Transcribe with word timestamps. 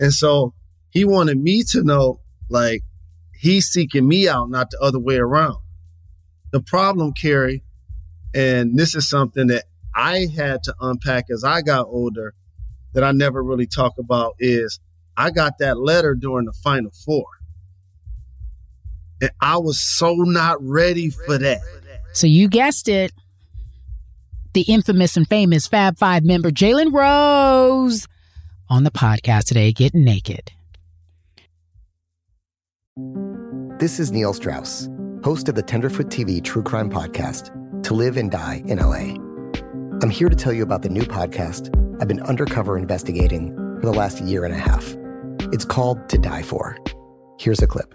And 0.00 0.12
so 0.12 0.54
he 0.88 1.04
wanted 1.04 1.38
me 1.38 1.62
to 1.70 1.84
know, 1.84 2.20
like, 2.48 2.82
he's 3.38 3.66
seeking 3.66 4.08
me 4.08 4.28
out, 4.28 4.50
not 4.50 4.70
the 4.70 4.80
other 4.80 4.98
way 4.98 5.16
around. 5.16 5.58
The 6.50 6.60
problem, 6.60 7.12
Cari, 7.12 7.62
and 8.34 8.76
this 8.76 8.96
is 8.96 9.08
something 9.08 9.46
that 9.48 9.64
I 9.94 10.26
had 10.34 10.62
to 10.64 10.74
unpack 10.80 11.26
as 11.30 11.44
I 11.44 11.62
got 11.62 11.86
older 11.86 12.34
that 12.94 13.04
I 13.04 13.12
never 13.12 13.42
really 13.42 13.66
talk 13.66 13.98
about 13.98 14.34
is 14.38 14.80
I 15.16 15.30
got 15.30 15.58
that 15.58 15.78
letter 15.78 16.14
during 16.14 16.46
the 16.46 16.52
final 16.52 16.90
four. 17.04 17.26
And 19.20 19.30
I 19.40 19.58
was 19.58 19.78
so 19.78 20.14
not 20.14 20.56
ready 20.60 21.10
for 21.10 21.38
that. 21.38 21.60
So 22.14 22.26
you 22.26 22.48
guessed 22.48 22.88
it. 22.88 23.12
The 24.54 24.62
infamous 24.62 25.16
and 25.16 25.28
famous 25.28 25.68
Fab 25.68 25.98
Five 25.98 26.24
member 26.24 26.50
Jalen 26.50 26.92
Rose 26.92 28.08
on 28.70 28.84
the 28.84 28.90
podcast 28.90 29.46
today, 29.46 29.72
Get 29.72 29.94
naked. 29.94 30.52
This 33.78 33.98
is 33.98 34.12
Neil 34.12 34.32
Strauss, 34.32 34.88
host 35.24 35.48
of 35.48 35.54
the 35.54 35.62
Tenderfoot 35.62 36.06
TV 36.08 36.42
True 36.42 36.62
Crime 36.62 36.90
Podcast, 36.90 37.50
To 37.84 37.94
Live 37.94 38.16
and 38.16 38.30
Die 38.30 38.62
in 38.66 38.78
LA. 38.78 39.14
I'm 40.02 40.10
here 40.10 40.28
to 40.28 40.36
tell 40.36 40.52
you 40.52 40.62
about 40.62 40.82
the 40.82 40.88
new 40.88 41.02
podcast 41.02 41.74
I've 42.00 42.08
been 42.08 42.22
undercover 42.22 42.78
investigating 42.78 43.54
for 43.80 43.86
the 43.86 43.92
last 43.92 44.20
year 44.22 44.44
and 44.44 44.54
a 44.54 44.58
half. 44.58 44.96
It's 45.52 45.64
called 45.64 46.08
To 46.10 46.18
Die 46.18 46.42
For. 46.42 46.76
Here's 47.38 47.62
a 47.62 47.66
clip 47.66 47.94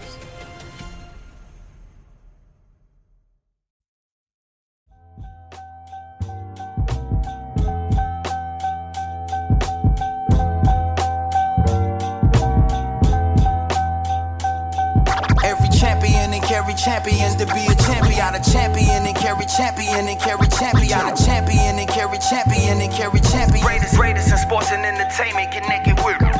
Champions 16.83 17.35
to 17.35 17.45
be 17.45 17.65
a 17.69 17.75
champion. 17.75 18.33
A 18.33 18.41
champion 18.41 19.05
and 19.05 19.15
carry 19.15 19.45
champion 19.45 20.07
and 20.07 20.19
carry 20.19 20.47
champion. 20.47 20.99
A 20.99 21.15
champion 21.15 21.77
and 21.77 21.87
carry 21.87 22.17
champion 22.17 22.81
and 22.81 22.91
carry 22.91 23.19
champion. 23.19 23.63
Greatest, 23.63 23.95
greatest 23.95 24.31
in 24.31 24.37
sports 24.37 24.71
and 24.71 24.83
entertainment 24.85 25.51
connected 25.51 25.97
with. 26.03 26.30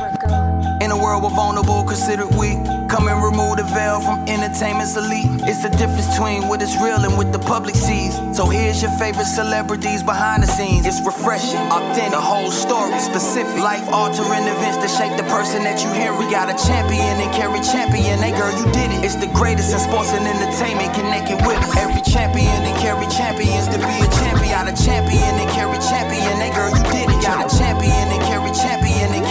World 1.12 1.28
we're 1.28 1.36
vulnerable, 1.36 1.84
considered 1.84 2.32
weak. 2.40 2.56
Come 2.88 3.12
and 3.12 3.20
remove 3.20 3.60
the 3.60 3.68
veil 3.68 4.00
from 4.00 4.24
entertainment's 4.32 4.96
elite. 4.96 5.28
It's 5.44 5.60
the 5.60 5.68
difference 5.76 6.08
between 6.08 6.48
what 6.48 6.64
is 6.64 6.72
real 6.80 7.04
and 7.04 7.20
what 7.20 7.36
the 7.36 7.44
public 7.52 7.76
sees. 7.76 8.16
So 8.32 8.48
here's 8.48 8.80
your 8.80 8.96
favorite 8.96 9.28
celebrities 9.28 10.08
behind 10.08 10.40
the 10.44 10.48
scenes. 10.48 10.88
It's 10.88 11.04
refreshing, 11.04 11.60
authentic, 11.68 12.16
the 12.16 12.24
whole 12.24 12.48
story 12.48 12.96
specific. 13.04 13.60
Life 13.60 13.84
altering 13.92 14.48
events 14.48 14.80
that 14.80 14.88
shape 14.88 15.12
the 15.20 15.28
person 15.28 15.68
that 15.68 15.84
you 15.84 15.92
hear. 15.92 16.16
We 16.16 16.32
got 16.32 16.48
a 16.48 16.56
champion 16.56 17.20
and 17.20 17.28
carry 17.36 17.60
champion. 17.60 18.16
Hey 18.24 18.32
girl, 18.32 18.56
you 18.56 18.64
did 18.72 18.96
it. 18.96 19.04
It's 19.04 19.20
the 19.20 19.28
greatest 19.36 19.76
in 19.76 19.84
sports 19.84 20.16
and 20.16 20.24
entertainment 20.24 20.96
connected 20.96 21.44
with 21.44 21.60
us. 21.60 21.76
Every 21.76 22.08
champion 22.08 22.56
and 22.64 22.76
carry 22.80 23.04
champions 23.12 23.68
to 23.68 23.76
be 23.84 23.96
a 24.00 24.08
champion. 24.24 24.48
Got 24.48 24.72
A 24.72 24.76
champion 24.80 25.34
and 25.44 25.50
carry 25.52 25.76
champion. 25.92 26.40
Hey 26.40 26.56
girl, 26.56 26.72
you 26.72 26.84
did 26.88 27.12
it. 27.12 27.20
Got 27.20 27.44
a 27.44 27.50
champion 27.52 28.08
and 28.16 28.24
carry 28.24 28.52
champion 28.56 29.12
and. 29.12 29.31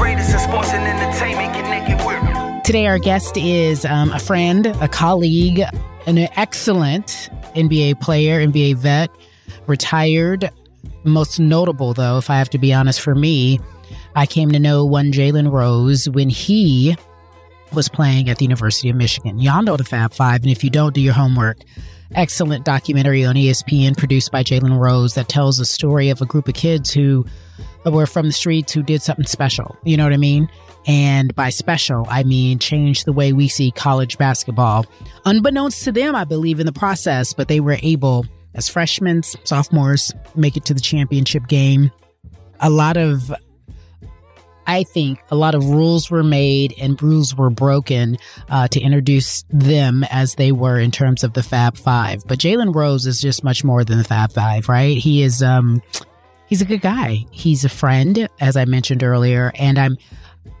Greatest, 0.00 0.32
in 0.32 0.38
sports 0.38 0.70
and 0.70 0.82
entertainment 0.82 2.06
with 2.06 2.16
us. 2.34 2.66
Today, 2.66 2.86
our 2.86 2.98
guest 2.98 3.36
is 3.36 3.84
um, 3.84 4.10
a 4.12 4.18
friend, 4.18 4.64
a 4.80 4.88
colleague, 4.88 5.62
an 6.06 6.16
excellent 6.36 7.28
NBA 7.54 8.00
player, 8.00 8.40
NBA 8.40 8.76
vet, 8.76 9.10
retired. 9.66 10.50
Most 11.04 11.38
notable, 11.38 11.92
though, 11.92 12.16
if 12.16 12.30
I 12.30 12.38
have 12.38 12.48
to 12.48 12.58
be 12.58 12.72
honest, 12.72 13.02
for 13.02 13.14
me, 13.14 13.60
I 14.14 14.24
came 14.24 14.50
to 14.52 14.58
know 14.58 14.86
one 14.86 15.12
Jalen 15.12 15.52
Rose 15.52 16.08
when 16.08 16.30
he 16.30 16.96
was 17.74 17.90
playing 17.90 18.30
at 18.30 18.38
the 18.38 18.46
University 18.46 18.88
of 18.88 18.96
Michigan. 18.96 19.38
Y'all 19.38 19.62
know 19.62 19.76
the 19.76 19.84
Fab 19.84 20.14
Five, 20.14 20.40
and 20.40 20.50
if 20.50 20.64
you 20.64 20.70
don't, 20.70 20.94
do 20.94 21.02
your 21.02 21.12
homework. 21.12 21.58
Excellent 22.14 22.64
documentary 22.64 23.26
on 23.26 23.34
ESPN 23.34 23.98
produced 23.98 24.32
by 24.32 24.42
Jalen 24.42 24.78
Rose 24.78 25.12
that 25.12 25.28
tells 25.28 25.58
the 25.58 25.66
story 25.66 26.08
of 26.08 26.22
a 26.22 26.26
group 26.26 26.48
of 26.48 26.54
kids 26.54 26.90
who 26.90 27.26
were 27.84 28.06
from 28.06 28.26
the 28.26 28.32
streets 28.32 28.72
who 28.72 28.82
did 28.82 29.02
something 29.02 29.26
special. 29.26 29.76
You 29.84 29.96
know 29.96 30.04
what 30.04 30.12
I 30.12 30.18
mean? 30.18 30.48
And 30.86 31.34
by 31.34 31.50
special, 31.50 32.06
I 32.08 32.22
mean 32.22 32.58
change 32.58 33.04
the 33.04 33.12
way 33.12 33.32
we 33.32 33.48
see 33.48 33.70
college 33.70 34.18
basketball. 34.18 34.86
Unbeknownst 35.24 35.84
to 35.84 35.92
them, 35.92 36.14
I 36.14 36.24
believe, 36.24 36.60
in 36.60 36.66
the 36.66 36.72
process, 36.72 37.32
but 37.32 37.48
they 37.48 37.60
were 37.60 37.78
able, 37.82 38.26
as 38.54 38.68
freshmen, 38.68 39.22
sophomores, 39.22 40.12
make 40.34 40.56
it 40.56 40.64
to 40.66 40.74
the 40.74 40.80
championship 40.80 41.48
game. 41.48 41.90
A 42.60 42.70
lot 42.70 42.96
of, 42.96 43.32
I 44.66 44.84
think, 44.84 45.18
a 45.30 45.36
lot 45.36 45.54
of 45.54 45.64
rules 45.66 46.10
were 46.10 46.22
made 46.22 46.74
and 46.78 47.00
rules 47.02 47.34
were 47.34 47.50
broken 47.50 48.16
uh, 48.48 48.68
to 48.68 48.80
introduce 48.80 49.44
them 49.50 50.04
as 50.10 50.34
they 50.36 50.52
were 50.52 50.78
in 50.78 50.90
terms 50.90 51.24
of 51.24 51.34
the 51.34 51.42
Fab 51.42 51.76
Five. 51.76 52.22
But 52.26 52.38
Jalen 52.38 52.74
Rose 52.74 53.06
is 53.06 53.20
just 53.20 53.44
much 53.44 53.64
more 53.64 53.84
than 53.84 53.98
the 53.98 54.04
Fab 54.04 54.32
Five, 54.32 54.68
right? 54.68 54.96
He 54.96 55.22
is, 55.22 55.42
um, 55.42 55.82
he's 56.50 56.60
a 56.60 56.66
good 56.66 56.82
guy. 56.82 57.24
He's 57.30 57.64
a 57.64 57.70
friend, 57.70 58.28
as 58.40 58.56
I 58.56 58.66
mentioned 58.66 59.02
earlier, 59.02 59.52
and 59.54 59.78
I'm 59.78 59.96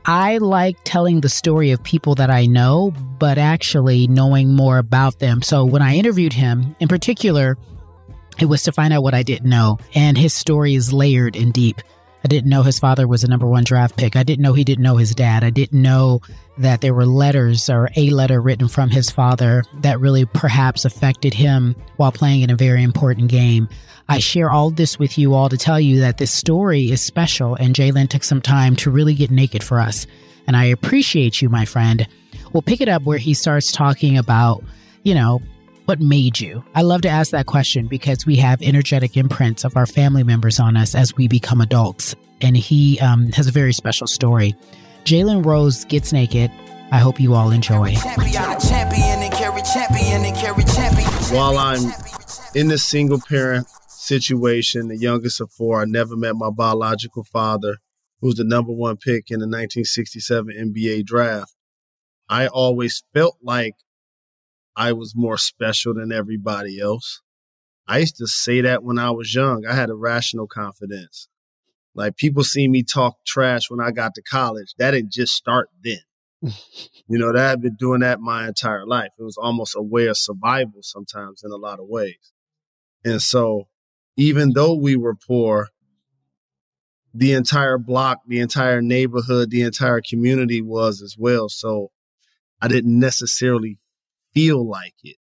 I 0.06 0.38
like 0.38 0.78
telling 0.84 1.20
the 1.20 1.28
story 1.28 1.72
of 1.72 1.82
people 1.82 2.14
that 2.14 2.30
I 2.30 2.46
know, 2.46 2.92
but 3.18 3.36
actually 3.36 4.06
knowing 4.06 4.54
more 4.54 4.78
about 4.78 5.18
them. 5.18 5.42
So 5.42 5.66
when 5.66 5.82
I 5.82 5.96
interviewed 5.96 6.32
him, 6.32 6.74
in 6.80 6.88
particular, 6.88 7.58
it 8.38 8.46
was 8.46 8.62
to 8.62 8.72
find 8.72 8.94
out 8.94 9.02
what 9.02 9.14
I 9.14 9.22
didn't 9.22 9.48
know. 9.48 9.78
And 9.94 10.16
his 10.16 10.32
story 10.32 10.74
is 10.74 10.92
layered 10.92 11.36
and 11.36 11.52
deep. 11.52 11.82
I 12.24 12.28
didn't 12.28 12.50
know 12.50 12.62
his 12.62 12.78
father 12.78 13.06
was 13.06 13.24
a 13.24 13.28
number 13.28 13.46
one 13.46 13.64
draft 13.64 13.96
pick. 13.96 14.16
I 14.16 14.22
didn't 14.22 14.42
know 14.42 14.52
he 14.52 14.64
didn't 14.64 14.84
know 14.84 14.96
his 14.96 15.14
dad. 15.14 15.44
I 15.44 15.50
didn't 15.50 15.80
know 15.80 16.20
that 16.60 16.82
there 16.82 16.94
were 16.94 17.06
letters 17.06 17.70
or 17.70 17.88
a 17.96 18.10
letter 18.10 18.40
written 18.40 18.68
from 18.68 18.90
his 18.90 19.10
father 19.10 19.64
that 19.80 19.98
really 19.98 20.26
perhaps 20.26 20.84
affected 20.84 21.32
him 21.32 21.74
while 21.96 22.12
playing 22.12 22.42
in 22.42 22.50
a 22.50 22.56
very 22.56 22.82
important 22.82 23.28
game. 23.28 23.68
I 24.08 24.18
share 24.18 24.50
all 24.50 24.70
this 24.70 24.98
with 24.98 25.16
you 25.16 25.34
all 25.34 25.48
to 25.48 25.56
tell 25.56 25.80
you 25.80 26.00
that 26.00 26.18
this 26.18 26.32
story 26.32 26.90
is 26.90 27.00
special, 27.00 27.54
and 27.54 27.74
Jalen 27.74 28.08
took 28.08 28.24
some 28.24 28.42
time 28.42 28.76
to 28.76 28.90
really 28.90 29.14
get 29.14 29.30
naked 29.30 29.64
for 29.64 29.80
us. 29.80 30.06
And 30.46 30.56
I 30.56 30.64
appreciate 30.64 31.40
you, 31.40 31.48
my 31.48 31.64
friend. 31.64 32.06
We'll 32.52 32.62
pick 32.62 32.80
it 32.80 32.88
up 32.88 33.04
where 33.04 33.18
he 33.18 33.34
starts 33.34 33.72
talking 33.72 34.18
about, 34.18 34.62
you 35.02 35.14
know, 35.14 35.40
what 35.86 36.00
made 36.00 36.40
you? 36.40 36.62
I 36.74 36.82
love 36.82 37.00
to 37.02 37.08
ask 37.08 37.30
that 37.30 37.46
question 37.46 37.86
because 37.86 38.26
we 38.26 38.36
have 38.36 38.60
energetic 38.62 39.16
imprints 39.16 39.64
of 39.64 39.76
our 39.76 39.86
family 39.86 40.24
members 40.24 40.60
on 40.60 40.76
us 40.76 40.94
as 40.94 41.16
we 41.16 41.26
become 41.26 41.60
adults. 41.60 42.14
And 42.40 42.56
he 42.56 43.00
um, 43.00 43.32
has 43.32 43.46
a 43.46 43.52
very 43.52 43.72
special 43.72 44.06
story. 44.06 44.54
Jalen 45.04 45.44
Rose 45.44 45.84
gets 45.84 46.12
naked. 46.12 46.50
I 46.92 46.98
hope 46.98 47.20
you 47.20 47.34
all 47.34 47.50
enjoy. 47.50 47.94
While 51.32 51.58
I'm 51.58 51.92
in 52.54 52.68
this 52.68 52.84
single 52.84 53.20
parent 53.20 53.66
situation, 54.10 54.88
the 54.88 54.96
youngest 54.96 55.40
of 55.40 55.52
four. 55.52 55.80
I 55.80 55.84
never 55.84 56.16
met 56.16 56.34
my 56.34 56.50
biological 56.50 57.22
father, 57.22 57.76
who 58.20 58.26
was 58.28 58.36
the 58.36 58.44
number 58.44 58.72
one 58.72 58.96
pick 58.96 59.30
in 59.30 59.38
the 59.38 59.46
1967 59.46 60.52
NBA 60.56 61.04
draft. 61.04 61.54
I 62.28 62.48
always 62.48 63.04
felt 63.14 63.36
like 63.42 63.74
I 64.74 64.92
was 64.92 65.14
more 65.14 65.38
special 65.38 65.94
than 65.94 66.12
everybody 66.12 66.80
else. 66.80 67.22
I 67.86 67.98
used 67.98 68.16
to 68.16 68.26
say 68.26 68.60
that 68.62 68.82
when 68.82 68.98
I 68.98 69.10
was 69.10 69.34
young. 69.34 69.64
I 69.66 69.74
had 69.74 69.90
irrational 69.90 70.46
confidence. 70.46 71.28
Like 71.94 72.16
people 72.16 72.44
see 72.44 72.68
me 72.68 72.82
talk 72.82 73.16
trash 73.26 73.70
when 73.70 73.80
I 73.80 73.90
got 73.90 74.14
to 74.14 74.22
college. 74.22 74.74
That 74.78 74.92
didn't 74.92 75.12
just 75.12 75.34
start 75.34 75.68
then. 75.82 75.98
you 76.42 77.18
know, 77.18 77.32
that 77.32 77.52
I've 77.52 77.60
been 77.60 77.74
doing 77.74 78.00
that 78.00 78.20
my 78.20 78.48
entire 78.48 78.86
life. 78.86 79.10
It 79.18 79.22
was 79.22 79.36
almost 79.36 79.74
a 79.76 79.82
way 79.82 80.06
of 80.06 80.16
survival 80.16 80.80
sometimes 80.82 81.42
in 81.44 81.50
a 81.50 81.56
lot 81.56 81.80
of 81.80 81.86
ways. 81.88 82.32
And 83.04 83.20
so 83.20 83.68
even 84.16 84.52
though 84.54 84.74
we 84.74 84.96
were 84.96 85.14
poor, 85.14 85.68
the 87.12 87.32
entire 87.32 87.78
block, 87.78 88.18
the 88.26 88.40
entire 88.40 88.80
neighborhood, 88.80 89.50
the 89.50 89.62
entire 89.62 90.00
community 90.00 90.62
was 90.62 91.02
as 91.02 91.16
well. 91.18 91.48
So 91.48 91.90
I 92.60 92.68
didn't 92.68 92.98
necessarily 92.98 93.78
feel 94.32 94.66
like 94.66 94.94
it 95.02 95.16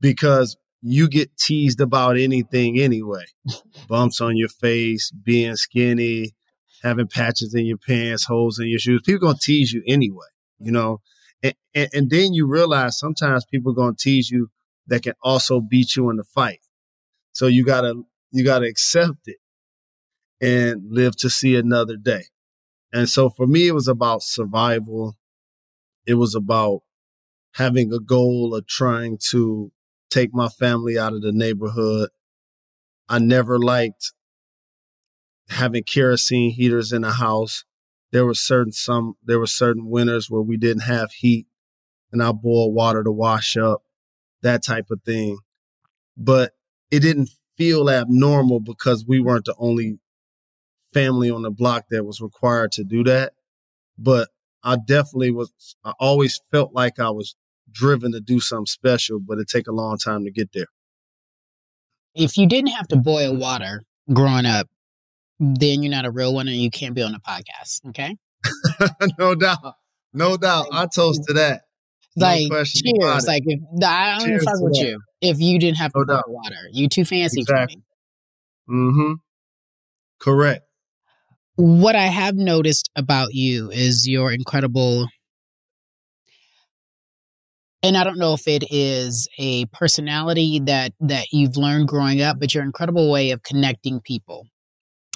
because 0.00 0.56
you 0.86 1.08
get 1.08 1.34
teased 1.38 1.80
about 1.80 2.18
anything 2.18 2.78
anyway. 2.78 3.24
Bumps 3.88 4.20
on 4.20 4.36
your 4.36 4.50
face, 4.50 5.10
being 5.10 5.56
skinny, 5.56 6.34
having 6.82 7.08
patches 7.08 7.54
in 7.54 7.64
your 7.64 7.78
pants, 7.78 8.26
holes 8.26 8.58
in 8.58 8.68
your 8.68 8.78
shoes. 8.78 9.00
People 9.04 9.28
gonna 9.28 9.38
tease 9.40 9.72
you 9.72 9.82
anyway, 9.86 10.26
you 10.60 10.70
know. 10.70 11.00
And, 11.42 11.54
and, 11.74 11.88
and 11.94 12.10
then 12.10 12.34
you 12.34 12.46
realize 12.46 12.98
sometimes 12.98 13.46
people 13.46 13.72
gonna 13.72 13.96
tease 13.98 14.30
you 14.30 14.50
that 14.88 15.02
can 15.02 15.14
also 15.22 15.58
beat 15.60 15.96
you 15.96 16.10
in 16.10 16.16
the 16.16 16.24
fight. 16.24 16.60
So 17.32 17.46
you 17.46 17.64
gotta 17.64 18.02
you 18.30 18.44
gotta 18.44 18.66
accept 18.66 19.26
it 19.26 19.38
and 20.42 20.82
live 20.90 21.16
to 21.16 21.30
see 21.30 21.56
another 21.56 21.96
day. 21.96 22.24
And 22.92 23.08
so 23.08 23.30
for 23.30 23.46
me, 23.46 23.68
it 23.68 23.72
was 23.72 23.88
about 23.88 24.22
survival. 24.22 25.16
It 26.06 26.14
was 26.14 26.34
about 26.34 26.82
having 27.54 27.90
a 27.90 28.00
goal 28.00 28.54
of 28.54 28.66
trying 28.66 29.18
to 29.30 29.72
take 30.14 30.32
my 30.32 30.48
family 30.48 30.98
out 30.98 31.12
of 31.12 31.22
the 31.22 31.32
neighborhood. 31.32 32.10
I 33.08 33.18
never 33.18 33.58
liked 33.58 34.12
having 35.48 35.82
kerosene 35.82 36.52
heaters 36.52 36.92
in 36.92 37.02
the 37.02 37.12
house. 37.12 37.64
There 38.12 38.24
were 38.24 38.34
certain 38.34 38.72
some 38.72 39.14
there 39.24 39.38
were 39.38 39.46
certain 39.46 39.88
winters 39.88 40.30
where 40.30 40.40
we 40.40 40.56
didn't 40.56 40.82
have 40.82 41.10
heat 41.12 41.46
and 42.12 42.22
I 42.22 42.30
boiled 42.30 42.74
water 42.74 43.02
to 43.02 43.10
wash 43.10 43.56
up, 43.56 43.82
that 44.42 44.62
type 44.62 44.90
of 44.90 45.02
thing. 45.02 45.38
But 46.16 46.52
it 46.92 47.00
didn't 47.00 47.30
feel 47.58 47.90
abnormal 47.90 48.60
because 48.60 49.04
we 49.04 49.18
weren't 49.18 49.46
the 49.46 49.54
only 49.58 49.98
family 50.92 51.28
on 51.28 51.42
the 51.42 51.50
block 51.50 51.86
that 51.90 52.04
was 52.04 52.20
required 52.20 52.70
to 52.72 52.84
do 52.84 53.02
that. 53.04 53.32
But 53.98 54.28
I 54.62 54.76
definitely 54.76 55.32
was, 55.32 55.52
I 55.84 55.92
always 55.98 56.40
felt 56.52 56.72
like 56.72 57.00
I 57.00 57.10
was 57.10 57.34
driven 57.74 58.12
to 58.12 58.20
do 58.20 58.40
something 58.40 58.66
special, 58.66 59.18
but 59.20 59.38
it 59.38 59.48
take 59.48 59.66
a 59.66 59.72
long 59.72 59.98
time 59.98 60.24
to 60.24 60.30
get 60.30 60.50
there. 60.52 60.66
If 62.14 62.38
you 62.38 62.46
didn't 62.46 62.70
have 62.70 62.88
to 62.88 62.96
boil 62.96 63.36
water 63.36 63.82
growing 64.12 64.46
up, 64.46 64.68
then 65.40 65.82
you're 65.82 65.90
not 65.90 66.06
a 66.06 66.10
real 66.10 66.32
one 66.32 66.48
and 66.48 66.56
you 66.56 66.70
can't 66.70 66.94
be 66.94 67.02
on 67.02 67.12
the 67.12 67.18
podcast. 67.18 67.80
Okay. 67.88 68.16
no 69.18 69.34
doubt. 69.34 69.74
No 70.12 70.36
doubt. 70.36 70.68
I 70.72 70.86
toast 70.86 71.22
to 71.26 71.34
that. 71.34 71.62
No 72.16 72.26
like 72.26 72.48
cheers. 72.66 73.26
Like 73.26 73.42
if 73.44 73.60
I 73.84 74.18
don't 74.18 74.38
fuck 74.40 74.60
with 74.60 74.74
that. 74.74 74.86
you 74.86 75.00
if 75.20 75.40
you 75.40 75.58
didn't 75.58 75.78
have 75.78 75.92
to 75.92 75.98
no 75.98 76.04
boil 76.04 76.16
doubt. 76.16 76.24
water. 76.28 76.56
You 76.70 76.88
too 76.88 77.04
fancy 77.04 77.40
exactly. 77.40 77.82
for 78.66 78.72
me. 78.72 78.90
Mm-hmm. 78.90 79.12
Correct. 80.20 80.62
What 81.56 81.96
I 81.96 82.06
have 82.06 82.36
noticed 82.36 82.90
about 82.94 83.34
you 83.34 83.70
is 83.70 84.08
your 84.08 84.32
incredible 84.32 85.08
and 87.84 87.98
I 87.98 88.04
don't 88.04 88.18
know 88.18 88.32
if 88.32 88.48
it 88.48 88.64
is 88.70 89.28
a 89.38 89.66
personality 89.66 90.58
that 90.64 90.92
that 91.00 91.26
you've 91.32 91.58
learned 91.58 91.86
growing 91.86 92.22
up, 92.22 92.40
but 92.40 92.54
your 92.54 92.64
incredible 92.64 93.12
way 93.12 93.30
of 93.30 93.42
connecting 93.42 94.00
people. 94.00 94.46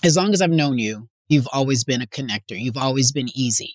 As 0.04 0.16
long 0.16 0.34
as 0.34 0.42
I've 0.42 0.50
known 0.50 0.78
you, 0.78 1.08
you've 1.28 1.48
always 1.50 1.82
been 1.82 2.02
a 2.02 2.06
connector. 2.06 2.60
You've 2.60 2.76
always 2.76 3.10
been 3.10 3.28
easy. 3.34 3.74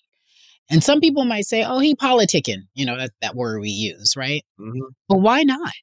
And 0.69 0.83
some 0.83 1.01
people 1.01 1.25
might 1.25 1.45
say, 1.45 1.63
oh, 1.63 1.79
he 1.79 1.95
politicking, 1.95 2.61
you 2.75 2.85
know, 2.85 2.95
that, 2.97 3.09
that 3.21 3.35
word 3.35 3.59
we 3.59 3.69
use, 3.69 4.15
right? 4.15 4.45
Mm-hmm. 4.59 4.79
But 5.09 5.17
why 5.17 5.41
not? 5.41 5.73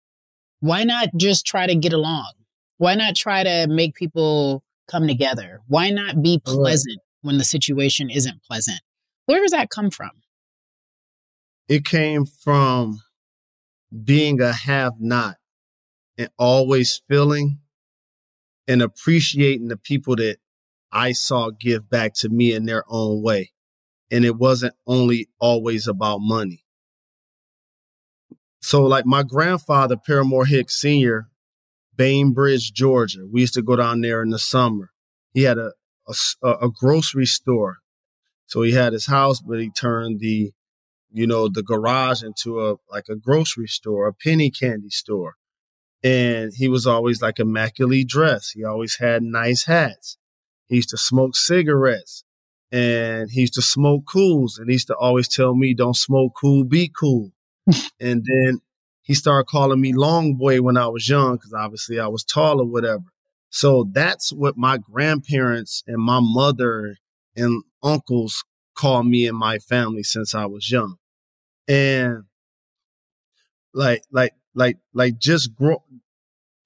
Why 0.60 0.84
not 0.84 1.08
just 1.16 1.44
try 1.44 1.66
to 1.66 1.74
get 1.74 1.92
along? 1.92 2.32
Why 2.78 2.94
not 2.94 3.16
try 3.16 3.42
to 3.42 3.66
make 3.68 3.94
people 3.94 4.62
come 4.88 5.06
together? 5.06 5.60
Why 5.66 5.90
not 5.90 6.22
be 6.22 6.40
pleasant 6.44 7.00
when 7.22 7.38
the 7.38 7.44
situation 7.44 8.08
isn't 8.08 8.42
pleasant? 8.44 8.80
Where 9.26 9.42
does 9.42 9.50
that 9.50 9.68
come 9.68 9.90
from? 9.90 10.10
It 11.70 11.84
came 11.84 12.26
from 12.26 13.00
being 14.04 14.40
a 14.40 14.52
have 14.52 14.94
not 14.98 15.36
and 16.18 16.28
always 16.36 17.00
feeling 17.08 17.60
and 18.66 18.82
appreciating 18.82 19.68
the 19.68 19.76
people 19.76 20.16
that 20.16 20.38
I 20.90 21.12
saw 21.12 21.50
give 21.50 21.88
back 21.88 22.14
to 22.14 22.28
me 22.28 22.52
in 22.52 22.66
their 22.66 22.82
own 22.88 23.22
way. 23.22 23.52
And 24.10 24.24
it 24.24 24.36
wasn't 24.36 24.74
only 24.84 25.28
always 25.38 25.86
about 25.86 26.18
money. 26.18 26.64
So, 28.60 28.82
like 28.84 29.06
my 29.06 29.22
grandfather, 29.22 29.96
Paramore 29.96 30.46
Hicks 30.46 30.80
Sr., 30.80 31.28
Bainbridge, 31.94 32.72
Georgia, 32.72 33.20
we 33.30 33.42
used 33.42 33.54
to 33.54 33.62
go 33.62 33.76
down 33.76 34.00
there 34.00 34.22
in 34.22 34.30
the 34.30 34.40
summer. 34.40 34.90
He 35.32 35.44
had 35.44 35.56
a, 35.56 35.70
a, 36.42 36.48
a 36.62 36.68
grocery 36.68 37.26
store. 37.26 37.76
So 38.46 38.62
he 38.62 38.72
had 38.72 38.92
his 38.92 39.06
house, 39.06 39.40
but 39.40 39.60
he 39.60 39.70
turned 39.70 40.18
the, 40.18 40.50
you 41.12 41.26
know, 41.26 41.48
the 41.48 41.62
garage 41.62 42.22
into 42.22 42.60
a 42.60 42.76
like 42.90 43.08
a 43.08 43.16
grocery 43.16 43.66
store, 43.66 44.06
a 44.06 44.14
penny 44.14 44.50
candy 44.50 44.90
store. 44.90 45.36
And 46.02 46.52
he 46.54 46.68
was 46.68 46.86
always 46.86 47.20
like 47.20 47.38
immaculately 47.38 48.04
dressed. 48.04 48.52
He 48.54 48.64
always 48.64 48.96
had 48.96 49.22
nice 49.22 49.66
hats. 49.66 50.16
He 50.66 50.76
used 50.76 50.90
to 50.90 50.96
smoke 50.96 51.36
cigarettes 51.36 52.24
and 52.72 53.30
he 53.30 53.40
used 53.40 53.54
to 53.54 53.62
smoke 53.62 54.04
Kools 54.04 54.58
and 54.58 54.68
he 54.68 54.74
used 54.74 54.86
to 54.86 54.96
always 54.96 55.28
tell 55.28 55.54
me, 55.54 55.74
don't 55.74 55.96
smoke 55.96 56.32
cool, 56.40 56.64
be 56.64 56.88
cool. 56.88 57.32
and 58.00 58.24
then 58.24 58.60
he 59.02 59.14
started 59.14 59.48
calling 59.48 59.80
me 59.80 59.92
long 59.92 60.36
boy 60.36 60.62
when 60.62 60.76
I 60.76 60.86
was 60.86 61.08
young 61.08 61.36
because 61.36 61.52
obviously 61.52 61.98
I 61.98 62.06
was 62.06 62.24
tall 62.24 62.60
or 62.60 62.66
whatever. 62.66 63.04
So 63.50 63.90
that's 63.92 64.32
what 64.32 64.56
my 64.56 64.78
grandparents 64.78 65.82
and 65.86 66.00
my 66.00 66.20
mother 66.22 66.96
and 67.36 67.64
uncles 67.82 68.44
called 68.80 69.06
me 69.06 69.26
and 69.26 69.36
my 69.36 69.58
family 69.58 70.02
since 70.02 70.34
I 70.34 70.46
was 70.46 70.70
young. 70.70 70.96
And 71.68 72.24
like, 73.74 74.02
like, 74.10 74.32
like, 74.54 74.78
like 74.94 75.18
just 75.18 75.54
grow, 75.54 75.82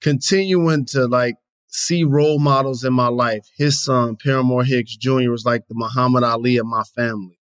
continuing 0.01 0.85
to 0.85 1.07
like 1.07 1.35
see 1.67 2.05
role 2.05 2.39
models 2.39 2.85
in 2.85 2.93
my 2.93 3.09
life. 3.09 3.45
His 3.57 3.83
son, 3.83 4.15
Paramore 4.15 4.63
Hicks 4.63 4.95
Jr., 4.95 5.29
was 5.29 5.45
like 5.45 5.67
the 5.67 5.75
Muhammad 5.75 6.23
Ali 6.23 6.57
of 6.57 6.65
my 6.65 6.83
family. 6.83 7.37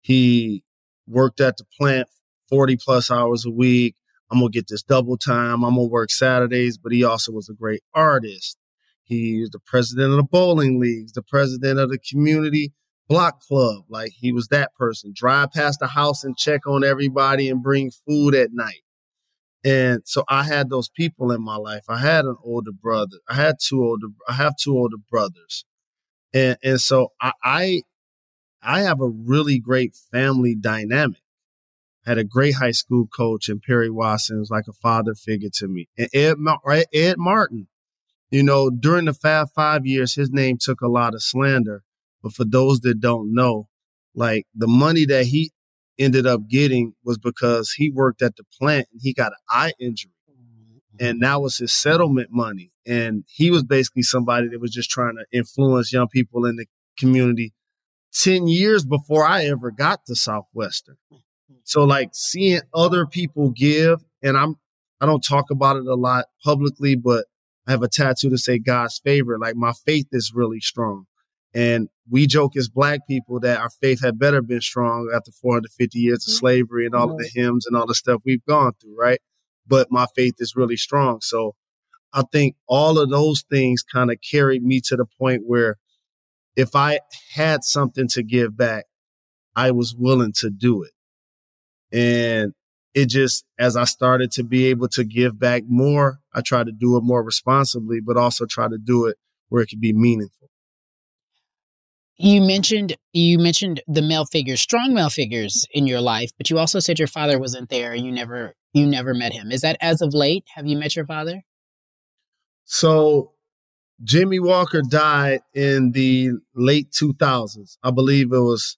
He 0.00 0.64
worked 1.06 1.40
at 1.40 1.56
the 1.56 1.64
plant 1.78 2.08
40 2.48 2.76
plus 2.78 3.10
hours 3.10 3.46
a 3.46 3.50
week. 3.50 3.94
I'm 4.30 4.40
to 4.40 4.48
get 4.48 4.66
this 4.66 4.82
double 4.82 5.16
time. 5.16 5.62
I'm 5.62 5.74
to 5.76 5.82
work 5.82 6.10
Saturdays, 6.10 6.76
but 6.76 6.90
he 6.90 7.04
also 7.04 7.30
was 7.30 7.48
a 7.48 7.54
great 7.54 7.82
artist. 7.94 8.56
He 9.04 9.40
was 9.40 9.50
the 9.50 9.60
president 9.60 10.10
of 10.10 10.16
the 10.16 10.22
bowling 10.24 10.80
leagues, 10.80 11.12
the 11.12 11.22
president 11.22 11.78
of 11.78 11.90
the 11.90 11.98
community 11.98 12.72
block 13.08 13.40
club. 13.40 13.84
Like 13.88 14.12
he 14.12 14.32
was 14.32 14.48
that 14.48 14.74
person. 14.74 15.12
Drive 15.14 15.52
past 15.52 15.80
the 15.80 15.88
house 15.88 16.24
and 16.24 16.36
check 16.36 16.66
on 16.66 16.84
everybody 16.84 17.48
and 17.48 17.62
bring 17.62 17.90
food 17.90 18.34
at 18.34 18.52
night. 18.52 18.82
And 19.64 20.02
so 20.04 20.24
I 20.28 20.42
had 20.42 20.70
those 20.70 20.88
people 20.88 21.30
in 21.30 21.42
my 21.42 21.56
life. 21.56 21.84
I 21.88 21.98
had 21.98 22.24
an 22.24 22.36
older 22.42 22.72
brother. 22.72 23.18
I 23.28 23.34
had 23.34 23.56
two 23.60 23.82
older. 23.82 24.08
I 24.28 24.32
have 24.32 24.56
two 24.56 24.76
older 24.76 24.96
brothers, 25.10 25.64
and 26.34 26.56
and 26.64 26.80
so 26.80 27.12
I 27.20 27.32
I, 27.44 27.82
I 28.62 28.80
have 28.80 29.00
a 29.00 29.08
really 29.08 29.60
great 29.60 29.94
family 30.10 30.56
dynamic. 30.56 31.20
I 32.04 32.10
had 32.10 32.18
a 32.18 32.24
great 32.24 32.56
high 32.56 32.72
school 32.72 33.06
coach, 33.06 33.48
and 33.48 33.62
Perry 33.62 33.88
Watson 33.90 34.40
was 34.40 34.50
like 34.50 34.66
a 34.68 34.72
father 34.72 35.14
figure 35.14 35.50
to 35.54 35.68
me. 35.68 35.88
And 35.96 36.08
Ed 36.12 36.38
Ed 36.92 37.18
Martin, 37.18 37.68
you 38.32 38.42
know, 38.42 38.68
during 38.68 39.04
the 39.04 39.14
five 39.14 39.52
Five 39.54 39.86
years, 39.86 40.16
his 40.16 40.30
name 40.32 40.58
took 40.60 40.80
a 40.80 40.88
lot 40.88 41.14
of 41.14 41.22
slander. 41.22 41.84
But 42.22 42.32
for 42.32 42.44
those 42.44 42.80
that 42.80 43.00
don't 43.00 43.34
know, 43.34 43.68
like 44.14 44.46
the 44.54 44.68
money 44.68 45.04
that 45.06 45.26
he 45.26 45.52
ended 45.98 46.26
up 46.26 46.48
getting 46.48 46.94
was 47.04 47.18
because 47.18 47.72
he 47.72 47.90
worked 47.90 48.22
at 48.22 48.36
the 48.36 48.44
plant 48.58 48.88
and 48.92 49.00
he 49.02 49.12
got 49.12 49.32
an 49.32 49.38
eye 49.48 49.72
injury. 49.78 50.12
And 51.00 51.22
that 51.22 51.40
was 51.40 51.56
his 51.56 51.72
settlement 51.72 52.28
money. 52.30 52.70
And 52.86 53.24
he 53.26 53.50
was 53.50 53.64
basically 53.64 54.02
somebody 54.02 54.48
that 54.48 54.60
was 54.60 54.70
just 54.70 54.90
trying 54.90 55.16
to 55.16 55.24
influence 55.36 55.92
young 55.92 56.08
people 56.08 56.44
in 56.44 56.56
the 56.56 56.66
community 56.98 57.52
10 58.14 58.46
years 58.46 58.84
before 58.84 59.24
I 59.24 59.44
ever 59.46 59.70
got 59.70 60.04
to 60.06 60.14
Southwestern. 60.14 60.96
So 61.64 61.84
like 61.84 62.10
seeing 62.12 62.60
other 62.74 63.06
people 63.06 63.50
give, 63.50 64.04
and 64.22 64.36
I'm 64.36 64.56
I 65.00 65.06
don't 65.06 65.24
talk 65.24 65.50
about 65.50 65.76
it 65.76 65.86
a 65.86 65.94
lot 65.94 66.26
publicly, 66.44 66.94
but 66.94 67.26
I 67.66 67.72
have 67.72 67.82
a 67.82 67.88
tattoo 67.88 68.30
to 68.30 68.38
say 68.38 68.58
God's 68.58 69.00
favor. 69.00 69.38
Like 69.38 69.56
my 69.56 69.72
faith 69.72 70.06
is 70.12 70.32
really 70.34 70.60
strong. 70.60 71.06
And 71.54 71.88
we 72.12 72.26
joke 72.26 72.58
as 72.58 72.68
black 72.68 73.00
people 73.08 73.40
that 73.40 73.58
our 73.58 73.70
faith 73.70 74.02
had 74.02 74.18
better 74.18 74.42
been 74.42 74.60
strong 74.60 75.10
after 75.14 75.32
450 75.32 75.98
years 75.98 76.28
of 76.28 76.30
mm-hmm. 76.30 76.38
slavery 76.38 76.84
and 76.84 76.94
all 76.94 77.10
of 77.10 77.16
the 77.16 77.24
mm-hmm. 77.24 77.40
hymns 77.40 77.66
and 77.66 77.74
all 77.74 77.86
the 77.86 77.94
stuff 77.94 78.20
we've 78.26 78.44
gone 78.44 78.72
through, 78.78 78.94
right? 78.98 79.18
But 79.66 79.90
my 79.90 80.06
faith 80.14 80.34
is 80.38 80.54
really 80.54 80.76
strong. 80.76 81.22
So 81.22 81.54
I 82.12 82.22
think 82.30 82.54
all 82.68 82.98
of 82.98 83.08
those 83.08 83.44
things 83.50 83.82
kind 83.82 84.10
of 84.10 84.18
carried 84.30 84.62
me 84.62 84.82
to 84.88 84.96
the 84.96 85.06
point 85.18 85.44
where 85.46 85.78
if 86.54 86.76
I 86.76 87.00
had 87.34 87.64
something 87.64 88.08
to 88.08 88.22
give 88.22 88.58
back, 88.58 88.84
I 89.56 89.70
was 89.70 89.94
willing 89.96 90.34
to 90.40 90.50
do 90.50 90.82
it. 90.82 90.92
And 91.96 92.52
it 92.92 93.06
just, 93.06 93.46
as 93.58 93.74
I 93.74 93.84
started 93.84 94.32
to 94.32 94.44
be 94.44 94.66
able 94.66 94.88
to 94.88 95.04
give 95.04 95.38
back 95.38 95.62
more, 95.66 96.18
I 96.34 96.42
tried 96.42 96.66
to 96.66 96.72
do 96.72 96.98
it 96.98 97.04
more 97.04 97.24
responsibly, 97.24 98.00
but 98.00 98.18
also 98.18 98.44
try 98.44 98.68
to 98.68 98.76
do 98.76 99.06
it 99.06 99.16
where 99.48 99.62
it 99.62 99.68
could 99.68 99.80
be 99.80 99.94
meaningful 99.94 100.42
you 102.22 102.40
mentioned 102.40 102.96
you 103.12 103.38
mentioned 103.38 103.82
the 103.88 104.00
male 104.00 104.24
figures 104.24 104.60
strong 104.60 104.94
male 104.94 105.10
figures 105.10 105.66
in 105.72 105.86
your 105.86 106.00
life 106.00 106.30
but 106.38 106.48
you 106.48 106.58
also 106.58 106.78
said 106.78 106.98
your 106.98 107.08
father 107.08 107.38
wasn't 107.38 107.68
there 107.68 107.94
you 107.94 108.12
never 108.12 108.54
you 108.74 108.86
never 108.86 109.12
met 109.12 109.34
him. 109.34 109.52
Is 109.52 109.60
that 109.60 109.76
as 109.82 110.00
of 110.00 110.14
late? 110.14 110.44
Have 110.54 110.66
you 110.66 110.78
met 110.78 110.96
your 110.96 111.06
father? 111.06 111.42
So 112.64 113.32
jimmy 114.02 114.40
walker 114.40 114.82
died 114.82 115.40
in 115.54 115.92
the 115.92 116.30
late 116.56 116.90
2000s 116.90 117.76
i 117.84 117.90
believe 117.92 118.32
it 118.32 118.38
was 118.38 118.76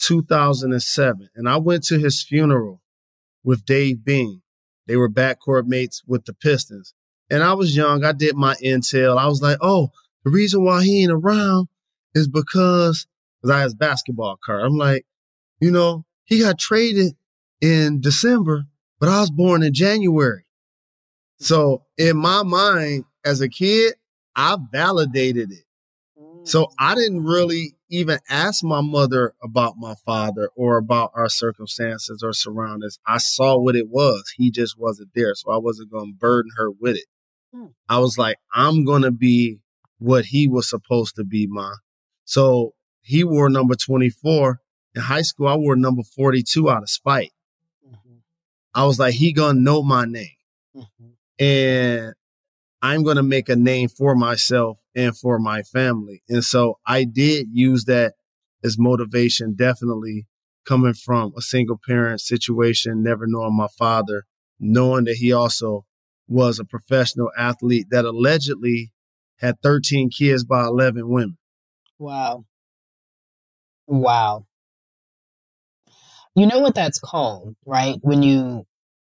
2007 0.00 1.28
and 1.36 1.48
i 1.48 1.56
went 1.56 1.84
to 1.84 2.00
his 2.00 2.20
funeral 2.20 2.82
with 3.44 3.64
dave 3.64 4.04
bing 4.04 4.42
they 4.88 4.96
were 4.96 5.08
backcourt 5.08 5.66
mates 5.66 6.02
with 6.04 6.24
the 6.24 6.34
pistons. 6.34 6.94
And 7.30 7.44
i 7.44 7.52
was 7.52 7.76
young. 7.76 8.04
I 8.04 8.12
did 8.12 8.34
my 8.36 8.54
intel. 8.56 9.18
I 9.18 9.26
was 9.26 9.42
like 9.42 9.58
oh 9.60 9.90
the 10.24 10.30
reason 10.30 10.64
why 10.64 10.82
he 10.82 11.02
ain't 11.02 11.12
around 11.12 11.68
is 12.16 12.26
because 12.26 13.06
I 13.48 13.60
have 13.60 13.78
basketball 13.78 14.38
card. 14.44 14.64
I'm 14.64 14.76
like, 14.76 15.04
you 15.60 15.70
know, 15.70 16.04
he 16.24 16.40
got 16.40 16.58
traded 16.58 17.14
in 17.60 18.00
December, 18.00 18.64
but 18.98 19.08
I 19.08 19.20
was 19.20 19.30
born 19.30 19.62
in 19.62 19.72
January. 19.74 20.44
So 21.38 21.84
in 21.98 22.16
my 22.16 22.42
mind, 22.42 23.04
as 23.24 23.40
a 23.40 23.48
kid, 23.48 23.94
I 24.34 24.56
validated 24.72 25.52
it. 25.52 25.64
So 26.44 26.68
I 26.78 26.94
didn't 26.94 27.24
really 27.24 27.74
even 27.90 28.18
ask 28.30 28.64
my 28.64 28.80
mother 28.80 29.34
about 29.42 29.74
my 29.76 29.94
father 30.04 30.48
or 30.56 30.78
about 30.78 31.10
our 31.14 31.28
circumstances 31.28 32.22
or 32.22 32.32
surroundings. 32.32 32.98
I 33.06 33.18
saw 33.18 33.58
what 33.58 33.76
it 33.76 33.88
was. 33.88 34.32
He 34.36 34.50
just 34.50 34.78
wasn't 34.78 35.10
there. 35.14 35.34
So 35.34 35.50
I 35.50 35.58
wasn't 35.58 35.90
going 35.90 36.12
to 36.12 36.18
burden 36.18 36.52
her 36.56 36.70
with 36.70 36.96
it. 36.96 37.06
Hmm. 37.52 37.66
I 37.88 37.98
was 37.98 38.16
like, 38.16 38.38
I'm 38.54 38.84
going 38.84 39.02
to 39.02 39.10
be 39.10 39.58
what 39.98 40.26
he 40.26 40.48
was 40.48 40.70
supposed 40.70 41.16
to 41.16 41.24
be, 41.24 41.46
ma. 41.48 41.72
So 42.26 42.74
he 43.00 43.24
wore 43.24 43.48
number 43.48 43.74
24. 43.74 44.60
In 44.94 45.02
high 45.02 45.22
school, 45.22 45.48
I 45.48 45.56
wore 45.56 45.76
number 45.76 46.02
42 46.02 46.68
out 46.68 46.82
of 46.82 46.90
spite. 46.90 47.32
Mm-hmm. 47.86 48.16
I 48.74 48.84
was 48.84 48.98
like, 48.98 49.14
he 49.14 49.32
gonna 49.32 49.60
know 49.60 49.82
my 49.82 50.04
name. 50.04 50.36
Mm-hmm. 50.76 51.44
And 51.44 52.14
I'm 52.82 53.04
gonna 53.04 53.22
make 53.22 53.48
a 53.48 53.56
name 53.56 53.88
for 53.88 54.14
myself 54.14 54.78
and 54.94 55.16
for 55.16 55.38
my 55.38 55.62
family. 55.62 56.22
And 56.28 56.44
so 56.44 56.78
I 56.86 57.04
did 57.04 57.48
use 57.52 57.84
that 57.84 58.14
as 58.64 58.78
motivation, 58.78 59.54
definitely 59.54 60.26
coming 60.66 60.94
from 60.94 61.32
a 61.36 61.40
single 61.40 61.78
parent 61.86 62.20
situation, 62.20 63.02
never 63.02 63.26
knowing 63.26 63.56
my 63.56 63.68
father, 63.78 64.24
knowing 64.58 65.04
that 65.04 65.16
he 65.16 65.32
also 65.32 65.86
was 66.26 66.58
a 66.58 66.64
professional 66.64 67.30
athlete 67.38 67.86
that 67.90 68.04
allegedly 68.04 68.92
had 69.36 69.60
13 69.62 70.10
kids 70.10 70.44
by 70.44 70.64
11 70.64 71.08
women. 71.08 71.38
Wow. 71.98 72.44
Wow. 73.86 74.46
You 76.34 76.46
know 76.46 76.60
what 76.60 76.74
that's 76.74 76.98
called, 76.98 77.56
right? 77.64 77.96
When 78.02 78.22
you 78.22 78.66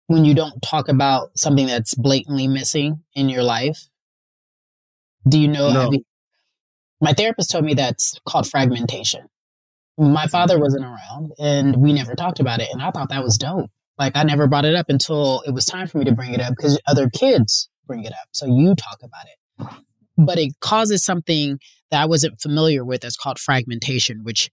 when 0.07 0.25
you 0.25 0.33
don't 0.33 0.61
talk 0.61 0.89
about 0.89 1.37
something 1.37 1.67
that's 1.67 1.95
blatantly 1.95 2.47
missing 2.47 3.03
in 3.15 3.29
your 3.29 3.43
life. 3.43 3.87
Do 5.27 5.39
you 5.39 5.47
know? 5.47 5.71
No. 5.71 5.91
You, 5.91 6.03
my 6.99 7.13
therapist 7.13 7.51
told 7.51 7.63
me 7.65 7.75
that's 7.75 8.19
called 8.25 8.47
fragmentation. 8.47 9.27
My 9.97 10.27
father 10.27 10.59
wasn't 10.59 10.85
around 10.85 11.31
and 11.39 11.75
we 11.77 11.93
never 11.93 12.15
talked 12.15 12.39
about 12.39 12.59
it. 12.59 12.69
And 12.71 12.81
I 12.81 12.91
thought 12.91 13.09
that 13.09 13.23
was 13.23 13.37
dope. 13.37 13.69
Like 13.97 14.15
I 14.15 14.23
never 14.23 14.47
brought 14.47 14.65
it 14.65 14.75
up 14.75 14.87
until 14.89 15.41
it 15.45 15.51
was 15.51 15.65
time 15.65 15.87
for 15.87 15.99
me 15.99 16.05
to 16.05 16.11
bring 16.11 16.33
it 16.33 16.41
up 16.41 16.53
because 16.55 16.79
other 16.87 17.09
kids 17.09 17.69
bring 17.85 18.03
it 18.03 18.13
up. 18.13 18.27
So 18.31 18.45
you 18.47 18.73
talk 18.75 18.99
about 19.03 19.25
it. 19.25 19.83
But 20.17 20.39
it 20.39 20.53
causes 20.59 21.03
something 21.03 21.59
that 21.91 22.01
I 22.01 22.05
wasn't 22.05 22.41
familiar 22.41 22.83
with 22.83 23.05
is 23.05 23.17
called 23.17 23.39
fragmentation, 23.39 24.23
which 24.23 24.49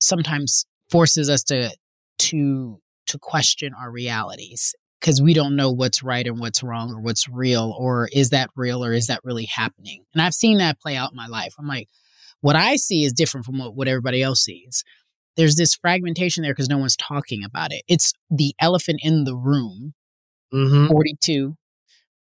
sometimes 0.00 0.66
forces 0.90 1.30
us 1.30 1.42
to 1.44 1.70
to 2.18 2.80
to 3.06 3.18
question 3.18 3.72
our 3.78 3.90
realities 3.90 4.74
because 5.00 5.22
we 5.22 5.34
don't 5.34 5.56
know 5.56 5.70
what's 5.70 6.02
right 6.02 6.26
and 6.26 6.40
what's 6.40 6.62
wrong 6.62 6.90
or 6.90 7.00
what's 7.00 7.28
real 7.28 7.74
or 7.78 8.08
is 8.12 8.30
that 8.30 8.50
real 8.56 8.84
or 8.84 8.92
is 8.92 9.06
that 9.06 9.20
really 9.24 9.44
happening. 9.44 10.04
And 10.12 10.22
I've 10.22 10.34
seen 10.34 10.58
that 10.58 10.80
play 10.80 10.96
out 10.96 11.12
in 11.12 11.16
my 11.16 11.26
life. 11.26 11.54
I'm 11.58 11.66
like, 11.68 11.88
what 12.40 12.56
I 12.56 12.76
see 12.76 13.04
is 13.04 13.12
different 13.12 13.46
from 13.46 13.58
what, 13.58 13.74
what 13.74 13.88
everybody 13.88 14.22
else 14.22 14.42
sees. 14.42 14.82
There's 15.36 15.56
this 15.56 15.74
fragmentation 15.74 16.42
there 16.42 16.52
because 16.52 16.68
no 16.68 16.78
one's 16.78 16.96
talking 16.96 17.44
about 17.44 17.72
it. 17.72 17.82
It's 17.86 18.12
the 18.30 18.54
elephant 18.58 19.00
in 19.02 19.24
the 19.24 19.36
room. 19.36 19.94
Mm-hmm. 20.52 20.88
42. 20.88 21.54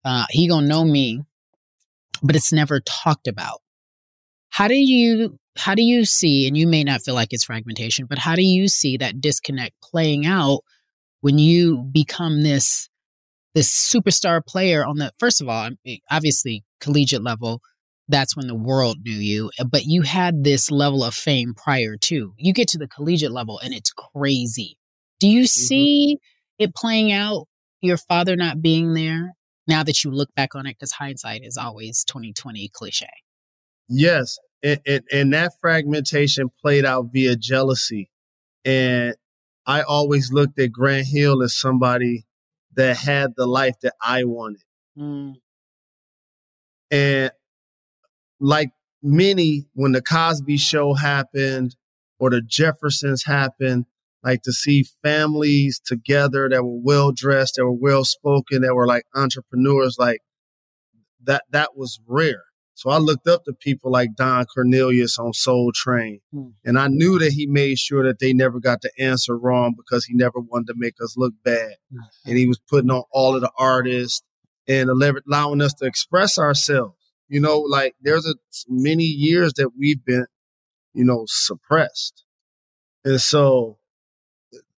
Uh, 0.03 0.25
he 0.29 0.47
gonna 0.47 0.67
know 0.67 0.83
me, 0.83 1.21
but 2.21 2.35
it's 2.35 2.51
never 2.51 2.81
talked 2.81 3.27
about. 3.27 3.61
How 4.49 4.67
do 4.67 4.75
you 4.75 5.37
how 5.57 5.73
do 5.73 5.83
you 5.83 6.03
see, 6.05 6.47
and 6.47 6.57
you 6.57 6.67
may 6.67 6.83
not 6.83 7.01
feel 7.01 7.15
like 7.15 7.29
it's 7.31 7.45
fragmentation, 7.45 8.07
but 8.07 8.17
how 8.17 8.35
do 8.35 8.43
you 8.43 8.67
see 8.67 8.97
that 8.97 9.21
disconnect 9.21 9.73
playing 9.81 10.25
out 10.25 10.61
when 11.21 11.37
you 11.37 11.77
become 11.77 12.43
this 12.43 12.89
this 13.53 13.71
superstar 13.71 14.45
player 14.45 14.85
on 14.85 14.97
the 14.97 15.11
first 15.17 15.41
of 15.41 15.47
all, 15.47 15.69
obviously 16.11 16.63
collegiate 16.81 17.23
level, 17.23 17.61
that's 18.09 18.35
when 18.35 18.47
the 18.47 18.55
world 18.55 18.97
knew 19.03 19.15
you, 19.15 19.49
but 19.71 19.85
you 19.85 20.01
had 20.01 20.43
this 20.43 20.69
level 20.69 21.03
of 21.03 21.15
fame 21.15 21.53
prior 21.55 21.95
to. 22.01 22.33
You 22.37 22.53
get 22.53 22.67
to 22.69 22.77
the 22.77 22.87
collegiate 22.87 23.31
level 23.31 23.59
and 23.63 23.73
it's 23.73 23.91
crazy. 23.91 24.77
Do 25.19 25.27
you 25.27 25.43
mm-hmm. 25.43 25.45
see 25.45 26.17
it 26.59 26.75
playing 26.75 27.11
out 27.13 27.47
your 27.81 27.97
father 27.97 28.35
not 28.35 28.61
being 28.61 28.93
there 28.93 29.33
now 29.67 29.83
that 29.83 30.03
you 30.03 30.11
look 30.11 30.33
back 30.35 30.53
on 30.53 30.67
it 30.67 30.75
because 30.77 30.91
hindsight 30.91 31.41
is 31.43 31.57
always 31.57 32.03
2020 32.03 32.69
cliche 32.73 33.07
yes 33.87 34.37
and, 34.63 34.79
and, 34.87 35.03
and, 35.11 35.33
that 35.33 35.51
fragmentation 35.61 36.49
played 36.61 36.85
out 36.85 37.07
via 37.11 37.35
jealousy 37.35 38.09
and 38.63 39.15
i 39.65 39.81
always 39.81 40.31
looked 40.31 40.59
at 40.59 40.71
grant 40.71 41.07
hill 41.07 41.41
as 41.43 41.55
somebody 41.55 42.25
that 42.75 42.97
had 42.97 43.33
the 43.35 43.45
life 43.45 43.75
that 43.81 43.93
i 44.01 44.23
wanted 44.23 44.63
mm. 44.97 45.33
and 46.91 47.31
like 48.39 48.71
many 49.03 49.65
when 49.73 49.91
the 49.91 50.01
cosby 50.01 50.57
show 50.57 50.93
happened 50.93 51.75
or 52.19 52.29
the 52.29 52.41
jeffersons 52.41 53.23
happened 53.23 53.85
like 54.25 54.41
to 54.41 54.51
see 54.51 54.83
families 55.03 55.79
together 55.79 56.49
that 56.49 56.63
were 56.63 56.79
well 56.81 57.11
dressed, 57.11 57.55
that 57.55 57.63
were 57.63 57.71
well 57.71 58.03
spoken, 58.03 58.63
that 58.63 58.73
were 58.73 58.87
like 58.87 59.03
entrepreneurs, 59.13 59.97
like 59.99 60.21
that, 61.23 61.43
that 61.51 61.77
was 61.77 61.99
rare. 62.07 62.45
So 62.75 62.89
I 62.89 62.97
looked 62.97 63.27
up 63.27 63.45
to 63.45 63.53
people 63.53 63.89
like 63.89 64.15
Don 64.17 64.45
Cornelius 64.45 65.17
on 65.17 65.31
Soul 65.31 65.71
Train. 65.73 66.19
Mm. 66.33 66.53
And 66.65 66.77
I 66.77 66.87
knew 66.87 67.17
that 67.19 67.31
he 67.31 67.47
made 67.47 67.79
sure 67.79 68.05
that 68.05 68.19
they 68.19 68.33
never 68.33 68.59
got 68.59 68.81
the 68.81 68.91
answer 68.99 69.37
wrong 69.37 69.75
because 69.77 70.05
he 70.05 70.13
never 70.13 70.39
wanted 70.39 70.67
to 70.67 70.73
make 70.75 70.95
us 71.01 71.15
look 71.17 71.33
bad. 71.43 71.75
Mm-hmm. 71.91 72.29
And 72.29 72.37
he 72.37 72.47
was 72.47 72.59
putting 72.59 72.91
on 72.91 73.03
all 73.11 73.33
of 73.33 73.41
the 73.41 73.51
artists 73.57 74.21
and 74.67 74.89
allowing 74.89 75.61
us 75.61 75.73
to 75.75 75.85
express 75.85 76.37
ourselves. 76.37 76.97
You 77.29 77.39
know, 77.39 77.59
like 77.59 77.95
there's 78.01 78.27
a, 78.27 78.35
many 78.67 79.05
years 79.05 79.53
that 79.53 79.69
we've 79.77 80.03
been, 80.03 80.25
you 80.93 81.05
know, 81.05 81.23
suppressed. 81.27 82.23
And 83.05 83.21
so 83.21 83.77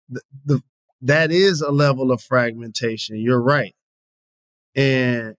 the, 0.08 0.22
the 0.46 0.62
that 1.01 1.32
is 1.32 1.62
a 1.62 1.72
level 1.72 2.12
of 2.12 2.22
fragmentation. 2.22 3.18
You're 3.18 3.42
right. 3.42 3.75
And 4.75 5.36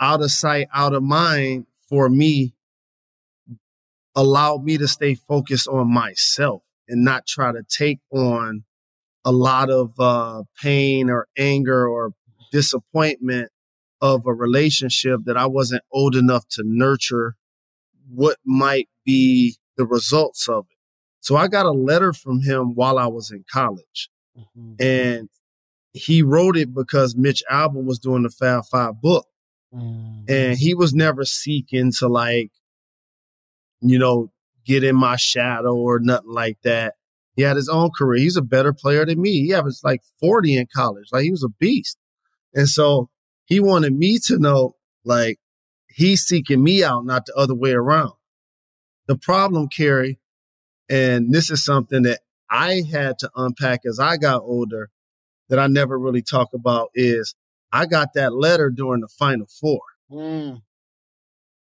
out 0.00 0.22
of 0.22 0.30
sight, 0.30 0.68
out 0.72 0.94
of 0.94 1.02
mind 1.02 1.66
for 1.88 2.08
me 2.08 2.54
allowed 4.14 4.64
me 4.64 4.76
to 4.78 4.88
stay 4.88 5.14
focused 5.14 5.68
on 5.68 5.92
myself 5.92 6.62
and 6.88 7.04
not 7.04 7.26
try 7.26 7.52
to 7.52 7.62
take 7.68 8.00
on 8.10 8.64
a 9.24 9.32
lot 9.32 9.70
of 9.70 9.92
uh, 9.98 10.42
pain 10.60 11.10
or 11.10 11.28
anger 11.36 11.86
or 11.86 12.12
disappointment 12.50 13.50
of 14.00 14.26
a 14.26 14.32
relationship 14.32 15.20
that 15.24 15.36
I 15.36 15.46
wasn't 15.46 15.82
old 15.92 16.16
enough 16.16 16.46
to 16.52 16.62
nurture 16.64 17.36
what 18.10 18.38
might 18.44 18.88
be 19.04 19.56
the 19.76 19.84
results 19.84 20.48
of 20.48 20.66
it. 20.70 20.76
So 21.20 21.36
I 21.36 21.48
got 21.48 21.66
a 21.66 21.72
letter 21.72 22.12
from 22.12 22.40
him 22.40 22.74
while 22.74 22.98
I 22.98 23.06
was 23.06 23.30
in 23.30 23.44
college. 23.52 24.08
Mm-hmm. 24.36 24.74
And 24.80 25.28
he 25.92 26.22
wrote 26.22 26.56
it 26.56 26.72
because 26.74 27.16
Mitch 27.16 27.42
Albom 27.50 27.84
was 27.84 27.98
doing 27.98 28.22
the 28.22 28.30
Fab 28.30 28.64
Five 28.66 29.00
book. 29.00 29.26
Mm-hmm. 29.74 30.24
And 30.28 30.58
he 30.58 30.74
was 30.74 30.94
never 30.94 31.24
seeking 31.24 31.92
to 31.98 32.08
like, 32.08 32.50
you 33.80 33.98
know, 33.98 34.32
get 34.64 34.84
in 34.84 34.96
my 34.96 35.16
shadow 35.16 35.74
or 35.74 35.98
nothing 36.00 36.30
like 36.30 36.58
that. 36.62 36.94
He 37.36 37.42
had 37.42 37.56
his 37.56 37.68
own 37.68 37.90
career. 37.96 38.20
He's 38.20 38.36
a 38.36 38.42
better 38.42 38.72
player 38.72 39.06
than 39.06 39.20
me. 39.20 39.46
He 39.46 39.54
was 39.54 39.82
like 39.84 40.02
40 40.20 40.56
in 40.56 40.66
college. 40.74 41.08
Like 41.12 41.22
he 41.22 41.30
was 41.30 41.44
a 41.44 41.48
beast. 41.60 41.96
And 42.54 42.68
so 42.68 43.10
he 43.44 43.60
wanted 43.60 43.94
me 43.94 44.18
to 44.26 44.38
know, 44.38 44.74
like, 45.04 45.38
he's 45.88 46.22
seeking 46.22 46.62
me 46.62 46.82
out, 46.82 47.04
not 47.06 47.26
the 47.26 47.34
other 47.34 47.54
way 47.54 47.72
around. 47.72 48.12
The 49.06 49.16
problem, 49.16 49.68
Cari, 49.68 50.18
and 50.88 51.32
this 51.32 51.50
is 51.50 51.64
something 51.64 52.02
that 52.02 52.20
I 52.50 52.82
had 52.90 53.18
to 53.20 53.30
unpack 53.36 53.80
as 53.86 53.98
I 53.98 54.16
got 54.16 54.42
older 54.42 54.90
that 55.48 55.58
I 55.58 55.66
never 55.66 55.98
really 55.98 56.22
talk 56.22 56.48
about 56.54 56.90
is 56.94 57.34
I 57.72 57.86
got 57.86 58.14
that 58.14 58.32
letter 58.32 58.70
during 58.70 59.00
the 59.00 59.08
final 59.08 59.46
four. 59.46 59.80
Mm. 60.10 60.62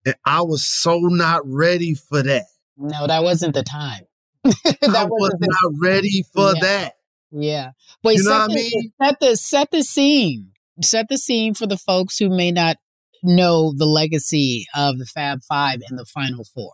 And 0.05 0.15
I 0.25 0.41
was 0.41 0.63
so 0.63 0.99
not 0.99 1.41
ready 1.45 1.95
for 1.95 2.21
that. 2.23 2.45
No, 2.77 3.07
that 3.07 3.23
wasn't 3.23 3.55
the 3.55 3.63
time. 3.63 4.03
that 4.43 4.95
I 4.95 5.05
was 5.05 5.35
not 5.39 5.73
ready 5.81 6.23
for 6.33 6.53
yeah. 6.55 6.61
that. 6.61 6.93
Yeah. 7.31 7.71
But 8.03 8.15
you 8.15 8.23
know 8.23 8.31
what 8.31 8.51
I 8.51 8.53
mean? 8.53 8.91
Set 9.01 9.19
the 9.19 9.35
set 9.35 9.71
the 9.71 9.83
scene. 9.83 10.51
Set 10.81 11.07
the 11.09 11.17
scene 11.17 11.53
for 11.53 11.65
the 11.65 11.77
folks 11.77 12.17
who 12.19 12.29
may 12.29 12.51
not 12.51 12.77
know 13.23 13.73
the 13.75 13.85
legacy 13.85 14.67
of 14.75 14.99
the 14.99 15.05
Fab 15.05 15.41
Five 15.43 15.81
and 15.89 15.97
the 15.97 16.05
Final 16.05 16.43
Four. 16.43 16.73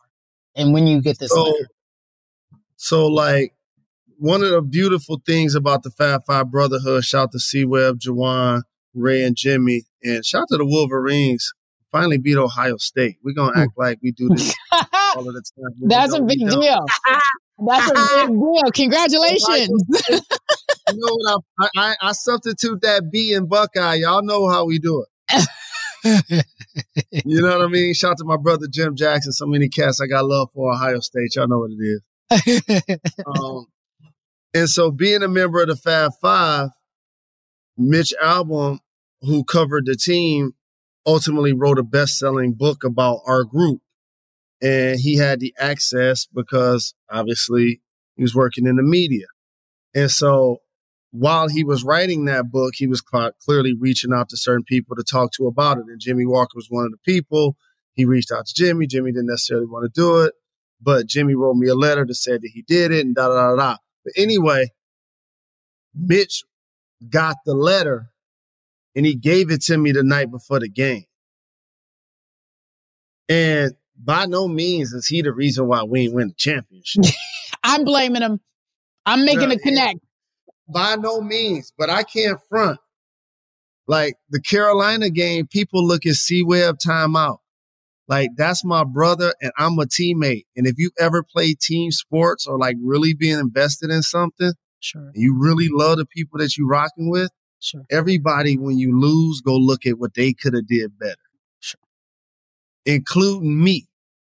And 0.56 0.74
when 0.74 0.86
you 0.88 1.02
get 1.02 1.20
this 1.20 1.32
so, 1.32 1.44
letter. 1.44 1.68
So 2.76 3.08
like 3.08 3.56
one 4.18 4.44
of 4.44 4.52
the 4.52 4.62
beautiful 4.62 5.22
things 5.26 5.56
about 5.56 5.84
the 5.84 5.90
Fab 5.90 6.26
Five 6.26 6.52
Brotherhood, 6.52 7.04
shout 7.04 7.32
to 7.32 7.40
C 7.40 7.66
Web, 7.66 8.00
Juwan, 8.00 8.64
Ray, 8.94 9.24
and 9.24 9.36
Jimmy, 9.36 9.84
and 10.04 10.26
shout 10.26 10.44
out 10.44 10.48
to 10.52 10.58
the 10.58 10.66
Wolverines. 10.66 11.52
Finally 11.92 12.18
beat 12.18 12.38
Ohio 12.38 12.78
State. 12.78 13.18
We're 13.24 13.34
gonna 13.34 13.60
act 13.60 13.74
like 13.78 14.00
we 14.02 14.12
do 14.12 14.30
this 14.30 14.56
all 14.72 15.28
of 15.28 15.34
the 15.34 15.44
time. 15.56 15.88
That's 15.88 16.14
a 16.14 16.22
big 16.22 16.40
deal. 16.40 16.86
That's 17.68 17.92
a 17.92 17.96
big 17.96 18.28
deal. 18.40 18.72
Congratulations. 18.74 19.84
you 20.10 20.20
know 20.94 21.16
what? 21.16 21.42
I, 21.60 21.68
I, 21.78 21.96
I 22.02 22.12
substitute 22.14 22.82
that 22.82 23.12
B 23.12 23.34
in 23.34 23.48
Buckeye. 23.48 23.96
Y'all 23.96 24.24
know 24.24 24.50
how 24.50 24.66
we 24.66 24.80
do 24.80 25.06
it. 25.06 26.44
you 27.26 27.42
know 27.42 27.58
what 27.58 27.66
I 27.66 27.68
mean? 27.68 27.94
Shout 27.94 28.12
out 28.12 28.18
to 28.18 28.26
my 28.26 28.38
brother 28.38 28.68
Jim 28.70 28.96
Jackson. 28.96 29.32
So 29.32 29.46
many 29.46 29.70
cats 29.70 30.02
I 30.02 30.08
got 30.08 30.26
love 30.26 30.50
for 30.54 30.74
Ohio 30.74 31.00
State. 31.00 31.36
Y'all 31.36 31.48
know 31.48 31.60
what 31.60 31.72
it 31.72 31.84
is 31.84 32.02
um, 33.26 33.66
and 34.54 34.70
so 34.70 34.92
being 34.92 35.24
a 35.24 35.28
member 35.28 35.62
of 35.62 35.68
the 35.68 35.76
Fab 35.76 36.12
Five, 36.22 36.70
Mitch 37.78 38.14
Albom, 38.22 38.80
who 39.24 39.44
covered 39.44 39.86
the 39.86 39.96
team, 39.96 40.54
ultimately 41.06 41.54
wrote 41.54 41.80
a 41.80 41.84
best-selling 41.84 42.54
book 42.54 42.84
about 42.84 43.20
our 43.26 43.44
group. 43.44 43.82
And 44.62 45.00
he 45.00 45.18
had 45.18 45.40
the 45.40 45.54
access 45.60 46.26
because 46.26 46.94
obviously 47.10 47.82
he 48.16 48.22
was 48.22 48.36
working 48.36 48.66
in 48.66 48.78
the 48.78 48.84
media. 48.84 49.26
And 49.94 50.10
so 50.10 50.60
while 51.12 51.50
he 51.50 51.64
was 51.64 51.84
writing 51.84 52.26
that 52.26 52.50
book, 52.50 52.74
he 52.76 52.88
was 52.88 53.02
clearly 53.02 53.76
reaching 53.78 54.14
out 54.14 54.30
to 54.30 54.38
certain 54.38 54.64
people 54.64 54.96
to 54.96 55.04
talk 55.04 55.32
to 55.34 55.48
about 55.48 55.78
it. 55.78 55.86
And 55.88 56.00
Jimmy 56.00 56.26
Walker 56.26 56.54
was 56.56 56.68
one 56.70 56.86
of 56.86 56.92
the 56.92 56.98
people. 57.06 57.58
He 57.94 58.06
reached 58.06 58.32
out 58.32 58.46
to 58.48 58.54
Jimmy. 58.54 58.88
Jimmy 58.88 59.12
didn't 59.12 59.28
necessarily 59.28 59.68
want 59.68 59.84
to 59.84 60.02
do 60.02 60.22
it. 60.22 60.34
But 60.82 61.08
Jimmy 61.08 61.36
wrote 61.36 61.56
me 61.56 61.68
a 61.68 61.76
letter 61.76 62.06
that 62.06 62.16
said 62.16 62.42
that 62.42 62.52
he 62.54 62.62
did 62.64 62.92
it 62.92 63.06
and 63.06 63.16
da 63.16 63.28
da 63.28 63.50
da 63.50 63.56
da. 63.56 63.78
But 64.04 64.14
anyway, 64.18 64.70
Mitch 65.94 66.44
got 67.10 67.38
the 67.46 67.54
letter 67.54 68.10
and 68.96 69.06
he 69.06 69.16
gave 69.16 69.52
it 69.52 69.62
to 69.64 69.78
me 69.78 69.92
the 69.92 70.04
night 70.04 70.32
before 70.32 70.60
the 70.60 70.70
game. 70.70 71.06
And 73.30 73.74
by 73.98 74.26
no 74.26 74.48
means 74.48 74.94
is 74.94 75.08
he 75.08 75.22
the 75.22 75.32
reason 75.32 75.68
why 75.68 75.84
we 75.84 76.02
ain't 76.02 76.14
win 76.14 76.30
the 76.30 76.34
championship. 76.34 77.06
I'm 77.64 77.84
blaming 77.86 78.22
him. 78.22 78.40
I'm 79.06 79.26
making 79.26 79.52
a 79.52 79.58
connect. 79.58 80.00
By 80.68 80.96
no 80.96 81.22
means, 81.22 81.74
but 81.78 81.90
I 81.90 82.04
can't 82.04 82.40
front. 82.50 82.80
Like 83.88 84.16
the 84.30 84.42
Carolina 84.42 85.10
game, 85.10 85.48
people 85.48 85.86
look 85.86 86.06
at 86.06 86.16
C-Webb 86.16 86.78
timeout. 86.86 87.40
Like 88.08 88.32
that's 88.38 88.64
my 88.66 88.84
brother 88.84 89.34
and 89.42 89.52
I'm 89.58 89.80
a 89.80 89.86
teammate. 89.86 90.46
And 90.56 90.68
if 90.68 90.76
you 90.78 90.92
ever 91.00 91.24
play 91.24 91.54
team 91.54 91.92
sports 91.92 92.46
or 92.46 92.58
like 92.58 92.76
really 92.82 93.14
being 93.14 93.40
invested 93.40 93.90
in 93.90 94.02
something, 94.02 94.54
sure. 94.80 95.12
you 95.16 95.38
really 95.38 95.70
love 95.72 95.98
the 95.98 96.06
people 96.06 96.40
that 96.40 96.58
you're 96.58 96.68
rocking 96.68 97.10
with, 97.10 97.32
sure. 97.63 97.86
Everybody 97.89 98.58
when 98.58 98.78
you 98.78 98.99
lose, 98.99 99.41
go 99.41 99.56
look 99.56 99.86
at 99.86 99.97
what 99.97 100.13
they 100.13 100.34
could 100.34 100.54
have 100.54 100.67
did 100.67 100.97
better. 100.99 101.15
Sure. 101.60 101.80
Including 102.86 103.63
me. 103.63 103.88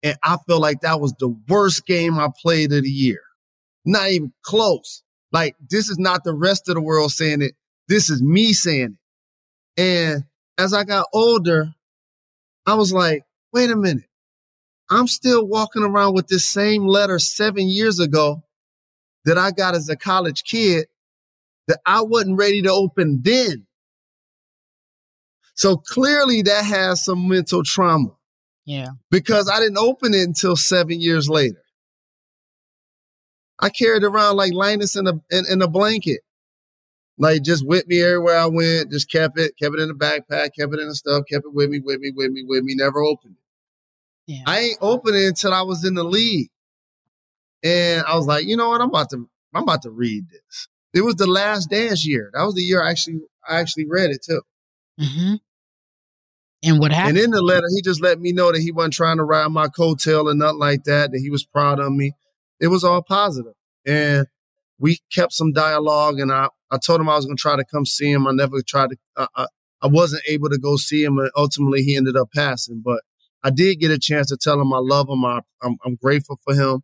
And 0.03 0.17
I 0.23 0.37
feel 0.47 0.61
like 0.61 0.81
that 0.81 1.01
was 1.01 1.13
the 1.19 1.35
worst 1.49 1.87
game 1.87 2.19
I 2.19 2.29
played 2.41 2.73
of 2.73 2.85
the 2.85 2.91
year. 2.91 3.21
Not 3.85 4.11
even 4.11 4.33
close. 4.43 5.03
Like 5.33 5.57
this 5.69 5.89
is 5.89 5.99
not 5.99 6.25
the 6.25 6.35
rest 6.35 6.69
of 6.69 6.75
the 6.75 6.81
world 6.81 7.11
saying 7.11 7.43
it. 7.43 7.53
This 7.89 8.11
is 8.11 8.23
me 8.23 8.53
saying 8.53 8.97
it. 9.77 9.83
And 9.83 10.25
as 10.57 10.73
I 10.73 10.85
got 10.85 11.07
older, 11.13 11.75
I 12.67 12.75
was 12.75 12.93
like, 12.93 13.25
wait 13.53 13.71
a 13.71 13.77
minute. 13.77 14.05
I'm 14.91 15.07
still 15.07 15.47
walking 15.47 15.83
around 15.83 16.15
with 16.15 16.29
this 16.29 16.49
same 16.49 16.87
letter 16.87 17.19
seven 17.19 17.69
years 17.69 18.01
ago 18.01 18.43
that 19.25 19.37
I 19.37 19.51
got 19.51 19.75
as 19.75 19.89
a 19.89 19.97
college 19.97 20.45
kid 20.45 20.87
that 21.69 21.81
I 21.87 22.03
wasn't 22.03 22.39
ready 22.39 22.63
to 22.63 22.73
open 22.73 23.21
then. 23.23 23.67
So 25.55 25.77
clearly 25.77 26.43
that 26.43 26.65
has 26.65 27.05
some 27.05 27.29
mental 27.29 27.63
trauma. 27.63 28.11
Yeah. 28.65 28.89
Because 29.11 29.49
I 29.49 29.61
didn't 29.61 29.79
open 29.79 30.15
it 30.15 30.23
until 30.23 30.57
seven 30.57 31.01
years 31.01 31.29
later. 31.29 31.63
I 33.61 33.71
carried 33.71 34.05
around 34.05 34.37
like 34.37 34.53
Linus 34.53 34.97
in 34.97 35.07
a 35.07 35.15
in, 35.31 35.45
in 35.51 35.63
a 35.63 35.69
blanket. 35.69 36.21
Like 37.19 37.43
just 37.43 37.67
with 37.67 37.87
me 37.89 38.03
everywhere 38.03 38.39
I 38.39 38.47
went, 38.47 38.93
just 38.93 39.11
kept 39.11 39.39
it, 39.39 39.55
kept 39.61 39.75
it 39.75 39.81
in 39.81 39.89
the 39.89 39.95
backpack, 39.95 40.51
kept 40.57 40.73
it 40.73 40.81
in 40.81 40.89
the 40.89 40.95
stuff, 40.95 41.25
kept 41.29 41.45
it 41.45 41.53
with 41.53 41.69
me, 41.69 41.81
with 41.81 41.99
me, 41.99 42.13
with 42.15 42.31
me, 42.31 42.45
with 42.47 42.63
me, 42.63 42.75
never 42.77 43.03
opened 43.03 43.35
it. 43.35 44.33
Yeah. 44.33 44.43
I 44.47 44.61
ain't 44.61 44.79
opened 44.81 45.17
it 45.17 45.27
until 45.27 45.53
I 45.53 45.63
was 45.63 45.85
in 45.85 45.95
the 45.95 46.05
league. 46.05 46.51
And 47.65 48.05
I 48.07 48.15
was 48.15 48.27
like, 48.27 48.47
you 48.47 48.57
know 48.57 48.69
what? 48.69 48.81
I'm 48.81 48.91
about 48.91 49.11
to 49.11 49.29
I'm 49.55 49.65
about 49.65 49.83
to 49.83 49.91
read 49.91 50.29
this. 50.31 50.69
It 50.95 51.03
was 51.03 51.17
the 51.17 51.27
last 51.27 51.71
dance 51.71 52.07
year. 52.07 52.31
That 52.35 52.45
was 52.45 52.55
the 52.55 52.63
year 52.63 52.83
I 52.83 52.91
actually 52.91 53.21
I 53.49 53.61
actually 53.61 53.87
read 53.89 54.11
it 54.11 54.23
too. 54.25 54.43
Mm-hmm. 55.01 55.35
And 56.65 56.81
what 56.81 56.91
happened? 56.91 57.19
And 57.19 57.27
in 57.27 57.31
the 57.31 57.43
letter, 57.43 57.67
he 57.75 57.83
just 57.83 58.03
let 58.03 58.19
me 58.19 58.33
know 58.33 58.51
that 58.51 58.61
he 58.61 58.73
wasn't 58.73 58.95
trying 58.95 59.19
to 59.19 59.25
ride 59.25 59.49
my 59.49 59.69
coattail 59.69 60.25
or 60.25 60.35
nothing 60.35 60.59
like 60.59 60.85
that. 60.85 61.13
That 61.13 61.21
he 61.21 61.31
was 61.31 61.45
proud 61.45 61.79
of 61.79 61.93
me. 61.93 62.13
It 62.61 62.69
was 62.69 62.83
all. 62.83 63.05
And 63.87 64.27
we 64.79 64.99
kept 65.13 65.33
some 65.33 65.53
dialogue. 65.53 66.19
And 66.19 66.33
I 66.33 66.49
I 66.71 66.79
told 66.79 67.01
him 67.01 67.09
I 67.09 67.17
was 67.17 67.27
going 67.27 67.37
to 67.37 67.41
try 67.41 67.57
to 67.57 67.65
come 67.65 67.87
see 67.87 68.11
him. 68.11 68.27
I 68.27 68.33
never 68.33 68.61
tried 68.63 68.91
to. 68.91 68.97
Uh, 69.17 69.27
I, 69.37 69.47
I 69.81 69.87
wasn't 69.87 70.23
able 70.27 70.49
to 70.51 70.59
go 70.59 70.77
see 70.77 71.05
him, 71.05 71.19
and 71.19 71.31
ultimately 71.37 71.83
he 71.83 71.97
ended 71.97 72.17
up 72.17 72.31
passing. 72.35 72.83
But 72.85 73.03
I 73.45 73.51
did 73.51 73.77
get 73.77 73.93
a 73.93 73.99
chance 73.99 74.29
to 74.29 74.37
tell 74.37 74.61
him 74.61 74.73
I 74.73 74.79
love 74.79 75.09
him. 75.09 75.25
I, 75.25 75.41
I'm, 75.63 75.77
I'm 75.85 75.95
grateful 75.95 76.39
for 76.45 76.55
him. 76.55 76.83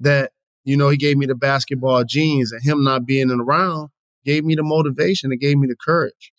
That 0.00 0.32
you 0.68 0.76
know, 0.76 0.90
he 0.90 0.98
gave 0.98 1.16
me 1.16 1.24
the 1.24 1.34
basketball 1.34 2.04
genes 2.04 2.52
and 2.52 2.62
him 2.62 2.84
not 2.84 3.06
being 3.06 3.30
around 3.30 3.88
gave 4.26 4.44
me 4.44 4.54
the 4.54 4.62
motivation. 4.62 5.32
It 5.32 5.38
gave 5.38 5.56
me 5.56 5.66
the 5.66 5.74
courage. 5.74 6.30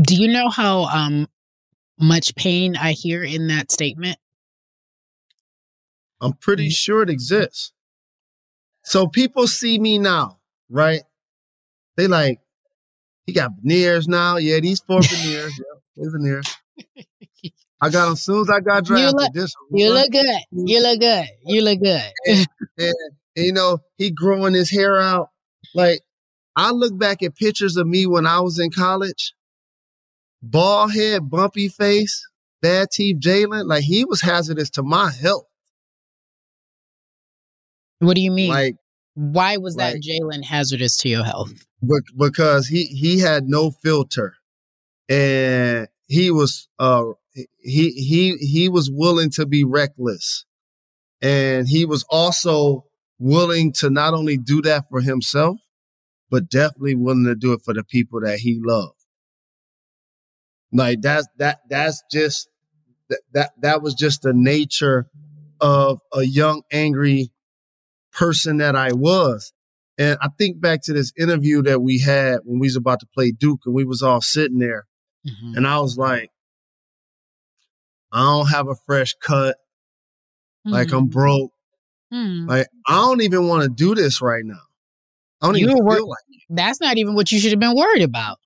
Do 0.00 0.14
you 0.14 0.26
know 0.26 0.48
how 0.48 0.84
um, 0.84 1.28
much 2.00 2.34
pain 2.34 2.76
I 2.76 2.92
hear 2.92 3.22
in 3.22 3.48
that 3.48 3.70
statement? 3.70 4.16
I'm 6.22 6.32
pretty 6.32 6.70
sure 6.70 7.02
it 7.02 7.10
exists. 7.10 7.72
So 8.84 9.06
people 9.06 9.46
see 9.46 9.78
me 9.78 9.98
now, 9.98 10.38
right? 10.70 11.02
They 11.98 12.06
like, 12.06 12.40
he 13.26 13.34
got 13.34 13.50
veneers 13.60 14.08
now. 14.08 14.38
Yeah, 14.38 14.60
these 14.60 14.80
four 14.80 15.02
veneers. 15.02 15.52
yeah, 15.96 16.08
veneers. 16.10 16.56
I 17.80 17.90
got 17.90 18.04
them 18.04 18.12
as 18.14 18.22
soon 18.22 18.40
as 18.40 18.50
I 18.50 18.60
got 18.60 18.84
drafted. 18.84 18.98
You 18.98 19.16
look, 19.16 19.32
this 19.32 19.54
you 19.70 19.92
look 19.92 20.10
good. 20.10 20.40
You 20.50 20.82
look 20.82 21.00
good. 21.00 21.26
You 21.44 21.62
look 21.62 21.80
good. 21.80 22.12
and, 22.26 22.46
and, 22.78 22.94
and, 23.36 23.46
you 23.46 23.52
know, 23.52 23.78
he 23.96 24.10
growing 24.10 24.54
his 24.54 24.70
hair 24.70 25.00
out. 25.00 25.28
Like, 25.74 26.00
I 26.56 26.72
look 26.72 26.98
back 26.98 27.22
at 27.22 27.36
pictures 27.36 27.76
of 27.76 27.86
me 27.86 28.06
when 28.06 28.26
I 28.26 28.40
was 28.40 28.58
in 28.58 28.70
college. 28.70 29.34
Bald 30.42 30.92
head, 30.92 31.30
bumpy 31.30 31.68
face, 31.68 32.26
bad 32.62 32.90
teeth, 32.90 33.18
Jalen. 33.20 33.66
Like, 33.68 33.84
he 33.84 34.04
was 34.04 34.22
hazardous 34.22 34.70
to 34.70 34.82
my 34.82 35.10
health. 35.10 35.46
What 38.00 38.14
do 38.14 38.22
you 38.22 38.30
mean? 38.30 38.50
Like, 38.50 38.76
why 39.14 39.56
was 39.56 39.76
that 39.76 39.96
Jalen 39.96 40.44
hazardous 40.44 40.96
to 40.98 41.08
your 41.08 41.24
health? 41.24 41.52
Bec- 41.82 42.02
because 42.16 42.68
he 42.68 42.84
he 42.86 43.18
had 43.18 43.48
no 43.48 43.70
filter, 43.70 44.34
and 45.08 45.88
he 46.06 46.30
was 46.30 46.68
uh 46.78 47.04
he 47.58 47.90
he 47.90 48.36
he 48.38 48.68
was 48.68 48.90
willing 48.92 49.30
to 49.32 49.46
be 49.46 49.64
reckless, 49.64 50.44
and 51.20 51.68
he 51.68 51.84
was 51.84 52.04
also 52.10 52.84
willing 53.18 53.72
to 53.72 53.90
not 53.90 54.14
only 54.14 54.36
do 54.36 54.62
that 54.62 54.84
for 54.88 55.00
himself, 55.00 55.58
but 56.30 56.48
definitely 56.48 56.94
willing 56.94 57.24
to 57.24 57.34
do 57.34 57.52
it 57.52 57.60
for 57.64 57.74
the 57.74 57.84
people 57.84 58.20
that 58.20 58.38
he 58.38 58.60
loved. 58.62 58.94
Like 60.72 61.00
that's 61.00 61.26
that 61.38 61.60
that's 61.68 62.02
just 62.10 62.48
that 63.08 63.20
that 63.32 63.50
that 63.62 63.82
was 63.82 63.94
just 63.94 64.22
the 64.22 64.34
nature 64.34 65.06
of 65.60 66.00
a 66.12 66.22
young 66.22 66.62
angry 66.72 67.30
person 68.12 68.58
that 68.58 68.76
I 68.76 68.92
was. 68.92 69.52
And 69.96 70.16
I 70.22 70.28
think 70.38 70.60
back 70.60 70.82
to 70.84 70.92
this 70.92 71.12
interview 71.18 71.62
that 71.62 71.82
we 71.82 71.98
had 71.98 72.40
when 72.44 72.60
we 72.60 72.68
was 72.68 72.76
about 72.76 73.00
to 73.00 73.06
play 73.06 73.32
Duke 73.32 73.60
and 73.66 73.74
we 73.74 73.84
was 73.84 74.02
all 74.02 74.20
sitting 74.20 74.58
there. 74.58 74.86
Mm-hmm. 75.26 75.56
And 75.56 75.66
I 75.66 75.80
was 75.80 75.96
like, 75.96 76.30
I 78.12 78.20
don't 78.20 78.46
have 78.48 78.68
a 78.68 78.74
fresh 78.86 79.14
cut. 79.20 79.56
Like 80.64 80.92
I'm 80.92 81.06
broke. 81.06 81.52
Hmm. 82.12 82.46
Like 82.46 82.66
I 82.86 82.94
don't 82.96 83.22
even 83.22 83.48
want 83.48 83.62
to 83.62 83.68
do 83.68 83.94
this 83.94 84.20
right 84.20 84.44
now. 84.44 84.60
I 85.40 85.46
don't 85.46 85.56
You 85.56 85.70
even 85.70 85.78
feel 85.88 86.08
like 86.08 86.18
That's 86.50 86.80
not 86.80 86.98
even 86.98 87.14
what 87.14 87.30
you 87.32 87.38
should 87.38 87.52
have 87.52 87.60
been 87.60 87.76
worried 87.76 88.02
about. 88.02 88.38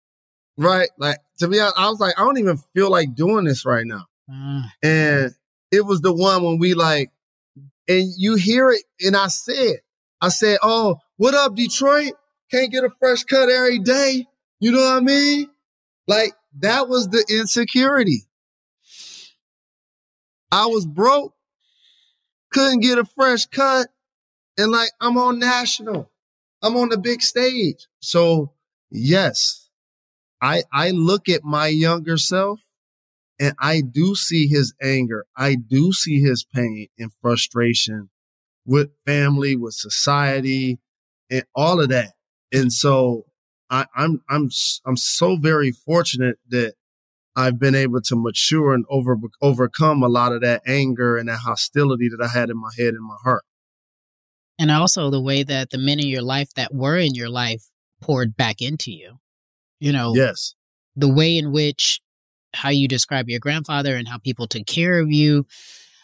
right. 0.56 0.88
Like 0.98 1.18
to 1.38 1.48
be 1.48 1.58
honest, 1.58 1.78
I 1.78 1.88
was 1.88 1.98
like, 2.00 2.14
I 2.18 2.22
don't 2.24 2.38
even 2.38 2.58
feel 2.74 2.90
like 2.90 3.14
doing 3.14 3.44
this 3.44 3.64
right 3.64 3.86
now. 3.86 4.06
Mm. 4.30 4.62
And 4.82 5.34
it 5.72 5.84
was 5.84 6.00
the 6.00 6.12
one 6.12 6.44
when 6.44 6.58
we 6.58 6.74
like, 6.74 7.10
and 7.88 8.12
you 8.16 8.36
hear 8.36 8.70
it, 8.70 8.82
and 9.00 9.16
I 9.16 9.26
said, 9.28 9.76
I 10.20 10.28
said, 10.28 10.58
Oh, 10.62 10.98
what 11.16 11.34
up, 11.34 11.56
Detroit? 11.56 12.12
Can't 12.50 12.70
get 12.70 12.84
a 12.84 12.90
fresh 13.00 13.24
cut 13.24 13.48
every 13.48 13.78
day. 13.80 14.26
You 14.60 14.70
know 14.70 14.78
what 14.82 14.96
I 14.98 15.00
mean? 15.00 15.48
Like 16.06 16.34
that 16.60 16.88
was 16.88 17.08
the 17.08 17.24
insecurity. 17.28 18.24
I 20.52 20.66
was 20.66 20.86
broke, 20.86 21.34
couldn't 22.52 22.80
get 22.80 22.98
a 22.98 23.04
fresh 23.04 23.46
cut, 23.46 23.88
and 24.58 24.72
like 24.72 24.90
I'm 25.00 25.18
on 25.18 25.38
national. 25.38 26.10
I'm 26.62 26.76
on 26.76 26.90
the 26.90 26.98
big 26.98 27.22
stage. 27.22 27.88
So 28.00 28.52
yes, 28.90 29.68
I 30.42 30.62
I 30.72 30.90
look 30.90 31.28
at 31.28 31.44
my 31.44 31.68
younger 31.68 32.18
self 32.18 32.60
and 33.40 33.54
I 33.58 33.82
do 33.82 34.14
see 34.14 34.46
his 34.46 34.74
anger. 34.82 35.26
I 35.36 35.56
do 35.56 35.92
see 35.92 36.20
his 36.20 36.44
pain 36.44 36.88
and 36.98 37.12
frustration 37.22 38.10
with 38.66 38.90
family, 39.06 39.56
with 39.56 39.74
society, 39.74 40.78
and 41.30 41.44
all 41.54 41.80
of 41.80 41.90
that. 41.90 42.12
And 42.52 42.72
so 42.72 43.26
I, 43.70 43.86
I'm 43.96 44.22
I'm 44.28 44.46
s- 44.46 44.80
I'm 44.86 44.96
so 44.96 45.36
very 45.36 45.72
fortunate 45.72 46.38
that 46.50 46.74
I've 47.34 47.58
been 47.58 47.74
able 47.74 48.00
to 48.02 48.16
mature 48.16 48.74
and 48.74 48.84
over 48.90 49.16
overcome 49.40 50.02
a 50.02 50.08
lot 50.08 50.32
of 50.32 50.42
that 50.42 50.62
anger 50.66 51.16
and 51.16 51.28
that 51.28 51.38
hostility 51.38 52.08
that 52.08 52.22
I 52.22 52.28
had 52.28 52.50
in 52.50 52.60
my 52.60 52.70
head 52.76 52.94
and 52.94 53.04
my 53.04 53.16
heart. 53.22 53.44
And 54.58 54.70
also 54.70 55.10
the 55.10 55.20
way 55.20 55.42
that 55.42 55.70
the 55.70 55.78
men 55.78 55.98
in 55.98 56.06
your 56.08 56.22
life 56.22 56.52
that 56.54 56.74
were 56.74 56.98
in 56.98 57.14
your 57.14 57.30
life 57.30 57.64
poured 58.00 58.36
back 58.36 58.60
into 58.60 58.92
you. 58.92 59.18
You 59.80 59.92
know, 59.92 60.14
Yes. 60.14 60.54
the 60.94 61.12
way 61.12 61.38
in 61.38 61.52
which 61.52 62.00
how 62.54 62.68
you 62.68 62.86
describe 62.86 63.28
your 63.28 63.40
grandfather 63.40 63.96
and 63.96 64.06
how 64.06 64.18
people 64.18 64.46
took 64.46 64.66
care 64.66 65.00
of 65.00 65.10
you 65.10 65.46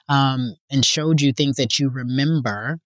um, 0.09 0.57
and 0.71 0.85
showed 0.85 1.21
you 1.21 1.33
things 1.33 1.57
that 1.57 1.79
you 1.79 1.91
remember. 1.91 2.81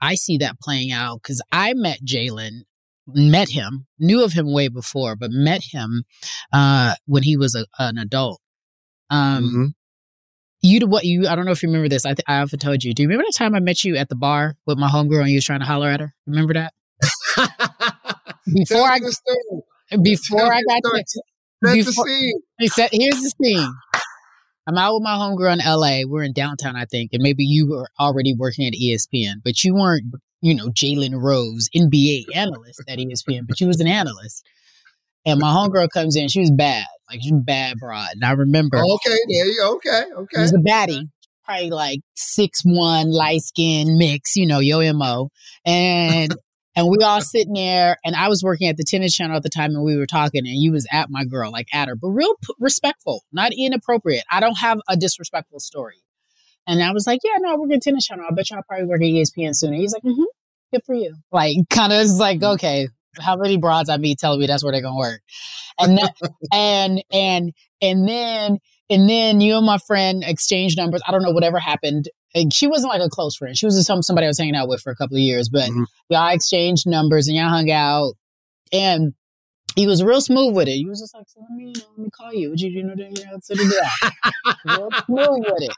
I 0.00 0.14
see 0.16 0.36
that 0.38 0.60
playing 0.60 0.92
out 0.92 1.22
because 1.22 1.40
I 1.50 1.72
met 1.72 2.04
Jalen, 2.04 2.64
met 3.06 3.48
him, 3.50 3.86
knew 3.98 4.22
of 4.24 4.32
him 4.32 4.52
way 4.52 4.68
before, 4.68 5.16
but 5.16 5.30
met 5.30 5.62
him 5.62 6.04
uh, 6.52 6.94
when 7.06 7.22
he 7.22 7.36
was 7.36 7.54
a, 7.54 7.66
an 7.78 7.98
adult. 7.98 8.40
Um, 9.10 9.44
Mm-hmm. 9.44 9.64
You 10.62 10.80
what 10.88 11.04
you? 11.04 11.28
I 11.28 11.36
don't 11.36 11.44
know 11.44 11.52
if 11.52 11.62
you 11.62 11.68
remember 11.68 11.88
this. 11.88 12.04
I 12.04 12.14
th- 12.14 12.24
I 12.26 12.40
often 12.40 12.58
told 12.58 12.82
you. 12.82 12.92
Do 12.92 13.02
you 13.02 13.08
remember 13.08 13.26
the 13.28 13.36
time 13.36 13.54
I 13.54 13.60
met 13.60 13.84
you 13.84 13.94
at 13.96 14.08
the 14.08 14.16
bar 14.16 14.56
with 14.66 14.78
my 14.78 14.88
homegirl 14.88 15.20
and 15.20 15.28
you 15.30 15.36
was 15.36 15.44
trying 15.44 15.60
to 15.60 15.66
holler 15.66 15.88
at 15.88 16.00
her? 16.00 16.12
Remember 16.26 16.54
that? 16.54 16.72
before 18.52 18.80
I 18.90 18.98
before 20.02 20.38
Tell 20.40 20.50
I 20.50 20.62
got 20.66 20.82
to, 20.82 21.04
before- 21.62 22.08
scene. 22.08 22.40
he 22.58 22.68
said, 22.68 22.88
here's 22.92 23.22
the 23.22 23.32
scene. 23.40 23.70
I'm 24.66 24.76
out 24.76 24.94
with 24.94 25.02
my 25.04 25.10
homegirl 25.14 25.52
in 25.52 25.58
LA. 25.64 26.10
We're 26.10 26.24
in 26.24 26.32
downtown, 26.32 26.74
I 26.74 26.86
think, 26.86 27.10
and 27.12 27.22
maybe 27.22 27.44
you 27.44 27.68
were 27.68 27.86
already 28.00 28.34
working 28.34 28.66
at 28.66 28.72
ESPN, 28.72 29.34
but 29.44 29.62
you 29.62 29.74
weren't, 29.74 30.06
you 30.46 30.54
know, 30.54 30.68
Jalen 30.68 31.20
Rose, 31.20 31.68
NBA 31.74 32.26
analyst 32.32 32.80
at 32.88 32.98
ESPN, 32.98 33.48
but 33.48 33.60
you 33.60 33.66
was 33.66 33.80
an 33.80 33.88
analyst. 33.88 34.46
And 35.26 35.40
my 35.40 35.48
homegirl 35.48 35.90
comes 35.90 36.14
in, 36.14 36.28
she 36.28 36.38
was 36.38 36.52
bad. 36.52 36.86
Like 37.10 37.20
she's 37.20 37.32
bad 37.32 37.78
broad. 37.80 38.10
And 38.12 38.24
I 38.24 38.30
remember. 38.30 38.78
Oh, 38.78 38.94
okay, 38.94 39.16
there 39.28 39.46
you 39.46 39.62
okay, 39.76 40.04
okay. 40.16 40.36
She 40.36 40.40
was 40.40 40.54
a 40.54 40.58
baddie, 40.58 41.08
probably 41.44 41.70
like 41.70 42.00
six 42.14 42.62
one, 42.64 43.10
light 43.10 43.40
skin 43.40 43.98
mix, 43.98 44.36
you 44.36 44.46
know, 44.46 44.60
yo 44.60 44.92
mo. 44.92 45.30
And 45.64 46.32
and 46.76 46.88
we 46.88 46.98
all 46.98 47.20
sitting 47.20 47.54
there, 47.54 47.96
and 48.04 48.14
I 48.14 48.28
was 48.28 48.44
working 48.44 48.68
at 48.68 48.76
the 48.76 48.84
tennis 48.84 49.16
channel 49.16 49.36
at 49.36 49.42
the 49.42 49.48
time, 49.48 49.72
and 49.72 49.82
we 49.82 49.96
were 49.96 50.06
talking, 50.06 50.46
and 50.46 50.62
you 50.62 50.70
was 50.70 50.86
at 50.92 51.10
my 51.10 51.24
girl, 51.24 51.50
like 51.50 51.66
at 51.72 51.88
her, 51.88 51.96
but 51.96 52.10
real 52.10 52.34
p- 52.44 52.54
respectful, 52.60 53.24
not 53.32 53.50
inappropriate. 53.52 54.24
I 54.30 54.38
don't 54.38 54.58
have 54.58 54.78
a 54.88 54.96
disrespectful 54.96 55.58
story. 55.58 56.04
And 56.66 56.82
I 56.82 56.92
was 56.92 57.06
like, 57.06 57.20
yeah, 57.24 57.36
no, 57.38 57.52
we're 57.56 57.68
going 57.68 57.80
to 57.80 57.84
tennis 57.90 58.06
channel. 58.06 58.24
I 58.28 58.34
bet 58.34 58.50
y'all 58.50 58.62
probably 58.68 58.86
work 58.86 59.00
at 59.00 59.06
ESPN 59.06 59.54
soon. 59.54 59.72
And 59.72 59.80
he's 59.80 59.92
like, 59.92 60.02
mm-hmm, 60.02 60.22
good 60.72 60.82
for 60.84 60.94
you. 60.94 61.14
Like, 61.30 61.56
kind 61.70 61.92
of 61.92 62.06
like, 62.12 62.42
okay, 62.42 62.88
how 63.20 63.36
many 63.36 63.56
broads 63.56 63.88
I 63.88 63.96
meet 63.96 64.18
telling 64.18 64.40
me 64.40 64.46
that's 64.46 64.62
where 64.62 64.72
they're 64.72 64.82
gonna 64.82 64.98
work, 64.98 65.20
and 65.80 65.96
that, 65.98 66.14
and 66.52 67.02
and 67.12 67.52
and 67.80 68.06
then 68.08 68.58
and 68.90 69.08
then 69.08 69.40
you 69.40 69.56
and 69.56 69.64
my 69.64 69.78
friend 69.78 70.22
exchanged 70.26 70.76
numbers. 70.76 71.00
I 71.08 71.12
don't 71.12 71.22
know 71.22 71.30
whatever 71.30 71.58
happened. 71.58 72.08
And 72.34 72.52
she 72.52 72.66
wasn't 72.66 72.92
like 72.92 73.00
a 73.00 73.08
close 73.08 73.34
friend. 73.34 73.56
She 73.56 73.64
was 73.64 73.74
just 73.76 73.86
some 73.86 74.02
somebody 74.02 74.26
I 74.26 74.28
was 74.28 74.38
hanging 74.38 74.54
out 74.56 74.68
with 74.68 74.82
for 74.82 74.90
a 74.90 74.96
couple 74.96 75.16
of 75.16 75.22
years. 75.22 75.48
But 75.48 75.70
Mm-hmm. 75.70 75.84
y'all 76.10 76.28
exchanged 76.34 76.86
numbers 76.86 77.26
and 77.28 77.36
y'all 77.36 77.48
hung 77.48 77.70
out, 77.70 78.12
and 78.72 79.14
he 79.76 79.86
was 79.86 80.02
real 80.04 80.20
smooth 80.20 80.54
with 80.54 80.68
it. 80.68 80.72
He 80.72 80.84
was 80.86 81.00
just 81.00 81.14
like, 81.14 81.26
so 81.28 81.40
let 81.40 81.50
me 81.50 81.72
know 81.72 81.80
let 81.96 82.04
me 82.04 82.10
call 82.10 82.34
you. 82.34 82.50
Would 82.50 82.60
you, 82.60 82.70
you 82.70 82.82
know, 82.82 82.94
you 82.96 83.24
know, 83.24 83.38
so 83.42 83.54
real 84.66 84.90
smooth 85.06 85.44
with 85.50 85.62
it. 85.62 85.76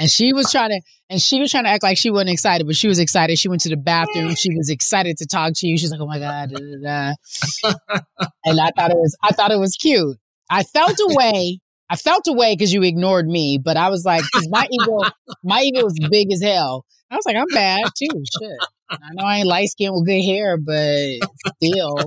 And 0.00 0.10
she 0.10 0.32
was 0.32 0.50
trying 0.50 0.70
to, 0.70 0.80
and 1.10 1.20
she 1.20 1.38
was 1.38 1.50
trying 1.50 1.64
to 1.64 1.70
act 1.70 1.82
like 1.82 1.98
she 1.98 2.10
wasn't 2.10 2.30
excited, 2.30 2.66
but 2.66 2.74
she 2.74 2.88
was 2.88 2.98
excited. 2.98 3.38
She 3.38 3.48
went 3.48 3.60
to 3.62 3.68
the 3.68 3.76
bathroom. 3.76 4.34
She 4.34 4.56
was 4.56 4.70
excited 4.70 5.18
to 5.18 5.26
talk 5.26 5.52
to 5.56 5.66
you. 5.66 5.76
She's 5.76 5.90
like, 5.90 6.00
"Oh 6.00 6.06
my 6.06 6.18
god!" 6.18 6.50
Da, 6.50 6.58
da, 6.58 7.14
da. 7.62 8.00
and 8.46 8.58
I 8.58 8.70
thought 8.76 8.90
it 8.90 8.96
was, 8.96 9.14
I 9.22 9.32
thought 9.32 9.50
it 9.52 9.58
was 9.58 9.76
cute. 9.76 10.16
I 10.48 10.62
felt 10.62 10.96
away. 11.10 11.60
I 11.90 11.96
felt 11.96 12.26
away 12.28 12.54
because 12.54 12.72
you 12.72 12.82
ignored 12.82 13.26
me, 13.26 13.58
but 13.62 13.76
I 13.76 13.90
was 13.90 14.04
like, 14.04 14.22
my 14.48 14.66
ego, 14.70 15.00
my 15.44 15.60
ego 15.60 15.84
was 15.84 15.98
big 16.10 16.32
as 16.32 16.40
hell. 16.40 16.86
I 17.10 17.16
was 17.16 17.26
like, 17.26 17.36
I'm 17.36 17.48
bad 17.52 17.82
too. 17.98 18.22
Shit. 18.40 18.58
I 18.88 18.96
know 19.12 19.24
I 19.24 19.38
ain't 19.38 19.48
light 19.48 19.68
skinned 19.68 19.94
with 19.94 20.06
good 20.06 20.22
hair, 20.22 20.56
but 20.56 21.18
still, 21.56 21.98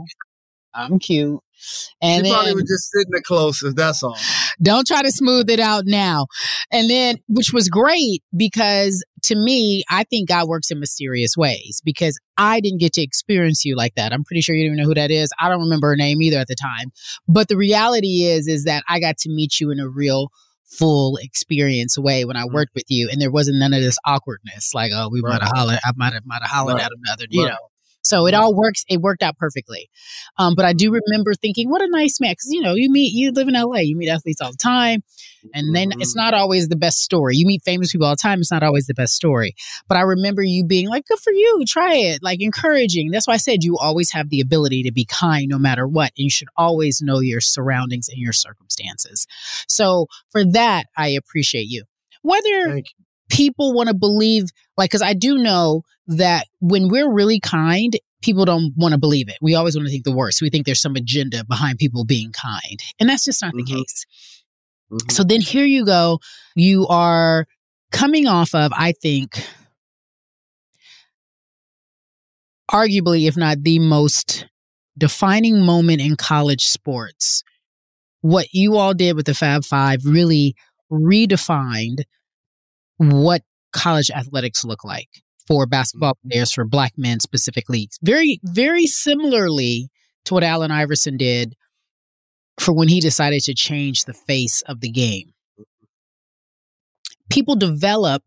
I'm 0.74 1.00
cute. 1.00 1.40
And 2.02 2.26
she 2.26 2.32
probably 2.34 2.54
was 2.54 2.64
just 2.64 2.92
sitting 2.92 3.12
the 3.12 3.22
closest. 3.26 3.76
That's 3.76 4.04
all. 4.04 4.18
don't 4.62 4.86
try 4.88 5.02
to 5.02 5.12
smooth 5.12 5.50
it 5.50 5.60
out 5.60 5.84
now. 5.86 6.28
And 6.72 6.90
then, 6.90 7.18
which 7.28 7.54
was 7.54 7.70
great 7.70 8.24
because 8.36 9.04
to 9.24 9.36
me, 9.36 9.84
I 9.90 10.04
think 10.04 10.28
God 10.30 10.48
works 10.48 10.70
in 10.72 10.80
mysterious 10.80 11.38
ways 11.38 11.82
because 11.86 12.20
I 12.38 12.60
didn't 12.60 12.80
get 12.80 12.94
to 12.94 13.02
experience 13.02 13.64
you 13.64 13.76
like 13.76 13.96
that. 13.96 14.12
I'm 14.12 14.24
pretty 14.24 14.42
sure 14.42 14.56
you 14.56 14.64
didn't 14.64 14.76
even 14.76 14.84
know 14.84 14.90
who 14.90 14.96
that 14.96 15.12
is. 15.12 15.32
I 15.40 15.48
don't 15.50 15.62
remember 15.62 15.88
her 15.90 15.96
name 15.96 16.22
either 16.22 16.38
at 16.40 16.48
the 16.48 16.56
time. 16.56 16.92
But 17.28 17.48
the 17.48 17.58
reality 17.58 18.24
is, 18.24 18.48
is 18.48 18.66
that 18.66 18.84
I 18.90 19.00
got 19.00 19.18
to 19.20 19.30
meet 19.30 19.60
you 19.60 19.72
in 19.72 19.80
a 19.80 19.88
real 19.88 20.30
full 20.66 21.18
experience 21.18 21.98
way 21.98 22.26
when 22.26 22.36
I 22.36 22.44
Mm-hmm. 22.46 22.56
worked 22.56 22.74
with 22.76 22.86
you 22.90 23.08
and 23.12 23.22
there 23.22 23.30
wasn't 23.32 23.60
none 23.60 23.74
of 23.74 23.82
this 23.82 23.96
awkwardness 24.08 24.72
like 24.74 24.92
oh 24.92 25.08
we 25.12 25.22
might 25.22 25.42
have 25.44 25.52
hollered 25.54 25.78
I 25.86 25.92
might 25.96 26.14
have 26.14 26.26
might 26.26 26.42
have 26.42 26.50
hollered 26.50 26.78
Right. 26.78 26.86
at 26.86 26.92
another 27.06 27.26
you 27.30 27.44
Right. 27.44 27.52
know 27.52 27.58
so 28.04 28.28
it 28.28 28.34
all 28.34 28.54
works. 28.54 28.84
It 28.90 29.02
worked 29.02 29.24
out 29.24 29.38
perfectly. 29.38 29.90
Um, 30.38 30.56
but 30.56 30.66
I 30.66 30.74
do 30.74 30.92
remember 30.92 31.34
thinking, 31.34 31.70
what 31.70 31.82
a 31.82 31.88
nice 31.90 32.20
man. 32.20 32.36
Cause 32.36 32.50
you 32.50 32.62
know, 32.62 32.74
you 32.74 32.92
meet, 32.92 33.14
you 33.14 33.32
live 33.32 33.48
in 33.48 33.54
LA, 33.54 33.80
you 33.80 33.96
meet 33.96 34.10
athletes 34.10 34.42
all 34.42 34.52
the 34.52 34.58
time. 34.58 35.04
And 35.54 35.76
then 35.76 35.92
it's 36.00 36.16
not 36.16 36.34
always 36.34 36.68
the 36.68 36.76
best 36.76 37.00
story. 37.00 37.36
You 37.36 37.46
meet 37.46 37.64
famous 37.64 37.92
people 37.92 38.08
all 38.08 38.14
the 38.14 38.22
time. 38.22 38.40
It's 38.40 38.52
not 38.52 38.64
always 38.64 38.88
the 38.88 38.94
best 38.94 39.14
story. 39.14 39.56
But 39.88 39.98
I 39.98 40.02
remember 40.02 40.42
you 40.42 40.66
being 40.66 40.88
like, 40.88 41.06
good 41.06 41.20
for 41.20 41.32
you. 41.32 41.64
Try 41.68 41.96
it. 41.96 42.24
Like 42.24 42.42
encouraging. 42.42 43.12
That's 43.12 43.28
why 43.28 43.34
I 43.36 43.38
said 43.38 43.64
you 43.64 43.78
always 43.78 44.12
have 44.12 44.30
the 44.30 44.42
ability 44.42 44.84
to 44.84 44.92
be 44.92 45.06
kind 45.06 45.48
no 45.50 45.58
matter 45.58 45.88
what. 45.88 46.12
And 46.18 46.24
you 46.24 46.30
should 46.30 46.50
always 46.58 47.02
know 47.02 47.20
your 47.20 47.42
surroundings 47.42 48.10
and 48.10 48.18
your 48.18 48.34
circumstances. 48.34 49.28
So 49.68 50.08
for 50.32 50.46
that, 50.46 50.86
I 50.98 51.10
appreciate 51.10 51.68
you. 51.68 51.84
Whether 52.22 52.82
people 53.30 53.74
want 53.74 53.90
to 53.90 53.96
believe, 53.96 54.46
like, 54.78 54.92
because 54.92 55.02
I 55.02 55.14
do 55.14 55.38
know 55.38 55.84
that 56.08 56.48
when 56.60 56.90
we're 56.90 57.12
really 57.12 57.40
kind, 57.40 57.98
people 58.22 58.46
don't 58.46 58.74
want 58.76 58.94
to 58.94 58.98
believe 58.98 59.30
it. 59.30 59.38
We 59.42 59.56
always 59.56 59.76
want 59.76 59.88
to 59.88 59.92
think 59.92 60.04
the 60.04 60.16
worst. 60.16 60.42
We 60.42 60.50
think 60.50 60.66
there's 60.66 60.82
some 60.82 60.96
agenda 60.96 61.44
behind 61.44 61.78
people 61.78 62.06
being 62.06 62.32
kind. 62.32 62.82
And 63.00 63.10
that's 63.10 63.26
just 63.26 63.42
not 63.42 63.54
the 63.54 63.64
mm-hmm. 63.64 63.76
case. 63.76 64.06
Mm-hmm. 64.92 65.10
So 65.10 65.24
then 65.24 65.42
here 65.42 65.66
you 65.66 65.86
go. 65.86 66.20
You 66.56 66.88
are 66.88 67.48
coming 67.92 68.28
off 68.28 68.54
of, 68.56 68.72
I 68.76 68.94
think, 68.94 69.46
arguably, 72.72 73.28
if 73.28 73.38
not 73.38 73.62
the 73.62 73.80
most 73.80 74.46
defining 74.98 75.62
moment 75.66 76.02
in 76.02 76.16
college 76.16 76.66
sports. 76.66 77.44
What 78.22 78.48
you 78.54 78.78
all 78.78 78.94
did 78.94 79.16
with 79.16 79.26
the 79.26 79.34
Fab 79.34 79.66
Five 79.66 80.06
really 80.06 80.56
redefined 80.92 82.04
what 83.12 83.42
college 83.72 84.12
athletics 84.12 84.64
look 84.64 84.84
like 84.84 85.10
for 85.48 85.66
basketball 85.66 86.14
mm-hmm. 86.14 86.30
players, 86.30 86.54
for 86.54 86.66
black 86.66 86.94
men 86.98 87.20
specifically. 87.20 87.90
Very, 88.02 88.40
very 88.44 88.86
similarly 88.86 89.90
to 90.26 90.34
what 90.34 90.44
Allen 90.44 90.72
Iverson 90.72 91.18
did 91.18 91.56
for 92.60 92.74
when 92.74 92.88
he 92.88 93.00
decided 93.00 93.42
to 93.44 93.54
change 93.54 94.06
the 94.06 94.14
face 94.14 94.62
of 94.64 94.80
the 94.80 94.92
game. 94.92 95.34
People 97.30 97.56
develop 97.56 98.24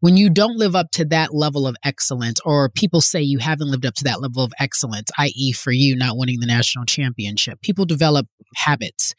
when 0.00 0.16
you 0.16 0.30
don't 0.30 0.56
live 0.56 0.76
up 0.76 0.90
to 0.92 1.04
that 1.06 1.34
level 1.34 1.66
of 1.66 1.74
excellence, 1.84 2.40
or 2.44 2.68
people 2.68 3.00
say 3.00 3.20
you 3.20 3.38
haven't 3.38 3.70
lived 3.70 3.84
up 3.84 3.94
to 3.94 4.04
that 4.04 4.20
level 4.20 4.44
of 4.44 4.52
excellence, 4.60 5.10
i.e., 5.18 5.52
for 5.52 5.72
you 5.72 5.96
not 5.96 6.16
winning 6.16 6.38
the 6.38 6.46
national 6.46 6.84
championship, 6.84 7.60
people 7.62 7.84
develop 7.84 8.26
habits. 8.54 9.14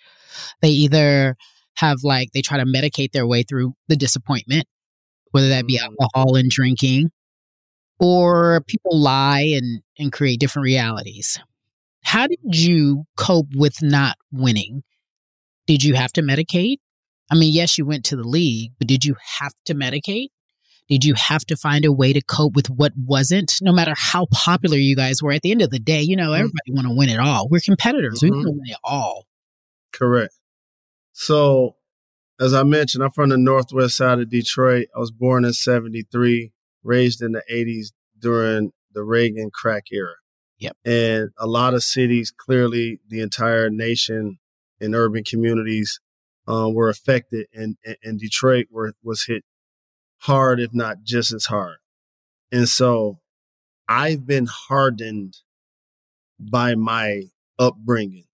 They 0.61 0.69
either 0.69 1.35
have 1.79 1.99
like, 2.03 2.31
they 2.33 2.41
try 2.41 2.57
to 2.57 2.65
medicate 2.65 3.11
their 3.11 3.27
way 3.27 3.43
through 3.43 3.73
the 3.87 3.95
disappointment, 3.95 4.65
whether 5.31 5.49
that 5.49 5.67
be 5.67 5.79
mm. 5.79 5.83
alcohol 5.83 6.35
and 6.35 6.49
drinking, 6.49 7.11
or 7.99 8.61
people 8.67 8.99
lie 8.99 9.51
and, 9.55 9.81
and 9.97 10.11
create 10.11 10.39
different 10.39 10.63
realities. 10.63 11.39
How 12.03 12.27
did 12.27 12.39
you 12.43 13.03
cope 13.17 13.47
with 13.55 13.81
not 13.81 14.15
winning? 14.31 14.83
Did 15.67 15.83
you 15.83 15.95
have 15.95 16.11
to 16.13 16.21
medicate? 16.21 16.77
I 17.31 17.35
mean, 17.35 17.53
yes, 17.53 17.77
you 17.77 17.85
went 17.85 18.05
to 18.05 18.15
the 18.15 18.23
league, 18.23 18.71
but 18.79 18.87
did 18.87 19.05
you 19.05 19.15
have 19.39 19.53
to 19.65 19.75
medicate? 19.75 20.29
Did 20.87 21.05
you 21.05 21.13
have 21.13 21.45
to 21.45 21.55
find 21.55 21.85
a 21.85 21.91
way 21.91 22.13
to 22.13 22.21
cope 22.21 22.55
with 22.55 22.67
what 22.67 22.93
wasn't? 22.97 23.53
No 23.61 23.71
matter 23.71 23.93
how 23.95 24.25
popular 24.31 24.77
you 24.77 24.95
guys 24.95 25.21
were, 25.21 25.31
at 25.31 25.43
the 25.43 25.51
end 25.51 25.61
of 25.61 25.69
the 25.69 25.77
day, 25.77 26.01
you 26.01 26.15
know, 26.15 26.31
mm. 26.31 26.39
everybody 26.39 26.71
want 26.71 26.87
to 26.87 26.95
win 26.95 27.09
it 27.09 27.19
all. 27.19 27.47
We're 27.47 27.59
competitors. 27.59 28.23
We 28.23 28.29
mm-hmm. 28.29 28.37
want 28.37 28.47
to 28.47 28.51
win 28.53 28.69
it 28.69 28.77
all. 28.83 29.25
Correct. 29.93 30.33
So, 31.11 31.75
as 32.39 32.53
I 32.53 32.63
mentioned, 32.63 33.03
I'm 33.03 33.11
from 33.11 33.29
the 33.29 33.37
northwest 33.37 33.97
side 33.97 34.19
of 34.19 34.29
Detroit. 34.29 34.87
I 34.95 34.99
was 34.99 35.11
born 35.11 35.45
in 35.45 35.53
73, 35.53 36.51
raised 36.83 37.21
in 37.21 37.33
the 37.33 37.43
80s 37.51 37.91
during 38.17 38.71
the 38.93 39.03
Reagan 39.03 39.51
crack 39.51 39.85
era. 39.91 40.15
Yep. 40.59 40.77
And 40.85 41.29
a 41.37 41.47
lot 41.47 41.73
of 41.73 41.83
cities, 41.83 42.31
clearly 42.35 42.99
the 43.07 43.21
entire 43.21 43.69
nation 43.69 44.39
and 44.81 44.95
urban 44.95 45.23
communities 45.23 45.99
um, 46.47 46.73
were 46.73 46.89
affected, 46.89 47.47
and, 47.53 47.77
and, 47.85 47.97
and 48.03 48.19
Detroit 48.19 48.67
were, 48.71 48.93
was 49.03 49.25
hit 49.25 49.43
hard, 50.19 50.59
if 50.59 50.73
not 50.73 51.03
just 51.03 51.33
as 51.33 51.45
hard. 51.45 51.77
And 52.51 52.67
so 52.67 53.19
I've 53.87 54.25
been 54.25 54.47
hardened 54.47 55.37
by 56.39 56.75
my 56.75 57.23
upbringing. 57.57 58.25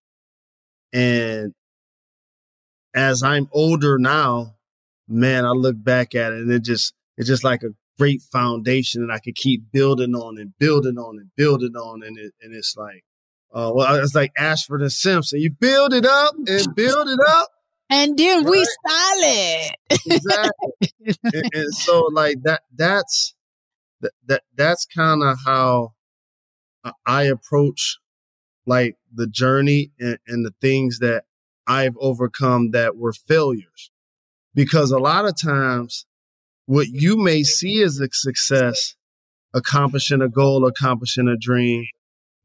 And 0.92 1.54
as 2.96 3.22
I'm 3.22 3.48
older 3.52 3.98
now, 3.98 4.56
man, 5.06 5.44
I 5.44 5.50
look 5.50 5.76
back 5.82 6.14
at 6.14 6.32
it 6.32 6.40
and 6.40 6.50
it 6.50 6.62
just 6.64 6.94
it's 7.16 7.28
just 7.28 7.44
like 7.44 7.62
a 7.62 7.70
great 7.98 8.22
foundation 8.32 9.06
that 9.06 9.12
I 9.12 9.18
could 9.18 9.36
keep 9.36 9.70
building 9.72 10.14
on 10.14 10.38
and 10.38 10.52
building 10.58 10.98
on 10.98 11.18
and 11.18 11.30
building 11.36 11.74
on. 11.76 12.02
And 12.02 12.18
it 12.18 12.32
and 12.40 12.54
it's 12.54 12.74
like 12.76 13.04
uh 13.54 13.70
well 13.74 13.94
it's 13.96 14.14
like 14.14 14.32
Ashford 14.36 14.80
and 14.82 14.92
Simpson. 14.92 15.40
You 15.40 15.50
build 15.50 15.92
it 15.94 16.06
up 16.06 16.34
and 16.48 16.74
build 16.74 17.08
it 17.08 17.20
up. 17.28 17.50
And 17.88 18.18
then 18.18 18.44
we 18.44 18.66
solid. 18.88 19.70
Exactly. 20.06 20.92
and, 21.32 21.50
and 21.54 21.74
so 21.74 22.08
like 22.12 22.42
that 22.42 22.62
that's 22.74 23.34
that, 24.00 24.12
that 24.26 24.42
that's 24.56 24.86
kind 24.86 25.22
of 25.22 25.38
how 25.44 25.92
I- 26.82 26.92
I 27.06 27.22
approach 27.24 27.98
like 28.66 28.96
the 29.14 29.28
journey 29.28 29.92
and, 30.00 30.18
and 30.26 30.44
the 30.44 30.52
things 30.60 30.98
that 30.98 31.24
I've 31.66 31.96
overcome 31.98 32.70
that 32.70 32.96
were 32.96 33.12
failures. 33.12 33.90
Because 34.54 34.90
a 34.90 34.98
lot 34.98 35.26
of 35.26 35.40
times 35.40 36.06
what 36.66 36.88
you 36.88 37.16
may 37.16 37.42
see 37.42 37.82
as 37.82 38.00
a 38.00 38.08
success, 38.12 38.94
accomplishing 39.54 40.22
a 40.22 40.28
goal, 40.28 40.66
accomplishing 40.66 41.28
a 41.28 41.36
dream, 41.36 41.86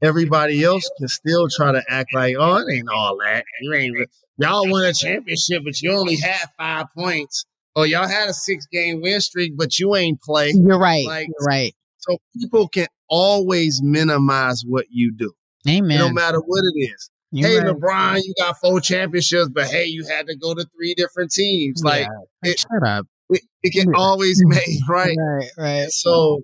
everybody 0.01 0.63
else 0.63 0.89
can 0.97 1.07
still 1.07 1.47
try 1.49 1.71
to 1.71 1.83
act 1.89 2.09
like, 2.13 2.35
oh, 2.37 2.57
it 2.57 2.73
ain't 2.73 2.89
all 2.89 3.17
that. 3.23 3.45
You 3.61 3.73
ain't 3.73 4.09
y'all 4.37 4.69
won 4.69 4.85
a 4.85 4.93
championship, 4.93 5.63
but 5.63 5.81
you 5.81 5.91
only 5.91 6.17
had 6.17 6.47
five 6.57 6.87
points. 6.95 7.45
Or 7.73 7.85
y'all 7.85 8.07
had 8.07 8.27
a 8.27 8.33
six 8.33 8.65
game 8.65 9.01
win 9.01 9.21
streak, 9.21 9.55
but 9.55 9.79
you 9.79 9.95
ain't 9.95 10.21
play. 10.21 10.51
You're 10.53 10.77
right. 10.77 11.05
Like, 11.05 11.27
You're 11.27 11.47
right. 11.47 11.73
So 11.99 12.17
people 12.35 12.67
can 12.67 12.87
always 13.07 13.81
minimize 13.81 14.63
what 14.65 14.87
you 14.89 15.13
do. 15.15 15.33
Amen. 15.69 15.99
No 15.99 16.09
matter 16.09 16.39
what 16.39 16.63
it 16.65 16.79
is. 16.79 17.09
You're 17.31 17.49
hey, 17.49 17.57
right. 17.59 17.75
LeBron, 17.75 18.21
you 18.23 18.33
got 18.37 18.57
four 18.59 18.81
championships, 18.81 19.49
but 19.49 19.67
hey, 19.67 19.85
you 19.85 20.05
had 20.05 20.27
to 20.27 20.35
go 20.35 20.53
to 20.53 20.65
three 20.75 20.93
different 20.95 21.31
teams. 21.31 21.81
Like, 21.83 22.07
Yeah. 22.43 22.51
it, 22.51 22.59
Shut 22.59 22.83
up. 22.87 23.05
it, 23.29 23.41
it 23.63 23.71
can 23.71 23.93
always 23.95 24.41
made, 24.45 24.79
right? 24.89 25.15
Right, 25.17 25.49
right. 25.57 25.89
So 25.91 26.41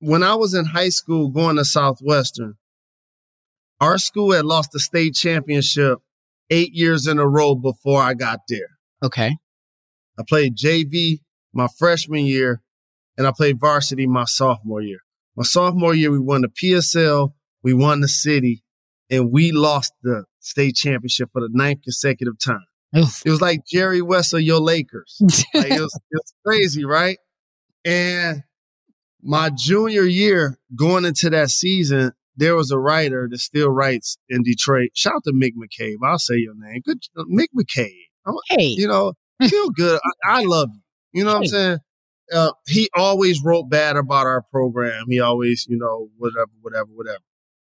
when 0.00 0.22
I 0.22 0.34
was 0.34 0.54
in 0.54 0.64
high 0.64 0.88
school 0.88 1.28
going 1.28 1.56
to 1.56 1.64
Southwestern, 1.64 2.54
our 3.80 3.98
school 3.98 4.32
had 4.32 4.44
lost 4.44 4.70
the 4.72 4.80
state 4.80 5.14
championship 5.14 5.98
eight 6.50 6.72
years 6.72 7.06
in 7.06 7.18
a 7.18 7.28
row 7.28 7.54
before 7.54 8.02
I 8.02 8.14
got 8.14 8.40
there. 8.48 8.68
Okay. 9.04 9.36
I 10.18 10.22
played 10.26 10.56
JV 10.56 11.20
my 11.52 11.68
freshman 11.78 12.24
year, 12.26 12.60
and 13.16 13.26
I 13.26 13.32
played 13.36 13.58
varsity 13.60 14.06
my 14.06 14.24
sophomore 14.24 14.80
year. 14.82 14.98
My 15.36 15.44
sophomore 15.44 15.94
year, 15.94 16.10
we 16.10 16.18
won 16.18 16.40
the 16.42 16.48
PSL, 16.48 17.32
we 17.62 17.74
won 17.74 18.00
the 18.00 18.08
city, 18.08 18.62
and 19.10 19.32
we 19.32 19.52
lost 19.52 19.92
the 20.02 20.24
state 20.40 20.76
championship 20.76 21.30
for 21.32 21.40
the 21.40 21.48
ninth 21.52 21.82
consecutive 21.82 22.38
time. 22.38 22.64
Oof. 22.96 23.22
It 23.26 23.30
was 23.30 23.40
like 23.40 23.60
Jerry 23.66 24.00
West 24.02 24.32
of 24.32 24.40
your 24.42 24.60
Lakers. 24.60 25.20
Like, 25.54 25.70
it, 25.72 25.80
was, 25.80 25.94
it 25.94 26.16
was 26.16 26.34
crazy, 26.44 26.84
right? 26.84 27.18
And 27.84 28.42
my 29.22 29.50
junior 29.50 30.02
year, 30.04 30.58
going 30.76 31.04
into 31.04 31.30
that 31.30 31.50
season, 31.50 32.12
there 32.36 32.54
was 32.54 32.70
a 32.70 32.78
writer 32.78 33.28
that 33.30 33.38
still 33.38 33.70
writes 33.70 34.18
in 34.28 34.42
Detroit. 34.42 34.90
Shout 34.94 35.14
out 35.16 35.24
to 35.24 35.32
Mick 35.32 35.52
McCabe. 35.56 35.96
I'll 36.04 36.18
say 36.18 36.36
your 36.36 36.54
name. 36.56 36.82
Good, 36.84 36.98
Mick 37.30 37.48
McCabe. 37.56 37.92
I'm- 38.26 38.36
Hey. 38.48 38.66
you 38.66 38.86
know, 38.88 39.14
feel 39.48 39.70
good. 39.70 39.98
I, 40.24 40.40
I 40.40 40.42
love 40.44 40.68
you. 40.72 40.80
You 41.20 41.24
know 41.24 41.32
what 41.34 41.38
I'm 41.42 41.46
saying? 41.46 41.78
Uh, 42.32 42.50
he 42.66 42.88
always 42.94 43.42
wrote 43.42 43.70
bad 43.70 43.96
about 43.96 44.26
our 44.26 44.42
program. 44.50 45.04
He 45.08 45.20
always, 45.20 45.64
you 45.68 45.78
know, 45.78 46.08
whatever, 46.18 46.50
whatever, 46.60 46.88
whatever. 46.92 47.22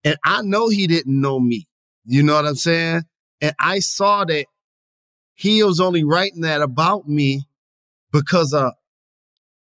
And 0.05 0.17
I 0.25 0.43
know 0.43 0.69
he 0.69 0.87
didn't 0.87 1.21
know 1.21 1.39
me. 1.39 1.69
You 2.05 2.23
know 2.23 2.35
what 2.35 2.47
I'm 2.47 2.57
saying? 2.57 3.03
And 3.41 3.55
I 3.61 3.79
saw 3.79 4.25
that 4.25 4.47
he 5.35 5.63
was 5.63 5.81
only 5.81 6.05
writing 6.05 6.43
that 6.43 6.63
about 6.63 7.09
me 7.09 7.47
because 8.13 8.53
of 8.53 8.73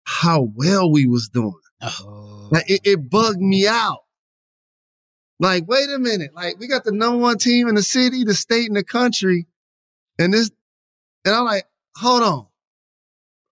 how 0.03 0.51
well 0.55 0.91
we 0.91 1.07
was 1.07 1.29
doing. 1.29 1.53
Oh. 1.81 2.47
Like 2.51 2.69
it, 2.69 2.81
it 2.83 3.09
bugged 3.09 3.41
me 3.41 3.67
out. 3.67 3.99
Like, 5.39 5.67
wait 5.67 5.89
a 5.89 5.99
minute. 5.99 6.33
Like, 6.33 6.57
we 6.57 6.67
got 6.67 6.83
the 6.83 6.91
number 6.91 7.19
one 7.19 7.37
team 7.37 7.67
in 7.67 7.75
the 7.75 7.83
city, 7.83 8.23
the 8.23 8.33
state, 8.33 8.67
and 8.67 8.75
the 8.75 8.83
country. 8.83 9.45
And 10.17 10.33
this, 10.33 10.49
and 11.25 11.35
I'm 11.35 11.45
like, 11.45 11.65
hold 11.95 12.23
on. 12.23 12.47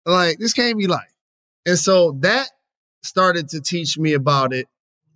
Like, 0.05 0.37
this 0.37 0.53
can't 0.53 0.77
be 0.77 0.85
life. 0.85 1.11
And 1.65 1.77
so 1.77 2.17
that 2.19 2.49
started 3.03 3.49
to 3.49 3.61
teach 3.61 3.97
me 3.97 4.13
about 4.13 4.53
it. 4.53 4.67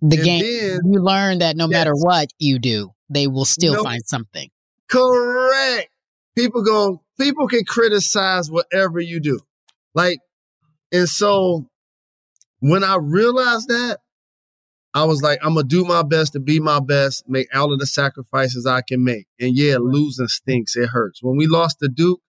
The 0.02 0.16
And 0.16 0.24
game. 0.24 0.40
then- 0.42 0.92
you 0.92 1.00
learn 1.00 1.38
that 1.38 1.56
no 1.56 1.66
matter 1.66 1.92
what 1.94 2.30
you 2.38 2.58
do, 2.58 2.92
they 3.08 3.26
will 3.26 3.44
still 3.44 3.82
find 3.82 4.02
something. 4.04 4.50
Correct. 4.88 5.88
People 6.36 6.62
go, 6.62 7.02
people 7.18 7.48
can 7.48 7.64
criticize 7.64 8.50
whatever 8.50 9.00
you 9.00 9.20
do. 9.20 9.40
Like, 9.94 10.20
and 10.92 11.08
so 11.08 11.68
when 12.60 12.84
I 12.84 12.96
realized 12.96 13.68
that, 13.68 14.00
I 14.92 15.04
was 15.04 15.22
like, 15.22 15.38
I'm 15.42 15.54
gonna 15.54 15.66
do 15.66 15.84
my 15.84 16.02
best 16.02 16.32
to 16.34 16.40
be 16.40 16.58
my 16.58 16.80
best, 16.80 17.28
make 17.28 17.54
all 17.54 17.72
of 17.72 17.78
the 17.78 17.86
sacrifices 17.86 18.66
I 18.66 18.80
can 18.80 19.04
make. 19.04 19.26
And 19.38 19.54
yeah, 19.56 19.76
losing 19.78 20.28
stinks. 20.28 20.74
It 20.76 20.88
hurts. 20.88 21.22
When 21.22 21.36
we 21.36 21.46
lost 21.46 21.80
to 21.80 21.88
Duke, 21.88 22.20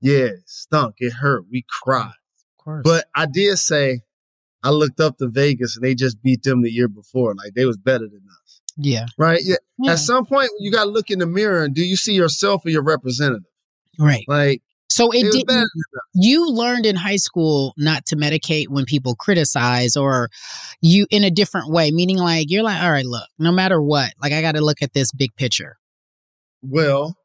yeah, 0.00 0.26
it 0.26 0.42
stunk. 0.46 0.96
It 0.98 1.12
hurt. 1.12 1.44
We 1.50 1.64
cried. 1.68 2.12
Of 2.58 2.64
course. 2.64 2.82
But 2.84 3.06
I 3.14 3.26
did 3.26 3.58
say 3.58 4.00
I 4.64 4.70
looked 4.70 4.98
up 4.98 5.18
to 5.18 5.28
Vegas 5.28 5.76
and 5.76 5.84
they 5.84 5.94
just 5.94 6.20
beat 6.22 6.42
them 6.42 6.62
the 6.62 6.72
year 6.72 6.88
before. 6.88 7.34
Like 7.34 7.54
they 7.54 7.66
was 7.66 7.76
better 7.76 8.08
than 8.08 8.22
us. 8.42 8.60
yeah. 8.76 9.06
Right? 9.16 9.40
Yeah. 9.44 9.56
Yeah. 9.78 9.92
At 9.92 9.98
some 9.98 10.26
point 10.26 10.50
you 10.58 10.72
gotta 10.72 10.90
look 10.90 11.10
in 11.10 11.20
the 11.20 11.26
mirror 11.26 11.62
and 11.62 11.74
do 11.74 11.84
you 11.84 11.96
see 11.96 12.14
yourself 12.14 12.66
or 12.66 12.70
your 12.70 12.82
representative? 12.82 13.44
Right. 13.98 14.24
Like 14.26 14.62
So 14.88 15.10
it, 15.12 15.26
it 15.26 15.46
did. 15.46 15.66
You 16.14 16.48
learned 16.50 16.86
in 16.86 16.96
high 16.96 17.16
school 17.16 17.74
not 17.76 18.06
to 18.06 18.16
medicate 18.16 18.68
when 18.68 18.84
people 18.84 19.14
criticize, 19.14 19.96
or 19.96 20.30
you 20.80 21.06
in 21.10 21.24
a 21.24 21.30
different 21.30 21.70
way. 21.70 21.90
Meaning, 21.90 22.18
like 22.18 22.50
you're 22.50 22.62
like, 22.62 22.82
all 22.82 22.92
right, 22.92 23.04
look, 23.04 23.28
no 23.38 23.50
matter 23.52 23.82
what, 23.82 24.12
like 24.22 24.32
I 24.32 24.40
got 24.40 24.52
to 24.52 24.60
look 24.60 24.82
at 24.82 24.92
this 24.92 25.12
big 25.12 25.34
picture. 25.36 25.76
Well, 26.62 27.16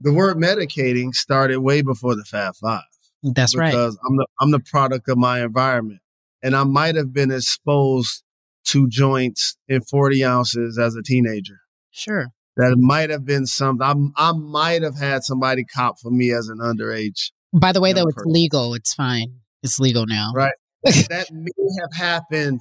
the 0.00 0.12
word 0.12 0.36
medicating 0.36 1.14
started 1.14 1.60
way 1.60 1.82
before 1.82 2.14
the 2.14 2.24
Fab 2.24 2.54
Five. 2.56 2.82
That's 3.22 3.56
right. 3.56 3.70
because 3.70 3.98
I'm 4.06 4.16
the 4.16 4.26
I'm 4.40 4.50
the 4.50 4.60
product 4.60 5.08
of 5.08 5.18
my 5.18 5.42
environment, 5.42 6.00
and 6.42 6.54
I 6.56 6.64
might 6.64 6.94
have 6.96 7.12
been 7.12 7.30
exposed 7.30 8.22
to 8.66 8.88
joints 8.88 9.56
in 9.66 9.80
40 9.80 10.24
ounces 10.24 10.78
as 10.78 10.94
a 10.94 11.02
teenager. 11.02 11.60
Sure. 11.90 12.28
That 12.56 12.76
might 12.76 13.10
have 13.10 13.24
been 13.24 13.46
something. 13.46 14.12
I, 14.16 14.28
I 14.30 14.32
might 14.32 14.82
have 14.82 14.98
had 14.98 15.22
somebody 15.22 15.64
cop 15.64 16.00
for 16.00 16.10
me 16.10 16.32
as 16.32 16.48
an 16.48 16.58
underage. 16.58 17.30
By 17.52 17.72
the 17.72 17.80
way, 17.80 17.92
though, 17.92 18.00
young 18.00 18.08
it's 18.08 18.24
legal. 18.26 18.74
It's 18.74 18.94
fine. 18.94 19.40
It's 19.62 19.78
legal 19.78 20.06
now. 20.06 20.32
Right. 20.34 20.54
that 20.84 21.28
may 21.32 21.50
have 21.80 21.94
happened 21.94 22.60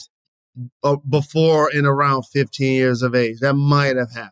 uh, 0.83 0.97
before 1.09 1.69
and 1.73 1.85
around 1.85 2.23
15 2.23 2.73
years 2.73 3.01
of 3.01 3.15
age. 3.15 3.39
That 3.39 3.55
might 3.55 3.95
have 3.97 4.11
happened. 4.11 4.31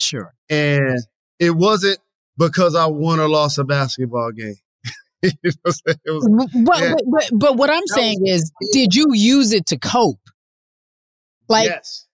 Sure. 0.00 0.34
And 0.50 0.98
it 1.38 1.50
wasn't 1.50 1.98
because 2.36 2.74
I 2.74 2.86
won 2.86 3.20
or 3.20 3.28
lost 3.28 3.58
a 3.58 3.64
basketball 3.64 4.32
game. 4.32 4.56
You 5.30 5.30
know 5.44 5.50
what 5.62 5.66
I'm 5.66 5.72
saying? 5.72 5.98
it 6.04 6.10
was, 6.10 6.48
But, 6.64 6.80
yeah. 6.80 6.94
but, 6.94 7.02
but, 7.10 7.38
but 7.38 7.56
what 7.56 7.70
I'm 7.70 7.82
That 7.86 7.94
saying 7.94 8.18
was- 8.22 8.42
is, 8.42 8.52
did 8.72 8.94
you 8.94 9.08
use 9.12 9.52
it 9.52 9.66
to 9.66 9.78
cope? 9.78 10.18
Like, 11.48 11.68
yes. 11.68 12.06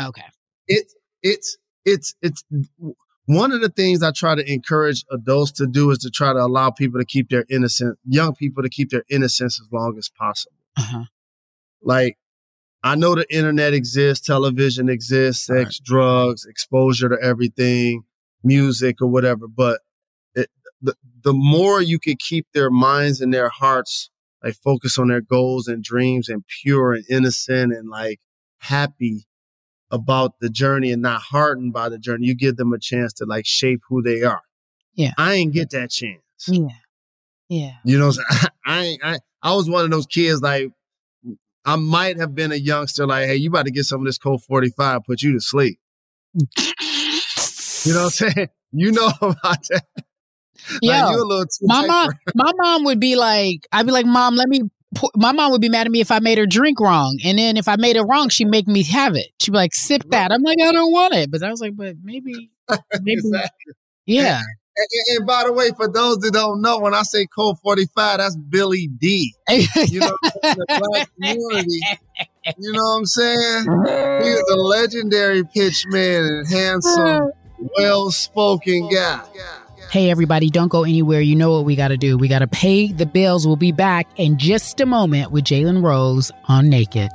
okay. 0.00 0.22
It, 0.66 0.86
it's 1.22 1.56
it's 1.84 2.14
it's 2.22 2.44
one 3.26 3.52
of 3.52 3.60
the 3.62 3.68
things 3.70 4.02
I 4.02 4.10
try 4.10 4.34
to 4.34 4.52
encourage 4.52 5.04
adults 5.10 5.52
to 5.52 5.66
do 5.66 5.90
is 5.90 5.98
to 5.98 6.10
try 6.10 6.32
to 6.32 6.38
allow 6.38 6.70
people 6.70 7.00
to 7.00 7.06
keep 7.06 7.30
their 7.30 7.44
innocence, 7.48 7.96
young 8.04 8.34
people 8.34 8.62
to 8.62 8.68
keep 8.68 8.90
their 8.90 9.04
innocence 9.08 9.60
as 9.60 9.66
long 9.72 9.96
as 9.98 10.10
possible. 10.10 10.56
Uh-huh. 10.76 11.04
Like, 11.82 12.18
I 12.82 12.94
know 12.96 13.14
the 13.14 13.26
internet 13.34 13.72
exists, 13.72 14.26
television 14.26 14.88
exists, 14.90 15.46
sex, 15.46 15.78
drugs, 15.78 16.44
exposure 16.44 17.08
to 17.08 17.16
everything, 17.22 18.02
music 18.42 19.00
or 19.00 19.06
whatever. 19.08 19.46
But 19.48 19.80
the 20.84 20.94
the 21.22 21.32
more 21.32 21.80
you 21.80 21.98
can 21.98 22.16
keep 22.18 22.46
their 22.52 22.70
minds 22.70 23.20
and 23.20 23.32
their 23.32 23.48
hearts 23.48 24.10
like 24.42 24.54
focus 24.54 24.98
on 24.98 25.08
their 25.08 25.22
goals 25.22 25.66
and 25.68 25.82
dreams 25.82 26.28
and 26.28 26.44
pure 26.46 26.92
and 26.92 27.04
innocent 27.08 27.72
and 27.72 27.88
like 27.88 28.20
happy 28.58 29.26
about 29.90 30.38
the 30.40 30.50
journey 30.50 30.92
and 30.92 31.00
not 31.00 31.22
hardened 31.22 31.72
by 31.72 31.88
the 31.88 31.98
journey, 31.98 32.26
you 32.26 32.34
give 32.34 32.56
them 32.56 32.72
a 32.72 32.78
chance 32.78 33.12
to 33.14 33.24
like 33.24 33.46
shape 33.46 33.80
who 33.88 34.02
they 34.02 34.22
are. 34.22 34.42
Yeah. 34.94 35.12
I 35.16 35.34
ain't 35.34 35.54
get 35.54 35.70
that 35.70 35.90
chance. 35.90 36.20
Yeah. 36.46 36.68
Yeah. 37.48 37.72
You 37.84 37.98
know, 37.98 38.08
what 38.08 38.18
I'm 38.30 38.36
saying? 38.36 38.50
I 38.66 38.98
I 39.02 39.18
I 39.42 39.54
was 39.54 39.68
one 39.68 39.84
of 39.84 39.90
those 39.90 40.06
kids 40.06 40.42
like 40.42 40.70
I 41.64 41.76
might 41.76 42.18
have 42.18 42.34
been 42.34 42.52
a 42.52 42.56
youngster 42.56 43.06
like, 43.06 43.26
hey, 43.26 43.36
you 43.36 43.48
about 43.48 43.64
to 43.64 43.70
get 43.70 43.84
some 43.84 44.00
of 44.00 44.06
this 44.06 44.18
Colt 44.18 44.42
45, 44.42 45.04
put 45.04 45.22
you 45.22 45.32
to 45.32 45.40
sleep. 45.40 45.78
You 47.84 47.92
know 47.92 48.04
what 48.04 48.22
I'm 48.22 48.32
saying? 48.32 48.48
You 48.72 48.92
know 48.92 49.10
about 49.20 49.58
that. 49.68 49.84
Yo, 50.82 50.90
like, 50.92 51.10
you 51.14 51.22
a 51.22 51.26
little 51.26 51.44
too 51.44 51.66
my 51.66 51.86
mom, 51.86 52.10
my 52.34 52.50
mom 52.56 52.84
would 52.84 53.00
be 53.00 53.16
like, 53.16 53.66
I'd 53.72 53.86
be 53.86 53.92
like, 53.92 54.06
Mom, 54.06 54.36
let 54.36 54.48
me. 54.48 54.62
Pour. 54.94 55.10
My 55.16 55.32
mom 55.32 55.50
would 55.50 55.60
be 55.60 55.68
mad 55.68 55.86
at 55.86 55.90
me 55.90 56.00
if 56.00 56.12
I 56.12 56.20
made 56.20 56.38
her 56.38 56.46
drink 56.46 56.78
wrong, 56.78 57.18
and 57.24 57.36
then 57.36 57.56
if 57.56 57.66
I 57.66 57.74
made 57.76 57.96
it 57.96 58.02
wrong, 58.02 58.28
she'd 58.28 58.46
make 58.46 58.68
me 58.68 58.84
have 58.84 59.16
it. 59.16 59.26
She'd 59.40 59.50
be 59.50 59.56
like, 59.56 59.74
"Sip 59.74 60.04
that." 60.10 60.30
I'm 60.30 60.42
like, 60.42 60.58
I 60.62 60.70
don't 60.70 60.92
want 60.92 61.14
it, 61.14 61.32
but 61.32 61.42
I 61.42 61.50
was 61.50 61.60
like, 61.60 61.74
but 61.76 61.96
maybe, 62.04 62.48
maybe, 63.02 63.14
Exactly. 63.14 63.72
yeah. 64.06 64.36
And, 64.38 64.88
and- 65.08 65.18
and 65.18 65.26
by 65.26 65.44
the 65.44 65.52
way, 65.52 65.70
for 65.76 65.88
those 65.88 66.18
that 66.18 66.32
don't 66.32 66.60
know, 66.62 66.78
when 66.80 66.94
I 66.94 67.02
say 67.02 67.26
Colt 67.26 67.58
45, 67.62 68.18
that's 68.18 68.36
Billy 68.36 68.88
Dee 68.98 69.32
You 69.48 70.00
know, 70.00 70.16
the 70.42 70.82
black 70.90 71.10
community. 71.14 71.80
You 72.58 72.72
know 72.72 72.82
what 72.82 72.98
I'm 72.98 73.04
saying? 73.06 73.66
He 74.22 74.28
is 74.30 74.42
a 74.52 74.56
legendary 74.60 75.42
pitchman 75.44 76.26
and 76.28 76.48
handsome, 76.48 77.30
well 77.78 78.10
spoken 78.10 78.88
guy. 78.90 79.22
Hey, 79.94 80.10
everybody, 80.10 80.50
don't 80.50 80.66
go 80.66 80.82
anywhere. 80.82 81.20
You 81.20 81.36
know 81.36 81.52
what 81.52 81.64
we 81.64 81.76
got 81.76 81.88
to 81.94 81.96
do. 81.96 82.18
We 82.18 82.26
got 82.26 82.40
to 82.40 82.48
pay 82.48 82.90
the 82.90 83.06
bills. 83.06 83.46
We'll 83.46 83.54
be 83.54 83.70
back 83.70 84.08
in 84.16 84.38
just 84.38 84.80
a 84.80 84.86
moment 84.86 85.30
with 85.30 85.44
Jalen 85.44 85.84
Rose 85.84 86.32
on 86.46 86.68
Naked. 86.68 87.12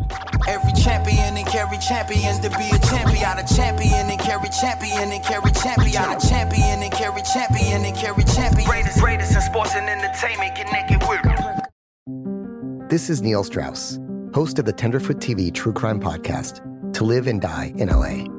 Every 0.48 0.72
champion 0.82 1.36
and 1.36 1.46
Cari 1.46 1.78
Champions 1.80 2.40
to 2.40 2.50
be 2.52 2.70
a 2.72 2.80
champion, 2.80 3.38
a 3.38 3.46
champion 3.46 4.10
and 4.10 4.18
Cari 4.18 4.48
Champion 4.62 5.12
and 5.12 5.22
Cari 5.22 5.52
Champion, 5.52 6.04
a 6.10 6.20
champion 6.22 6.82
and 6.82 6.94
Cari 6.94 7.22
Champion 7.34 7.84
and 7.84 7.98
Cari 7.98 8.24
Champion. 8.24 8.66
Greatest, 8.66 9.00
greatest 9.02 9.36
in 9.36 9.42
sports 9.42 9.76
and 9.76 9.90
entertainment, 9.90 10.56
connected 10.56 11.04
with. 11.10 12.90
This 12.90 13.10
is 13.10 13.22
Neil 13.22 13.44
Strauss, 13.44 14.00
host 14.34 14.58
of 14.58 14.64
the 14.64 14.72
Tenderfoot 14.72 15.18
TV 15.18 15.54
True 15.54 15.74
Crime 15.74 16.00
Podcast, 16.00 16.62
To 16.94 17.04
Live 17.04 17.28
and 17.28 17.42
Die 17.42 17.74
in 17.76 17.90
LA. 17.90 18.39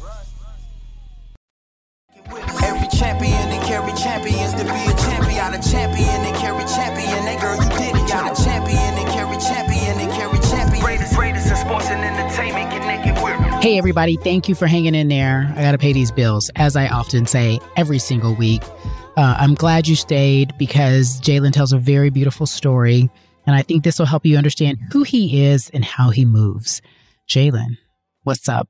Every 2.63 2.87
champion 2.97 3.33
and 3.33 3.63
Cari 3.65 3.93
Champions 3.93 4.53
to 4.53 4.63
be 4.63 4.69
a 4.69 4.95
champion, 4.95 5.53
a 5.53 5.61
champion 5.61 6.21
and 6.21 6.35
Cari 6.37 6.65
Champion. 6.65 7.25
That 7.25 7.41
girl, 7.41 7.55
you 7.55 7.69
did 7.77 7.95
it. 7.95 8.07
Got 8.07 8.37
a 8.37 8.43
champion 8.43 8.77
and 8.77 9.07
Cari 9.09 9.37
Champion 9.37 9.99
and 9.99 10.11
Cari 10.11 10.39
Champion. 10.39 10.83
Greatest, 10.83 11.15
greatest 11.15 11.49
in 11.49 11.55
sports 11.55 11.87
and 11.87 12.01
entertainment. 12.03 12.71
Connected 12.71 13.21
with. 13.23 13.63
Hey, 13.63 13.77
everybody, 13.77 14.17
thank 14.17 14.47
you 14.47 14.55
for 14.55 14.67
hanging 14.67 14.95
in 14.95 15.07
there. 15.07 15.51
I 15.55 15.61
got 15.61 15.71
to 15.71 15.77
pay 15.77 15.93
these 15.93 16.11
bills, 16.11 16.49
as 16.55 16.75
I 16.75 16.87
often 16.87 17.25
say 17.25 17.59
every 17.75 17.99
single 17.99 18.35
week. 18.35 18.63
Uh, 19.17 19.35
I'm 19.37 19.55
glad 19.55 19.87
you 19.87 19.95
stayed 19.95 20.57
because 20.57 21.19
Jalen 21.21 21.51
tells 21.53 21.73
a 21.73 21.77
very 21.77 22.09
beautiful 22.09 22.45
story. 22.45 23.09
And 23.45 23.55
I 23.55 23.63
think 23.63 23.83
this 23.83 23.97
will 23.99 24.05
help 24.05 24.25
you 24.25 24.37
understand 24.37 24.77
who 24.91 25.03
he 25.03 25.45
is 25.45 25.69
and 25.73 25.83
how 25.83 26.11
he 26.11 26.25
moves. 26.25 26.81
Jalen, 27.27 27.77
what's 28.23 28.47
up? 28.47 28.69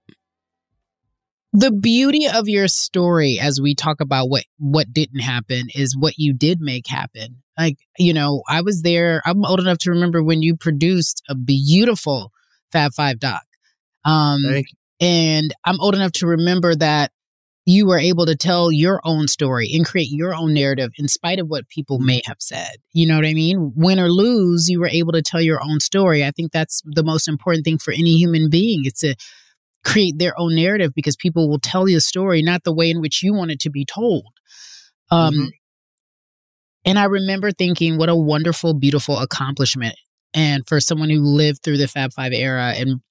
The 1.53 1.71
beauty 1.71 2.27
of 2.27 2.47
your 2.47 2.67
story 2.67 3.37
as 3.39 3.59
we 3.61 3.75
talk 3.75 3.99
about 3.99 4.29
what 4.29 4.45
what 4.57 4.93
didn't 4.93 5.19
happen 5.19 5.67
is 5.75 5.97
what 5.97 6.17
you 6.17 6.33
did 6.33 6.61
make 6.61 6.87
happen. 6.87 7.41
Like 7.57 7.77
you 7.97 8.13
know 8.13 8.43
i 8.47 8.61
was 8.61 8.81
there 8.81 9.21
i'm 9.25 9.45
old 9.45 9.59
enough 9.59 9.79
to 9.79 9.91
remember 9.91 10.23
when 10.23 10.41
you 10.41 10.55
produced 10.55 11.21
a 11.29 11.35
beautiful 11.35 12.31
fab 12.71 12.93
five 12.93 13.19
doc. 13.19 13.43
Um 14.05 14.41
and 14.99 15.53
i'm 15.65 15.79
old 15.79 15.93
enough 15.93 16.13
to 16.13 16.27
remember 16.27 16.73
that 16.75 17.11
you 17.65 17.85
were 17.85 17.99
able 17.99 18.25
to 18.25 18.35
tell 18.35 18.71
your 18.71 18.99
own 19.03 19.27
story 19.27 19.69
and 19.75 19.85
create 19.85 20.09
your 20.09 20.33
own 20.33 20.53
narrative 20.53 20.89
in 20.97 21.07
spite 21.07 21.39
of 21.39 21.47
what 21.47 21.69
people 21.69 21.99
may 21.99 22.19
have 22.25 22.37
said. 22.39 22.77
You 22.93 23.05
know 23.05 23.17
what 23.17 23.25
i 23.25 23.33
mean? 23.33 23.73
Win 23.75 23.99
or 23.99 24.09
lose 24.09 24.69
you 24.69 24.79
were 24.79 24.87
able 24.87 25.11
to 25.11 25.21
tell 25.21 25.41
your 25.41 25.61
own 25.61 25.81
story. 25.81 26.23
I 26.25 26.31
think 26.31 26.53
that's 26.53 26.81
the 26.85 27.03
most 27.03 27.27
important 27.27 27.65
thing 27.65 27.77
for 27.77 27.91
any 27.91 28.17
human 28.17 28.49
being 28.49 28.85
it's 28.85 29.03
a 29.03 29.15
create 29.83 30.17
their 30.17 30.39
own 30.39 30.55
narrative 30.55 30.93
because 30.95 31.15
people 31.15 31.49
will 31.49 31.59
tell 31.59 31.87
you 31.87 31.97
a 31.97 32.01
story 32.01 32.41
not 32.41 32.63
the 32.63 32.73
way 32.73 32.89
in 32.89 33.01
which 33.01 33.23
you 33.23 33.33
want 33.33 33.51
it 33.51 33.59
to 33.61 33.69
be 33.69 33.85
told. 33.85 34.27
Um, 35.09 35.33
mm-hmm. 35.33 35.45
And 36.85 36.99
I 36.99 37.05
remember 37.05 37.51
thinking, 37.51 37.97
what 37.97 38.09
a 38.09 38.15
wonderful, 38.15 38.73
beautiful 38.73 39.19
accomplishment 39.19 39.95
And 40.33 40.67
for 40.67 40.79
someone 40.79 41.09
who 41.09 41.21
lived 41.21 41.63
through 41.63 41.77
the 41.77 41.87
Fab 41.87 42.13
Five 42.13 42.33
era 42.33 42.73
and 42.75 43.01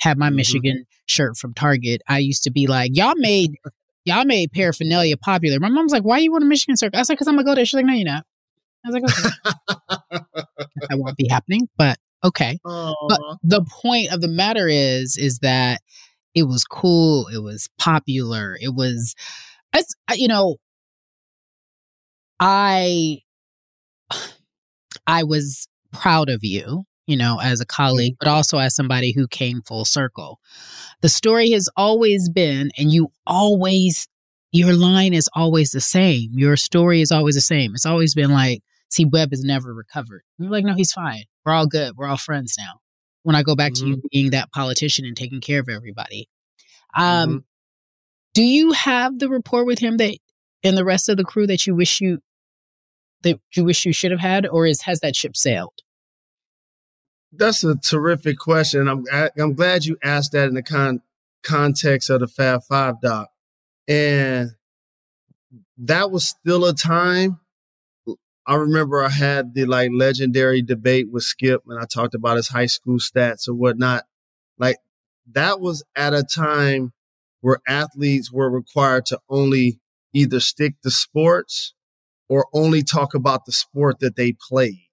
had 0.00 0.18
my 0.18 0.28
Mm-hmm. 0.28 0.36
Michigan 0.36 0.84
shirt 1.06 1.36
from 1.36 1.54
Target, 1.54 2.02
I 2.08 2.18
used 2.18 2.44
to 2.44 2.50
be 2.50 2.66
like, 2.66 2.90
y'all 2.94 3.14
made 3.16 3.56
y'all 4.04 4.24
made 4.24 4.50
paraphernalia 4.52 5.16
popular. 5.16 5.60
My 5.60 5.68
mom's 5.68 5.92
like, 5.92 6.04
why 6.04 6.18
you 6.18 6.32
want 6.32 6.42
a 6.44 6.46
Michigan 6.46 6.76
shirt? 6.76 6.94
I 6.94 6.98
was 6.98 7.08
like, 7.08 7.18
because 7.18 7.28
I'm 7.28 7.34
gonna 7.34 7.44
go 7.44 7.54
there. 7.54 7.64
She's 7.64 7.74
like, 7.74 7.86
no, 7.86 7.92
you're 7.92 8.06
not. 8.06 8.24
I 8.84 8.88
was 8.88 8.94
like, 8.94 9.04
okay, 9.04 10.20
that 10.88 10.98
won't 10.98 11.16
be 11.16 11.28
happening, 11.28 11.68
but 11.78 11.98
okay. 12.24 12.58
But 13.08 13.20
the 13.44 13.64
point 13.82 14.12
of 14.12 14.20
the 14.20 14.28
matter 14.28 14.66
is, 14.68 15.16
is 15.16 15.38
that 15.40 15.80
it 16.34 16.44
was 16.44 16.64
cool. 16.64 17.28
It 17.28 17.42
was 17.42 17.68
popular. 17.78 18.56
It 18.60 18.74
was, 18.74 19.14
you 20.14 20.28
know, 20.28 20.56
I, 22.40 23.20
I 25.06 25.22
was 25.24 25.68
proud 25.92 26.28
of 26.28 26.40
you, 26.42 26.84
you 27.06 27.16
know, 27.16 27.38
as 27.40 27.60
a 27.60 27.66
colleague, 27.66 28.16
but 28.18 28.28
also 28.28 28.58
as 28.58 28.74
somebody 28.74 29.12
who 29.12 29.26
came 29.28 29.62
full 29.62 29.84
circle. 29.84 30.40
The 31.00 31.08
story 31.08 31.50
has 31.50 31.68
always 31.76 32.28
been, 32.28 32.70
and 32.76 32.92
you 32.92 33.08
always, 33.26 34.08
your 34.52 34.72
line 34.74 35.14
is 35.14 35.30
always 35.34 35.70
the 35.70 35.80
same. 35.80 36.30
Your 36.34 36.56
story 36.56 37.00
is 37.00 37.10
always 37.10 37.34
the 37.34 37.40
same. 37.40 37.72
It's 37.74 37.86
always 37.86 38.14
been 38.14 38.30
like, 38.30 38.62
C-Webb 38.90 39.30
has 39.30 39.42
never 39.42 39.72
recovered. 39.72 40.22
You're 40.38 40.50
like, 40.50 40.64
no, 40.64 40.74
he's 40.74 40.92
fine. 40.92 41.24
We're 41.46 41.54
all 41.54 41.66
good. 41.66 41.96
We're 41.96 42.08
all 42.08 42.18
friends 42.18 42.56
now. 42.58 42.81
When 43.22 43.36
I 43.36 43.42
go 43.42 43.54
back 43.54 43.72
to 43.74 43.86
you 43.86 44.02
being 44.10 44.30
that 44.30 44.50
politician 44.50 45.04
and 45.04 45.16
taking 45.16 45.40
care 45.40 45.60
of 45.60 45.68
everybody. 45.68 46.28
Um, 46.96 47.44
do 48.34 48.42
you 48.42 48.72
have 48.72 49.18
the 49.18 49.28
rapport 49.28 49.64
with 49.64 49.78
him 49.78 49.98
that 49.98 50.16
and 50.64 50.76
the 50.76 50.84
rest 50.84 51.08
of 51.08 51.16
the 51.16 51.24
crew 51.24 51.46
that 51.46 51.66
you 51.66 51.74
wish 51.74 52.00
you 52.00 52.18
that 53.22 53.38
you 53.54 53.64
wish 53.64 53.84
you 53.84 53.92
should 53.92 54.10
have 54.10 54.20
had, 54.20 54.46
or 54.46 54.66
is 54.66 54.82
has 54.82 55.00
that 55.00 55.14
ship 55.14 55.36
sailed? 55.36 55.74
That's 57.32 57.64
a 57.64 57.76
terrific 57.76 58.38
question. 58.38 58.88
I'm 58.88 59.04
I- 59.12 59.30
I'm 59.38 59.54
glad 59.54 59.84
you 59.84 59.96
asked 60.02 60.32
that 60.32 60.48
in 60.48 60.54
the 60.54 60.62
con- 60.62 61.02
context 61.42 62.10
of 62.10 62.20
the 62.20 62.26
Fab 62.26 62.62
Five 62.64 63.00
doc, 63.00 63.28
and 63.88 64.50
that 65.78 66.10
was 66.10 66.24
still 66.24 66.64
a 66.64 66.74
time. 66.74 67.38
I 68.46 68.56
remember 68.56 69.02
I 69.02 69.08
had 69.08 69.54
the 69.54 69.66
like 69.66 69.90
legendary 69.94 70.62
debate 70.62 71.06
with 71.10 71.22
Skip, 71.22 71.62
and 71.68 71.78
I 71.78 71.84
talked 71.84 72.14
about 72.14 72.36
his 72.36 72.48
high 72.48 72.66
school 72.66 72.98
stats 72.98 73.48
or 73.48 73.54
whatnot. 73.54 74.04
Like 74.58 74.76
that 75.32 75.60
was 75.60 75.84
at 75.94 76.14
a 76.14 76.22
time 76.22 76.92
where 77.40 77.58
athletes 77.68 78.32
were 78.32 78.50
required 78.50 79.06
to 79.06 79.20
only 79.28 79.80
either 80.12 80.40
stick 80.40 80.74
to 80.82 80.90
sports 80.90 81.74
or 82.28 82.46
only 82.52 82.82
talk 82.82 83.14
about 83.14 83.44
the 83.44 83.52
sport 83.52 84.00
that 84.00 84.16
they 84.16 84.32
played. 84.32 84.88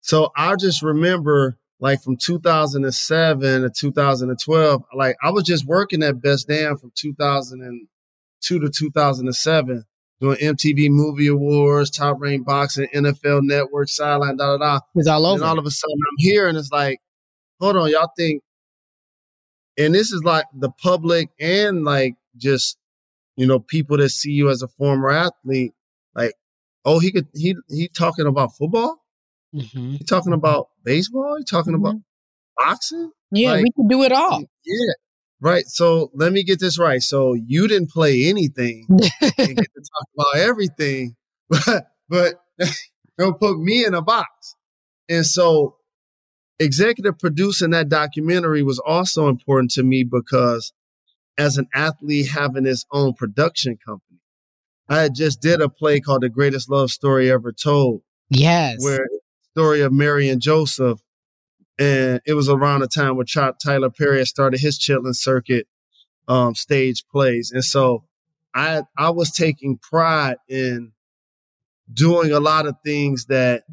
So 0.00 0.30
I 0.36 0.56
just 0.56 0.82
remember 0.82 1.58
like 1.78 2.02
from 2.02 2.16
2007 2.16 3.62
to 3.62 3.70
2012, 3.70 4.82
like 4.94 5.16
I 5.22 5.30
was 5.30 5.44
just 5.44 5.66
working 5.66 6.02
at 6.02 6.20
Best 6.20 6.48
Damn 6.48 6.76
from 6.76 6.92
2002 6.94 8.60
to 8.60 8.68
2007, 8.68 9.84
doing 10.20 10.36
MTV 10.38 10.90
Movie 10.90 11.28
Awards, 11.28 11.90
Top 11.90 12.20
Rank 12.20 12.46
Boxing, 12.46 12.88
NFL 12.94 13.40
Network, 13.42 13.88
Sideline, 13.88 14.36
da 14.36 14.56
da 14.56 14.58
da. 14.58 14.76
It 14.76 14.82
was 14.94 15.08
all 15.08 15.32
And 15.32 15.42
all 15.42 15.58
of 15.58 15.66
a 15.66 15.70
sudden 15.70 15.96
I'm 15.96 16.16
here 16.18 16.48
and 16.48 16.58
it's 16.58 16.70
like, 16.70 17.00
hold 17.58 17.76
on, 17.76 17.90
y'all 17.90 18.10
think, 18.16 18.42
and 19.78 19.94
this 19.94 20.12
is 20.12 20.22
like 20.22 20.44
the 20.54 20.70
public 20.70 21.30
and 21.40 21.84
like 21.84 22.14
just, 22.36 22.76
you 23.36 23.46
know, 23.46 23.58
people 23.58 23.96
that 23.96 24.10
see 24.10 24.32
you 24.32 24.50
as 24.50 24.62
a 24.62 24.68
former 24.68 25.10
athlete, 25.10 25.72
like, 26.14 26.34
oh, 26.84 26.98
he 26.98 27.10
could, 27.12 27.28
he, 27.34 27.56
he 27.68 27.88
talking 27.88 28.26
about 28.26 28.54
football? 28.56 28.98
Mm-hmm. 29.54 29.92
He 29.92 30.04
talking 30.04 30.34
about 30.34 30.68
baseball? 30.84 31.36
He 31.38 31.44
talking 31.44 31.74
about 31.74 31.96
boxing? 32.56 33.10
Yeah, 33.32 33.52
Like, 33.52 33.64
we 33.64 33.70
can 33.72 33.88
do 33.88 34.02
it 34.02 34.12
all. 34.12 34.42
Yeah. 34.64 34.92
Right. 35.40 35.64
So 35.66 36.10
let 36.14 36.32
me 36.32 36.42
get 36.42 36.60
this 36.60 36.78
right. 36.78 37.00
So 37.00 37.34
you 37.34 37.66
didn't 37.66 37.90
play 37.90 38.24
anything 38.24 38.86
and 38.88 39.00
get 39.20 39.38
to 39.38 39.56
talk 39.56 40.08
about 40.14 40.36
everything, 40.36 41.16
but 41.48 41.86
but 42.08 42.34
don't 43.18 43.38
put 43.38 43.58
me 43.58 43.84
in 43.84 43.94
a 43.94 44.02
box. 44.02 44.56
And 45.08 45.24
so 45.24 45.76
executive 46.58 47.18
producing 47.18 47.70
that 47.70 47.88
documentary 47.88 48.62
was 48.62 48.78
also 48.78 49.28
important 49.28 49.70
to 49.72 49.82
me 49.82 50.04
because 50.04 50.72
as 51.38 51.56
an 51.56 51.68
athlete 51.74 52.28
having 52.28 52.64
his 52.66 52.84
own 52.92 53.14
production 53.14 53.78
company, 53.84 54.20
I 54.88 55.00
had 55.00 55.14
just 55.14 55.40
did 55.40 55.62
a 55.62 55.68
play 55.68 56.00
called 56.00 56.22
The 56.22 56.28
Greatest 56.28 56.68
Love 56.68 56.90
Story 56.90 57.30
Ever 57.30 57.52
Told. 57.52 58.02
Yes. 58.28 58.76
Where 58.80 59.06
story 59.52 59.80
of 59.80 59.92
Mary 59.92 60.28
and 60.28 60.40
Joseph. 60.40 61.00
And 61.80 62.20
it 62.26 62.34
was 62.34 62.48
around 62.48 62.80
the 62.80 62.88
time 62.88 63.16
where 63.16 63.24
Ch- 63.24 63.38
Tyler 63.64 63.90
Perry 63.90 64.18
had 64.18 64.28
started 64.28 64.60
his 64.60 64.78
Chitlin 64.78 65.16
Circuit 65.16 65.66
um, 66.28 66.54
stage 66.54 67.04
plays. 67.10 67.50
And 67.52 67.64
so 67.64 68.04
I 68.54 68.82
I 68.96 69.10
was 69.10 69.32
taking 69.32 69.78
pride 69.78 70.36
in 70.48 70.92
doing 71.92 72.30
a 72.32 72.38
lot 72.40 72.66
of 72.66 72.76
things 72.84 73.26
that 73.26 73.64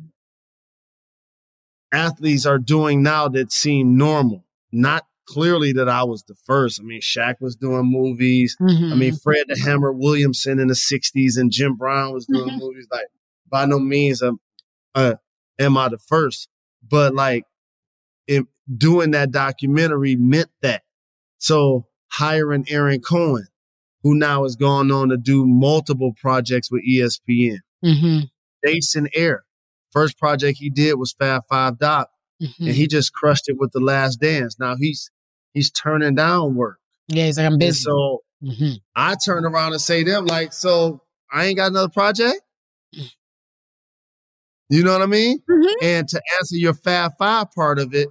athletes 1.92 2.46
are 2.46 2.60
doing 2.60 3.04
now 3.04 3.28
that 3.30 3.52
seem 3.52 3.98
normal. 3.98 4.44
Not 4.72 5.06
clearly 5.26 5.74
that 5.74 5.90
I 5.90 6.04
was 6.04 6.24
the 6.24 6.36
first. 6.46 6.80
I 6.80 6.84
mean, 6.84 7.02
Shaq 7.02 7.36
was 7.42 7.56
doing 7.56 7.86
movies. 7.92 8.56
I 8.60 8.64
mean, 8.96 9.14
Mhm. 9.14 9.22
Fred 9.22 9.46
the 9.48 9.60
Hammer 9.60 9.92
Williamson 9.92 10.60
in 10.60 10.68
the 10.68 10.76
60s 10.76 11.38
and 11.38 11.52
Jim 11.52 11.76
Brown 11.76 12.14
was 12.14 12.26
doing 12.26 12.50
Mhm. 12.52 12.60
movies. 12.60 12.88
Like, 12.92 13.08
by 13.50 13.66
no 13.66 13.80
means 13.80 14.22
am, 14.24 14.40
uh, 14.96 15.16
am 15.60 15.78
I 15.78 15.90
the 15.90 15.98
first, 15.98 16.48
but 16.88 17.14
like, 17.14 17.46
doing 18.76 19.12
that 19.12 19.32
documentary 19.32 20.16
meant 20.16 20.50
that. 20.62 20.84
So 21.38 21.86
hiring 22.12 22.66
Aaron 22.70 23.00
Cohen, 23.02 23.48
who 24.04 24.16
now 24.16 24.44
has 24.44 24.56
gone 24.56 24.92
on 24.92 25.10
to 25.10 25.18
do 25.18 25.46
multiple 25.46 26.14
projects 26.20 26.72
with 26.72 26.82
ESPN. 26.88 27.58
Mm-hmm. 27.84 28.20
Jason 28.66 29.08
Hehir, 29.16 29.40
first 29.92 30.18
project 30.18 30.58
he 30.60 30.70
did 30.70 30.96
was 30.96 31.14
Fab 31.14 31.44
Five 31.50 31.78
Doc, 31.80 32.10
Mm-hmm. 32.42 32.66
and 32.68 32.76
he 32.76 32.86
just 32.86 33.14
crushed 33.14 33.50
it 33.50 33.58
with 33.58 33.72
The 33.72 33.80
Last 33.80 34.18
Dance. 34.22 34.58
Now 34.60 34.76
he's 34.80 35.10
he's 35.54 35.72
turning 35.72 36.14
down 36.14 36.54
work. 36.54 36.78
Yeah, 37.08 37.26
he's 37.26 37.38
like, 37.40 37.48
I'm 37.48 37.54
And 37.54 37.60
busy. 37.60 37.80
so 37.80 38.22
hmm 38.46 38.74
I 38.96 39.16
turn 39.26 39.44
around 39.44 39.72
and 39.74 39.82
say 39.82 40.04
to 40.04 40.12
them 40.12 40.26
like, 40.28 40.54
so 40.54 41.02
I 41.34 41.46
ain't 41.46 41.58
got 41.58 41.72
another 41.72 41.90
project. 41.90 42.40
You 44.70 44.84
know 44.84 44.92
what 44.92 45.02
I 45.02 45.06
mean? 45.08 45.40
And 45.82 46.08
to 46.10 46.22
answer 46.38 46.56
your 46.58 46.74
Fab 46.74 47.14
Five 47.18 47.52
part 47.54 47.80
of 47.80 47.94
it, 47.96 48.10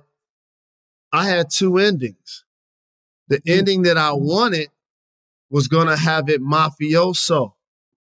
I 1.12 1.26
had 1.28 1.50
two 1.50 1.78
endings. 1.78 2.44
The 3.28 3.40
ending 3.46 3.82
that 3.82 3.96
I 3.96 4.12
wanted 4.12 4.68
was 5.50 5.68
gonna 5.68 5.96
have 5.96 6.28
it 6.28 6.42
mafioso. 6.42 7.46
It 7.46 7.52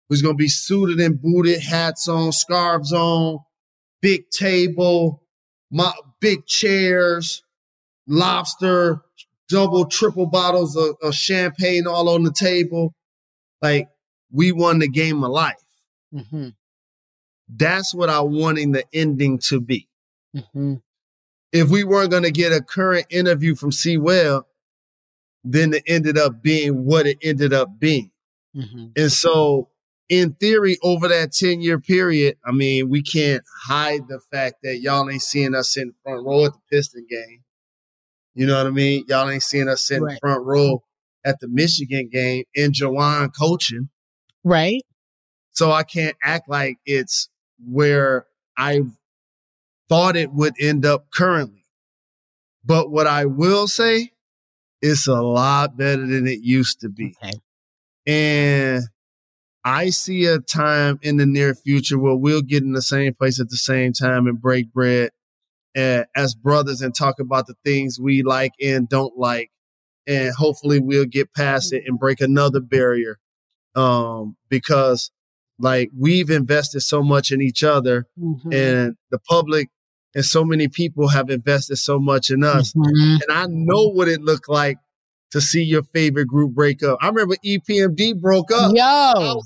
was 0.09 0.21
gonna 0.21 0.35
be 0.35 0.47
suited 0.47 0.99
and 0.99 1.21
booted, 1.21 1.61
hats 1.61 2.07
on, 2.07 2.31
scarves 2.31 2.91
on, 2.93 3.39
big 4.01 4.29
table, 4.29 5.23
my 5.69 5.91
big 6.19 6.45
chairs, 6.45 7.43
lobster, 8.07 9.01
double, 9.47 9.85
triple 9.85 10.25
bottles 10.25 10.75
of, 10.75 10.95
of 11.01 11.13
champagne 11.13 11.87
all 11.87 12.09
on 12.09 12.23
the 12.23 12.33
table. 12.33 12.93
Like 13.61 13.89
we 14.31 14.51
won 14.51 14.79
the 14.79 14.87
game 14.87 15.23
of 15.23 15.31
life. 15.31 15.55
Mm-hmm. 16.13 16.49
That's 17.49 17.93
what 17.93 18.09
I 18.09 18.21
wanted 18.21 18.73
the 18.73 18.85
ending 18.93 19.39
to 19.49 19.59
be. 19.59 19.87
Mm-hmm. 20.35 20.75
If 21.51 21.69
we 21.69 21.83
weren't 21.83 22.11
going 22.11 22.23
to 22.23 22.31
get 22.31 22.53
a 22.53 22.61
current 22.61 23.07
interview 23.09 23.55
from 23.55 23.71
C. 23.71 23.97
Well, 23.97 24.47
then 25.43 25.73
it 25.73 25.83
ended 25.87 26.17
up 26.17 26.41
being 26.41 26.85
what 26.85 27.07
it 27.07 27.17
ended 27.21 27.53
up 27.53 27.79
being. 27.79 28.11
Mm-hmm. 28.55 28.87
And 28.95 29.11
so, 29.11 29.69
in 30.07 30.33
theory, 30.33 30.77
over 30.83 31.07
that 31.07 31.31
10 31.33 31.61
year 31.61 31.79
period, 31.79 32.37
I 32.45 32.51
mean, 32.51 32.89
we 32.89 33.01
can't 33.01 33.43
hide 33.65 34.07
the 34.07 34.19
fact 34.31 34.57
that 34.63 34.79
y'all 34.81 35.09
ain't 35.09 35.21
seeing 35.21 35.55
us 35.55 35.77
in 35.77 35.87
the 35.87 35.93
front 36.03 36.25
row 36.25 36.45
at 36.45 36.53
the 36.53 36.59
Piston 36.69 37.07
game. 37.09 37.43
You 38.33 38.45
know 38.45 38.57
what 38.57 38.67
I 38.67 38.71
mean? 38.71 39.05
Y'all 39.07 39.29
ain't 39.29 39.43
seeing 39.43 39.67
us 39.67 39.89
in 39.91 39.99
the 39.99 40.05
Right. 40.05 40.19
front 40.21 40.45
row 40.45 40.83
at 41.25 41.39
the 41.39 41.47
Michigan 41.47 42.09
game 42.09 42.45
and 42.55 42.73
Juwan 42.73 43.31
coaching. 43.37 43.89
Right. 44.43 44.83
So 45.51 45.71
I 45.71 45.83
can't 45.83 46.15
act 46.23 46.49
like 46.49 46.77
it's 46.85 47.29
where 47.65 48.25
I 48.57 48.81
thought 49.91 50.15
it 50.15 50.31
would 50.31 50.53
end 50.57 50.85
up 50.85 51.11
currently. 51.11 51.65
But 52.63 52.91
what 52.91 53.07
I 53.07 53.25
will 53.25 53.67
say, 53.67 54.11
it's 54.81 55.05
a 55.05 55.21
lot 55.21 55.75
better 55.75 56.07
than 56.07 56.27
it 56.27 56.39
used 56.41 56.79
to 56.79 56.89
be. 56.89 57.13
Okay. 57.21 57.33
And 58.07 58.83
I 59.65 59.89
see 59.89 60.25
a 60.25 60.39
time 60.39 60.97
in 61.01 61.17
the 61.17 61.25
near 61.25 61.53
future 61.53 61.99
where 61.99 62.15
we'll 62.15 62.41
get 62.41 62.63
in 62.63 62.71
the 62.71 62.81
same 62.81 63.13
place 63.13 63.39
at 63.39 63.49
the 63.49 63.57
same 63.57 63.91
time 63.91 64.27
and 64.27 64.41
break 64.41 64.71
bread 64.71 65.11
uh, 65.77 66.05
as 66.15 66.35
brothers 66.35 66.81
and 66.81 66.95
talk 66.95 67.19
about 67.19 67.47
the 67.47 67.55
things 67.65 67.99
we 67.99 68.23
like 68.23 68.53
and 68.61 68.87
don't 68.87 69.17
like. 69.17 69.51
And 70.07 70.33
hopefully 70.33 70.79
we'll 70.79 71.05
get 71.05 71.33
past 71.33 71.73
it 71.73 71.83
and 71.85 71.99
break 71.99 72.21
another 72.21 72.61
barrier. 72.61 73.19
Um, 73.75 74.37
because 74.49 75.11
like 75.59 75.89
we've 75.97 76.29
invested 76.29 76.79
so 76.81 77.03
much 77.03 77.31
in 77.31 77.41
each 77.41 77.63
other 77.63 78.07
Mhm. 78.17 78.53
and 78.53 78.95
the 79.11 79.19
public 79.19 79.69
and 80.13 80.25
so 80.25 80.43
many 80.43 80.67
people 80.67 81.07
have 81.09 81.29
invested 81.29 81.77
so 81.77 81.99
much 81.99 82.29
in 82.29 82.43
us. 82.43 82.73
Mhm. 82.73 83.19
And 83.21 83.31
I 83.31 83.45
know 83.49 83.89
what 83.89 84.07
it 84.07 84.21
looked 84.21 84.49
like 84.49 84.77
to 85.31 85.39
see 85.41 85.63
your 85.63 85.83
favorite 85.93 86.27
group 86.27 86.53
break 86.53 86.83
up. 86.83 86.97
I 87.01 87.07
remember 87.07 87.35
EPMD 87.45 88.13
broke 88.19 88.51
up. 88.51 88.73
Yo, 88.75 88.83
oh 88.83 89.41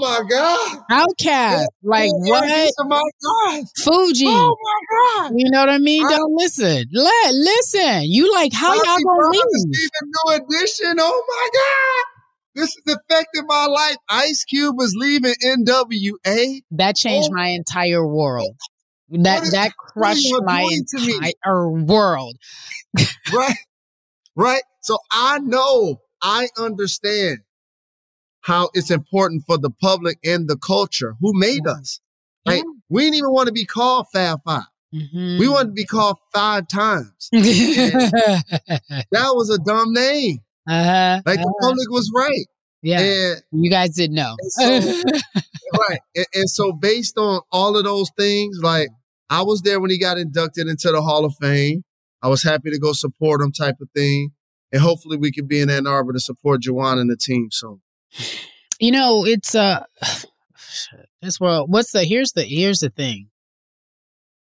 my 0.00 0.20
God. 0.28 0.78
OutKast, 0.90 1.66
like 1.84 2.10
Yeah, 2.24 2.30
what? 2.32 2.72
are 2.78 2.84
my 2.86 3.02
guys. 3.46 3.64
Fugees. 3.80 4.24
Oh 4.26 4.56
my 4.62 5.22
God. 5.28 5.32
You 5.36 5.50
know 5.50 5.60
what 5.60 5.68
I 5.70 5.78
mean? 5.78 6.02
Don't 6.08 6.34
listen. 6.36 6.84
Let 6.92 7.34
listen. 7.34 8.02
You 8.04 8.32
like 8.34 8.52
how 8.52 8.74
y'all 8.74 8.82
gonna 8.84 9.28
leave? 9.30 9.42
is 9.52 9.90
New 10.04 10.34
Edition. 10.34 10.96
Oh 10.98 11.24
my 11.28 11.48
God. 11.54 12.04
This 12.56 12.70
is 12.70 12.82
affecting 13.08 13.46
my 13.46 13.66
life. 13.66 13.96
Ice 14.08 14.42
Cube 14.44 14.74
is 14.80 14.92
leaving 14.98 15.34
NWA. 15.44 16.62
That 16.72 16.96
changed 16.96 17.28
Oh. 17.30 17.36
my 17.36 17.46
entire 17.48 18.04
world. 18.04 18.56
That 19.10 19.42
that 19.52 19.76
crushed 19.76 20.28
my 20.44 20.62
doing 20.62 20.84
to 20.88 21.06
me? 21.06 21.14
entire 21.14 21.70
world. 21.70 22.36
right? 23.32 23.56
Right? 24.36 24.62
So 24.82 24.98
I 25.12 25.38
know, 25.38 26.00
I 26.22 26.48
understand 26.58 27.38
how 28.42 28.70
it's 28.74 28.90
important 28.90 29.44
for 29.46 29.58
the 29.58 29.70
public 29.70 30.18
and 30.24 30.48
the 30.48 30.56
culture 30.56 31.16
who 31.20 31.38
made 31.38 31.66
us. 31.66 32.00
Right? 32.46 32.64
We 32.88 33.02
didn't 33.02 33.16
even 33.16 33.32
want 33.32 33.48
to 33.48 33.52
be 33.52 33.66
called 33.66 34.06
Fab 34.12 34.40
5 34.44 34.62
Mm-hmm. 34.94 35.38
We 35.38 35.48
wanted 35.48 35.68
to 35.68 35.72
be 35.74 35.84
called 35.84 36.16
five 36.34 36.66
times. 36.66 37.28
that 37.32 38.42
was 39.12 39.50
a 39.50 39.58
dumb 39.58 39.92
name. 39.92 40.38
Uh-huh, 40.68 41.22
Like 41.24 41.38
the 41.38 41.46
uh-huh. 41.46 41.68
public 41.68 41.90
was 41.90 42.10
right. 42.14 42.46
Yeah. 42.82 43.00
And 43.00 43.42
you 43.52 43.70
guys 43.70 43.90
didn't 43.94 44.16
know. 44.16 44.36
right. 44.60 46.00
And, 46.16 46.26
and 46.34 46.50
so 46.50 46.72
based 46.72 47.18
on 47.18 47.42
all 47.52 47.76
of 47.76 47.84
those 47.84 48.10
things, 48.16 48.58
like 48.62 48.88
I 49.30 49.42
was 49.42 49.62
there 49.62 49.80
when 49.80 49.90
he 49.90 49.98
got 49.98 50.18
inducted 50.18 50.66
into 50.66 50.90
the 50.90 51.00
Hall 51.00 51.24
of 51.24 51.34
Fame. 51.40 51.84
I 52.20 52.28
was 52.28 52.42
happy 52.42 52.70
to 52.70 52.78
go 52.78 52.92
support 52.92 53.40
him 53.40 53.52
type 53.52 53.76
of 53.80 53.88
thing. 53.94 54.32
And 54.72 54.82
hopefully 54.82 55.16
we 55.16 55.32
can 55.32 55.46
be 55.46 55.60
in 55.60 55.70
Ann 55.70 55.86
Arbor 55.86 56.12
to 56.12 56.20
support 56.20 56.62
Juwan 56.62 57.00
and 57.00 57.08
the 57.08 57.16
team 57.16 57.48
soon. 57.50 57.80
you 58.80 58.90
know, 58.90 59.24
it's 59.24 59.54
uh 59.54 59.84
this 61.22 61.40
world 61.40 61.72
what's 61.72 61.92
the 61.92 62.04
here's 62.04 62.32
the 62.32 62.42
here's 62.42 62.80
the 62.80 62.90
thing. 62.90 63.28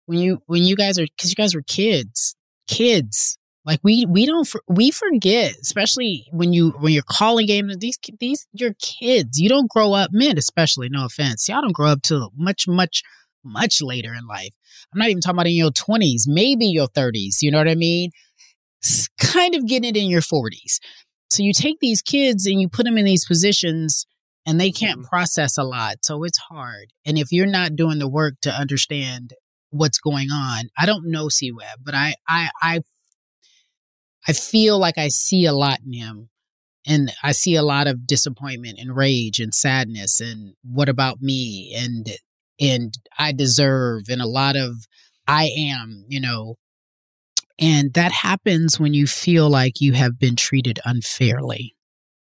When 0.07 0.19
you 0.19 0.41
when 0.47 0.63
you 0.63 0.77
guys 0.77 0.99
are 0.99 1.07
cuz 1.19 1.31
you 1.31 1.37
guys 1.37 1.55
were 1.55 1.63
kids. 1.63 2.37
Kids. 2.69 3.39
Like 3.65 3.81
we 3.83 4.07
we 4.07 4.27
don't 4.27 4.49
we 4.69 4.93
forget, 4.93 5.55
especially 5.61 6.29
when 6.31 6.53
you 6.53 6.71
when 6.79 6.93
you're 6.93 7.03
calling 7.03 7.47
games 7.47 7.77
these 7.79 7.99
these 8.21 8.47
you're 8.53 8.75
kids. 8.81 9.41
You 9.41 9.49
don't 9.49 9.69
grow 9.69 9.93
up 9.93 10.11
men 10.13 10.39
especially, 10.39 10.89
no 10.89 11.05
offense. 11.05 11.49
Y'all 11.49 11.63
don't 11.63 11.75
grow 11.75 11.89
up 11.89 12.03
till 12.03 12.31
much 12.37 12.69
much 12.69 13.03
much 13.47 13.81
later 13.81 14.15
in 14.15 14.27
life. 14.27 14.55
I'm 14.93 14.99
not 14.99 15.09
even 15.09 15.21
talking 15.21 15.37
about 15.37 15.47
in 15.47 15.55
your 15.55 15.71
20s, 15.71 16.23
maybe 16.27 16.67
your 16.67 16.89
30s, 16.89 17.43
you 17.43 17.51
know 17.51 17.59
what 17.59 17.69
I 17.69 17.75
mean? 17.75 18.11
S- 18.85 19.09
kind 19.19 19.55
of 19.55 19.67
getting 19.67 19.89
it 19.89 19.97
in 19.97 20.09
your 20.09 20.21
40s. 20.21 20.79
So 21.31 21.43
you 21.43 21.53
take 21.53 21.79
these 21.81 22.03
kids 22.03 22.47
and 22.47 22.61
you 22.61 22.69
put 22.69 22.85
them 22.85 22.99
in 22.99 23.05
these 23.05 23.25
positions 23.27 24.07
and 24.47 24.61
they 24.61 24.71
can't 24.71 25.01
mm-hmm. 25.01 25.09
process 25.09 25.59
a 25.59 25.65
lot. 25.65 25.97
So 26.05 26.23
it's 26.23 26.39
hard. 26.39 26.93
And 27.05 27.19
if 27.19 27.33
you're 27.33 27.47
not 27.47 27.77
doing 27.77 27.99
the 27.99 28.09
work 28.09 28.35
to 28.43 28.51
understand 28.51 29.35
what's 29.71 29.99
going 29.99 30.31
on, 30.31 30.67
I 30.79 30.87
don't 30.87 31.11
know 31.11 31.29
C-Webb, 31.29 31.81
but 31.83 31.95
I 31.95 32.15
I 32.29 32.51
I 32.63 32.81
I 34.29 34.33
feel 34.33 34.79
like 34.79 34.99
I 34.99 35.09
see 35.09 35.47
a 35.47 35.53
lot 35.53 35.81
in 35.85 35.93
him. 35.93 36.29
And 36.89 37.13
I 37.25 37.33
see 37.33 37.57
a 37.57 37.65
lot 37.65 37.89
of 37.89 38.07
disappointment 38.07 38.79
and 38.79 38.95
rage 38.95 39.41
and 39.41 39.53
sadness 39.53 40.21
and 40.21 40.55
what 40.63 40.89
about 40.89 41.21
me 41.21 41.75
and 41.77 42.09
and 42.61 42.95
I 43.19 43.33
deserve 43.33 44.05
and 44.09 44.23
a 44.23 44.27
lot 44.27 44.57
of 44.57 44.87
I 45.27 45.51
am, 45.57 46.05
you 46.09 46.21
know, 46.21 46.57
and 47.59 47.93
that 47.95 48.13
happens 48.13 48.79
when 48.79 48.95
you 48.95 49.07
feel 49.07 49.49
like 49.49 49.81
you 49.81 49.93
have 49.95 50.19
been 50.19 50.37
treated 50.37 50.79
unfairly 50.85 51.75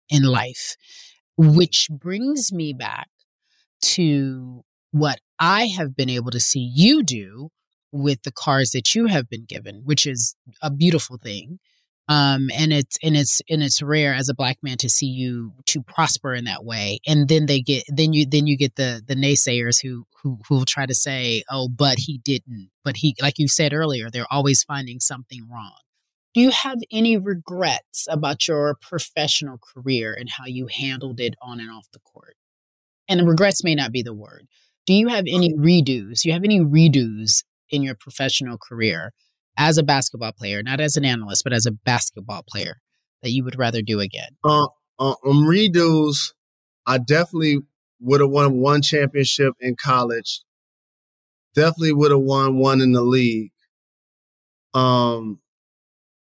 in 0.09 0.25
life, 0.25 0.77
which 1.37 1.89
brings 1.91 2.53
me 2.53 2.73
back 2.73 3.09
to 3.83 4.63
what 4.91 5.21
I 5.39 5.67
have 5.67 5.97
been 5.97 6.11
able 6.11 6.33
to 6.33 6.41
see 6.41 6.71
you 6.75 7.03
do 7.03 7.51
with 7.93 8.23
the 8.23 8.33
cars 8.33 8.71
that 8.71 8.95
you 8.95 9.07
have 9.07 9.29
been 9.29 9.45
given, 9.45 9.83
which 9.85 10.07
is 10.07 10.35
a 10.61 10.71
beautiful 10.71 11.17
thing. 11.17 11.59
Um, 12.11 12.51
and 12.53 12.73
it's 12.73 12.99
and 13.05 13.17
it's 13.17 13.41
and 13.49 13.63
it's 13.63 13.81
rare 13.81 14.13
as 14.13 14.29
a 14.29 14.35
black 14.35 14.59
man 14.65 14.77
to 14.79 14.91
see 14.91 15.07
you 15.07 15.53
to 15.67 15.81
prosper 15.81 16.35
in 16.35 16.45
that 16.47 16.65
way. 16.65 16.99
And 17.07 17.29
then 17.29 17.47
they 17.47 17.61
get 17.61 17.85
then 17.87 18.13
you 18.13 18.27
then 18.27 18.49
you 18.49 18.57
get 18.57 18.75
the 18.75 19.01
the 19.07 19.15
naysayers 19.15 19.81
who 19.81 20.07
who 20.21 20.41
who 20.49 20.57
will 20.57 20.65
try 20.65 20.87
to 20.87 20.95
say, 20.95 21.45
oh, 21.49 21.69
but 21.69 22.01
he 22.01 22.19
didn't. 22.19 22.71
But 22.85 22.97
he, 22.97 23.15
like 23.23 23.39
you 23.39 23.47
said 23.47 23.73
earlier, 23.73 24.11
they're 24.11 24.27
always 24.29 24.65
finding 24.65 24.99
something 24.99 25.47
wrong. 25.49 25.77
Do 26.35 26.41
you 26.41 26.51
have 26.51 26.79
any 26.91 27.17
regrets 27.17 28.09
about 28.11 28.49
your 28.49 28.77
professional 28.81 29.59
career 29.59 30.13
and 30.13 30.29
how 30.29 30.47
you 30.47 30.67
handled 30.67 31.21
it 31.21 31.37
on 31.41 31.61
and 31.61 31.71
off 31.71 31.87
the 31.93 32.01
court? 32.01 32.35
And 33.09 33.29
regrets 33.29 33.63
may 33.63 33.77
not 33.77 33.93
be 33.93 34.03
the 34.03 34.15
word. 34.15 34.49
Do 34.85 34.95
you 34.95 35.07
have 35.09 35.27
any 35.29 35.55
redos? 35.55 36.23
Do 36.23 36.29
you 36.29 36.33
have 36.33 36.45
any 36.45 36.59
redos 36.59 37.45
in 37.71 37.83
your 37.85 37.95
professional 37.95 38.59
career 38.59 39.13
as 39.57 39.79
a 39.79 39.83
basketball 39.83 40.33
player, 40.33 40.63
not 40.63 40.81
as 40.81 40.97
an 40.97 41.05
analyst, 41.05 41.45
but 41.45 41.53
as 41.53 41.67
a 41.67 41.71
basketball 41.73 42.45
player 42.49 42.81
that 43.23 43.31
you 43.31 43.45
would 43.45 43.59
rather 43.59 43.83
do 43.83 44.01
again? 44.01 44.31
Uh, 44.45 44.67
uh, 44.99 45.15
um, 45.25 45.45
redos, 45.45 46.33
I 46.87 46.99
definitely 46.99 47.59
would 48.01 48.21
have 48.21 48.31
won 48.31 48.61
one 48.61 48.83
championship 48.83 49.55
in 49.61 49.77
college. 49.77 50.43
Definitely 51.55 51.93
would 51.93 52.11
have 52.11 52.21
won 52.21 52.59
one 52.59 52.81
in 52.81 52.93
the 52.93 53.03
league. 53.03 53.51
Um, 54.73 55.41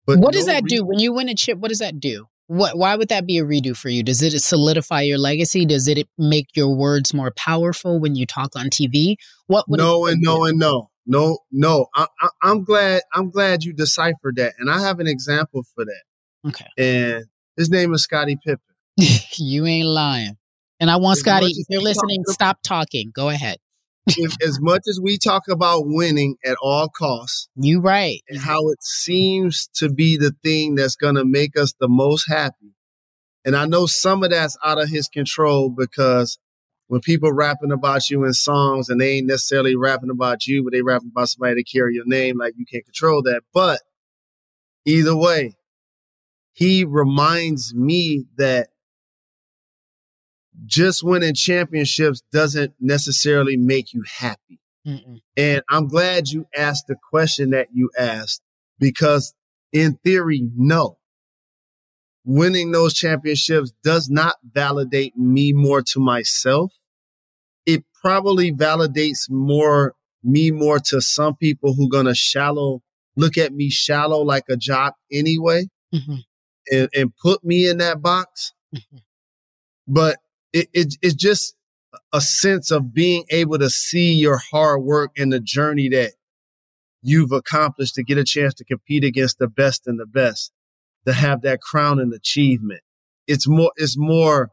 but 0.06 0.18
what 0.18 0.34
does 0.34 0.46
that 0.46 0.64
re- 0.64 0.68
do 0.68 0.84
when 0.84 0.98
you 0.98 1.12
win 1.12 1.28
a 1.28 1.34
chip? 1.34 1.58
What 1.58 1.68
does 1.68 1.78
that 1.78 1.98
do? 1.98 2.26
What? 2.48 2.78
Why 2.78 2.94
would 2.94 3.08
that 3.08 3.26
be 3.26 3.38
a 3.38 3.44
redo 3.44 3.76
for 3.76 3.88
you? 3.88 4.02
Does 4.02 4.22
it 4.22 4.38
solidify 4.40 5.02
your 5.02 5.18
legacy? 5.18 5.64
Does 5.66 5.88
it 5.88 6.06
make 6.16 6.48
your 6.54 6.76
words 6.76 7.12
more 7.12 7.32
powerful 7.32 7.98
when 7.98 8.14
you 8.14 8.26
talk 8.26 8.54
on 8.54 8.66
TV? 8.66 9.16
What? 9.46 9.68
would 9.68 9.78
no 9.78 10.06
and 10.06 10.20
no 10.20 10.44
and 10.44 10.58
no 10.58 10.90
no 11.06 11.38
no 11.50 11.86
I, 11.94 12.06
I, 12.20 12.28
i'm 12.42 12.64
glad 12.64 13.02
i'm 13.14 13.30
glad 13.30 13.64
you 13.64 13.72
deciphered 13.72 14.36
that 14.36 14.54
and 14.58 14.70
i 14.70 14.80
have 14.80 15.00
an 15.00 15.06
example 15.06 15.62
for 15.74 15.84
that 15.84 16.02
Okay. 16.48 16.66
and 16.78 17.24
his 17.56 17.70
name 17.70 17.92
is 17.94 18.02
scottie 18.02 18.36
pippen 18.44 18.60
you 19.36 19.66
ain't 19.66 19.88
lying. 19.88 20.36
And 20.80 20.90
I 20.90 20.96
want 20.96 21.16
As 21.16 21.20
Scottie, 21.20 21.46
if 21.56 21.66
you're 21.68 21.80
we 21.80 21.84
talk 21.92 21.94
listening, 21.96 22.24
stop 22.26 22.58
talking. 22.62 23.10
Go 23.14 23.28
ahead. 23.28 23.56
if, 24.06 24.32
as 24.42 24.58
much 24.60 24.82
as 24.88 25.00
we 25.02 25.18
talk 25.18 25.48
about 25.48 25.82
winning 25.86 26.36
at 26.44 26.56
all 26.62 26.88
costs 26.88 27.48
You 27.56 27.80
right. 27.80 28.20
and 28.28 28.38
how 28.38 28.68
it 28.70 28.82
seems 28.82 29.68
to 29.76 29.90
be 29.90 30.16
the 30.16 30.34
thing 30.42 30.74
that's 30.76 30.96
going 30.96 31.16
to 31.16 31.24
make 31.24 31.58
us 31.58 31.72
the 31.80 31.88
most 31.88 32.26
happy 32.28 32.74
and 33.44 33.56
i 33.56 33.64
know 33.66 33.86
some 33.86 34.22
of 34.22 34.30
that's 34.30 34.56
out 34.64 34.78
of 34.80 34.88
his 34.88 35.08
control 35.08 35.70
because 35.70 36.38
when 36.88 37.00
people 37.00 37.32
rapping 37.32 37.72
about 37.72 38.08
you 38.10 38.24
in 38.24 38.32
songs 38.32 38.88
and 38.88 39.00
they 39.00 39.14
ain't 39.14 39.26
necessarily 39.26 39.76
rapping 39.76 40.10
about 40.10 40.46
you 40.46 40.62
but 40.62 40.72
they 40.72 40.82
rapping 40.82 41.10
about 41.12 41.28
somebody 41.28 41.62
to 41.62 41.64
carry 41.64 41.94
your 41.94 42.06
name 42.06 42.38
like 42.38 42.54
you 42.56 42.66
can't 42.66 42.84
control 42.84 43.22
that 43.22 43.42
but 43.52 43.80
either 44.84 45.16
way 45.16 45.56
he 46.52 46.84
reminds 46.84 47.74
me 47.74 48.24
that 48.38 48.68
just 50.64 51.02
winning 51.02 51.34
championships 51.34 52.22
doesn't 52.32 52.72
necessarily 52.80 53.56
make 53.56 53.92
you 53.92 54.02
happy. 54.02 54.58
Mm-mm. 54.86 55.20
And 55.36 55.62
I'm 55.68 55.88
glad 55.88 56.28
you 56.28 56.46
asked 56.56 56.86
the 56.86 56.96
question 57.10 57.50
that 57.50 57.68
you 57.72 57.90
asked 57.98 58.40
because, 58.78 59.34
in 59.72 59.98
theory, 60.04 60.48
no. 60.56 60.95
Winning 62.28 62.72
those 62.72 62.92
championships 62.92 63.72
does 63.84 64.10
not 64.10 64.34
validate 64.52 65.16
me 65.16 65.52
more 65.52 65.80
to 65.80 66.00
myself. 66.00 66.74
It 67.66 67.84
probably 68.02 68.52
validates 68.52 69.30
more 69.30 69.94
me 70.24 70.50
more 70.50 70.80
to 70.80 71.00
some 71.00 71.36
people 71.36 71.72
who 71.74 71.88
gonna 71.88 72.14
shallow 72.16 72.82
look 73.14 73.38
at 73.38 73.52
me 73.54 73.70
shallow 73.70 74.20
like 74.22 74.42
a 74.50 74.56
jock 74.56 74.94
anyway 75.10 75.68
Mhm. 75.94 76.24
and, 76.72 76.88
and 76.94 77.16
put 77.16 77.44
me 77.44 77.68
in 77.68 77.78
that 77.78 78.02
box. 78.02 78.52
But 79.86 80.18
it, 80.52 80.68
it 80.72 80.96
it's 81.00 81.14
just 81.14 81.54
a 82.12 82.20
sense 82.20 82.70
of 82.72 82.92
being 82.92 83.24
able 83.30 83.58
to 83.58 83.70
see 83.70 84.12
your 84.14 84.38
hard 84.50 84.82
work 84.82 85.12
and 85.16 85.32
the 85.32 85.40
journey 85.40 85.88
that 85.90 86.12
you've 87.02 87.30
accomplished 87.32 87.94
to 87.94 88.02
get 88.02 88.18
a 88.18 88.24
chance 88.24 88.54
to 88.54 88.64
compete 88.64 89.04
against 89.04 89.38
the 89.38 89.46
best 89.48 89.86
and 89.86 89.98
the 90.00 90.06
best, 90.06 90.50
to 91.06 91.12
have 91.12 91.42
that 91.42 91.60
crown 91.60 91.98
and 92.00 92.12
achievement. 92.12 92.80
It's 93.26 93.48
more 93.48 93.72
it's 93.76 93.96
more 93.96 94.50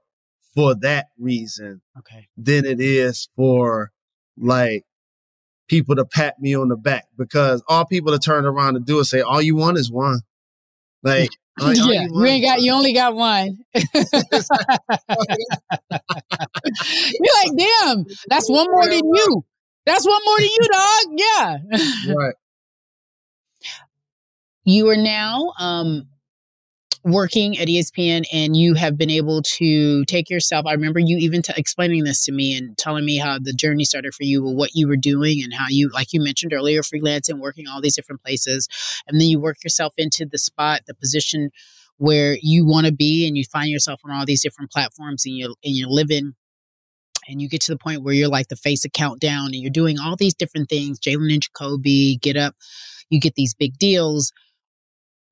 for 0.56 0.76
that 0.76 1.08
reason 1.18 1.82
Okay. 2.00 2.28
than 2.38 2.66
it 2.66 2.80
is 2.80 3.28
for 3.36 3.92
like 4.38 4.84
people 5.68 5.96
to 5.96 6.06
pat 6.06 6.40
me 6.40 6.56
on 6.56 6.68
the 6.68 6.76
back 6.76 7.06
because 7.18 7.64
all 7.68 7.86
people 7.86 8.12
to 8.12 8.20
turn 8.20 8.46
around 8.46 8.76
and 8.76 8.86
do 8.86 9.00
is 9.00 9.10
say, 9.10 9.22
all 9.22 9.42
you 9.42 9.56
want 9.56 9.78
is 9.78 9.92
one. 9.92 10.22
Like, 11.02 11.30
yeah, 11.60 12.08
you 12.12 12.26
ain't 12.26 12.44
got. 12.44 12.62
You 12.62 12.72
only 12.72 12.94
got 12.94 13.16
one. 13.16 13.60
You're 13.76 13.84
like, 17.44 17.58
damn, 17.58 18.06
that's 18.28 18.50
one 18.50 18.68
more 18.72 18.88
than 18.88 19.02
you. 19.04 19.46
That's 19.86 20.06
one 20.06 20.22
more 20.26 20.38
than 20.40 20.48
you, 20.48 20.68
dog. 20.72 21.06
Yeah. 22.08 22.14
right. 22.16 22.36
You 24.66 24.90
are 24.90 24.98
now 24.98 25.54
um, 25.60 26.08
working 27.04 27.58
at 27.58 27.68
ESPN 27.68 28.26
and 28.32 28.56
you 28.56 28.76
have 28.76 28.98
been 28.98 29.10
able 29.10 29.42
to 29.42 30.06
take 30.06 30.30
yourself. 30.30 30.66
I 30.66 30.72
remember 30.74 31.00
you 31.00 31.18
even 31.18 31.42
t- 31.42 31.54
explaining 31.58 32.06
this 32.06 32.22
to 32.26 32.32
me 32.32 32.56
and 32.58 32.78
telling 32.78 33.06
me 33.06 33.18
how 33.18 33.40
the 33.40 33.54
journey 33.54 33.84
started 33.84 34.14
for 34.14 34.24
you, 34.24 34.42
what 34.44 34.72
you 34.74 34.88
were 34.88 34.96
doing, 34.98 35.44
and 35.44 35.54
how 35.54 35.66
you, 35.70 35.90
like 35.90 36.14
you 36.14 36.22
mentioned 36.22 36.54
earlier, 36.54 36.82
freelancing, 36.82 37.40
working 37.40 37.68
all 37.68 37.82
these 37.82 37.96
different 37.96 38.24
places. 38.24 38.70
And 39.08 39.20
then 39.20 39.28
you 39.28 39.40
work 39.40 39.64
yourself 39.64 39.94
into 39.98 40.26
the 40.26 40.38
spot, 40.38 40.82
the 40.88 40.94
position 40.94 41.52
where 41.98 42.38
you 42.42 42.66
want 42.66 42.88
to 42.88 42.94
be, 42.94 43.28
and 43.28 43.38
you 43.38 43.44
find 43.44 43.70
yourself 43.70 44.02
on 44.06 44.12
all 44.12 44.26
these 44.26 44.42
different 44.42 44.72
platforms 44.72 45.26
and 45.26 45.38
you're, 45.38 45.50
and 45.64 45.76
you're 45.76 45.90
living 45.90 46.34
and 47.28 47.42
you 47.42 47.48
get 47.48 47.62
to 47.62 47.72
the 47.72 47.78
point 47.78 48.04
where 48.04 48.14
you're 48.14 48.28
like 48.28 48.48
the 48.50 48.56
face 48.56 48.84
of 48.84 48.92
countdown 48.92 49.48
and 49.48 49.56
you're 49.56 49.72
doing 49.72 49.98
all 49.98 50.16
these 50.18 50.34
different 50.34 50.68
things 50.68 51.00
jalen 51.00 51.32
and 51.32 51.42
jacoby 51.42 52.18
get 52.18 52.36
up 52.36 52.54
you 53.10 53.20
get 53.20 53.36
these 53.36 53.54
big 53.54 53.78
deals 53.78 54.34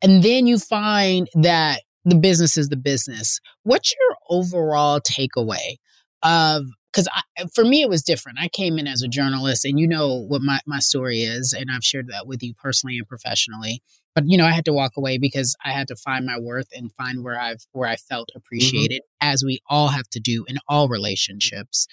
and 0.02 0.24
then 0.24 0.48
you 0.48 0.58
find 0.58 1.30
that 1.36 1.82
the 2.06 2.16
business 2.16 2.58
is 2.58 2.70
the 2.70 2.78
business. 2.78 3.40
What's 3.64 3.94
your 3.94 4.18
overall 4.30 5.00
takeaway 5.00 5.78
of 6.24 6.66
because 6.92 7.08
for 7.54 7.64
me 7.64 7.82
it 7.82 7.90
was 7.90 8.04
different. 8.04 8.38
I 8.42 8.50
came 8.50 8.78
in 8.78 8.88
as 8.88 9.02
a 9.02 9.08
journalist, 9.08 9.64
and 9.66 9.80
you 9.80 9.88
know 9.88 10.26
what 10.28 10.42
my 10.42 10.60
my 10.66 10.80
story 10.80 11.22
is, 11.22 11.54
and 11.54 11.70
I've 11.72 11.84
shared 11.84 12.08
that 12.10 12.28
with 12.28 12.44
you 12.44 12.54
personally 12.54 12.98
and 12.98 13.08
professionally. 13.08 13.82
But 14.14 14.26
you 14.28 14.38
know, 14.38 14.46
I 14.46 14.52
had 14.52 14.66
to 14.66 14.74
walk 14.74 14.94
away 14.98 15.18
because 15.18 15.56
I 15.64 15.72
had 15.72 15.88
to 15.88 15.96
find 15.96 16.26
my 16.26 16.38
worth 16.40 16.68
and 16.74 16.92
find 16.94 17.24
where 17.24 17.40
I've 17.40 17.66
where 17.72 17.88
I 17.88 17.96
felt 17.96 18.30
mm-hmm. 18.30 18.40
appreciated, 18.40 19.02
mm-hmm. 19.02 19.30
as 19.30 19.44
we 19.44 19.60
all 19.70 19.88
have 19.90 20.10
to 20.10 20.20
do 20.20 20.46
in 20.48 20.58
all 20.68 20.90
relationships. 20.90 21.88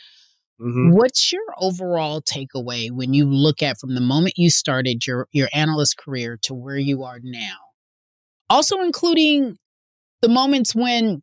Mm-hmm. 0.61 0.91
What's 0.91 1.33
your 1.33 1.45
overall 1.59 2.21
takeaway 2.21 2.91
when 2.91 3.15
you 3.15 3.27
look 3.27 3.63
at 3.63 3.79
from 3.79 3.95
the 3.95 4.01
moment 4.01 4.35
you 4.37 4.51
started 4.51 5.07
your 5.07 5.29
your 5.31 5.49
analyst 5.55 5.97
career 5.97 6.37
to 6.43 6.55
where 6.55 6.79
you 6.79 7.05
are 7.05 7.21
now? 7.23 7.68
Also 8.51 8.81
including 8.81 9.57
the 10.23 10.29
moments 10.29 10.75
when 10.75 11.23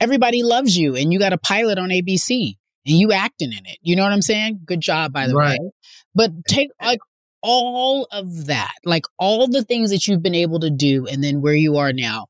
everybody 0.00 0.42
loves 0.42 0.76
you 0.76 0.96
and 0.96 1.12
you 1.12 1.18
got 1.18 1.32
a 1.32 1.38
pilot 1.38 1.78
on 1.78 1.90
ABC 1.90 2.56
and 2.86 2.98
you 2.98 3.12
acting 3.12 3.52
in 3.52 3.66
it. 3.66 3.78
You 3.82 3.96
know 3.96 4.02
what 4.02 4.12
I'm 4.12 4.22
saying? 4.22 4.60
Good 4.64 4.80
job, 4.80 5.12
by 5.12 5.26
the 5.26 5.34
right. 5.34 5.58
way. 5.60 5.70
But 6.14 6.30
take 6.46 6.70
like 6.82 7.00
all 7.42 8.08
of 8.10 8.46
that, 8.46 8.74
like 8.84 9.04
all 9.18 9.46
the 9.46 9.62
things 9.62 9.90
that 9.90 10.06
you've 10.06 10.22
been 10.22 10.34
able 10.34 10.60
to 10.60 10.70
do, 10.70 11.06
and 11.06 11.22
then 11.22 11.40
where 11.40 11.54
you 11.54 11.76
are 11.76 11.92
now. 11.92 12.26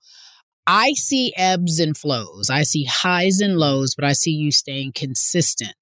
I 0.66 0.92
see 0.92 1.32
ebbs 1.34 1.80
and 1.80 1.96
flows. 1.96 2.50
I 2.50 2.62
see 2.62 2.84
highs 2.84 3.40
and 3.40 3.56
lows, 3.56 3.94
but 3.94 4.04
I 4.04 4.12
see 4.12 4.32
you 4.32 4.52
staying 4.52 4.92
consistent. 4.92 5.74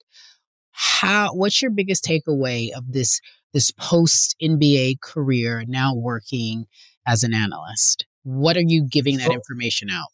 How 0.71 1.33
what's 1.33 1.61
your 1.61 1.71
biggest 1.71 2.05
takeaway 2.05 2.71
of 2.71 2.93
this 2.93 3.19
this 3.53 3.71
post 3.71 4.35
NBA 4.41 5.01
career 5.01 5.65
now 5.67 5.93
working 5.93 6.67
as 7.05 7.23
an 7.23 7.33
analyst? 7.33 8.06
What 8.27 8.57
are 8.57 8.63
you 8.65 8.83
giving 8.83 9.17
that 9.19 9.31
information 9.31 9.89
out? 9.89 10.09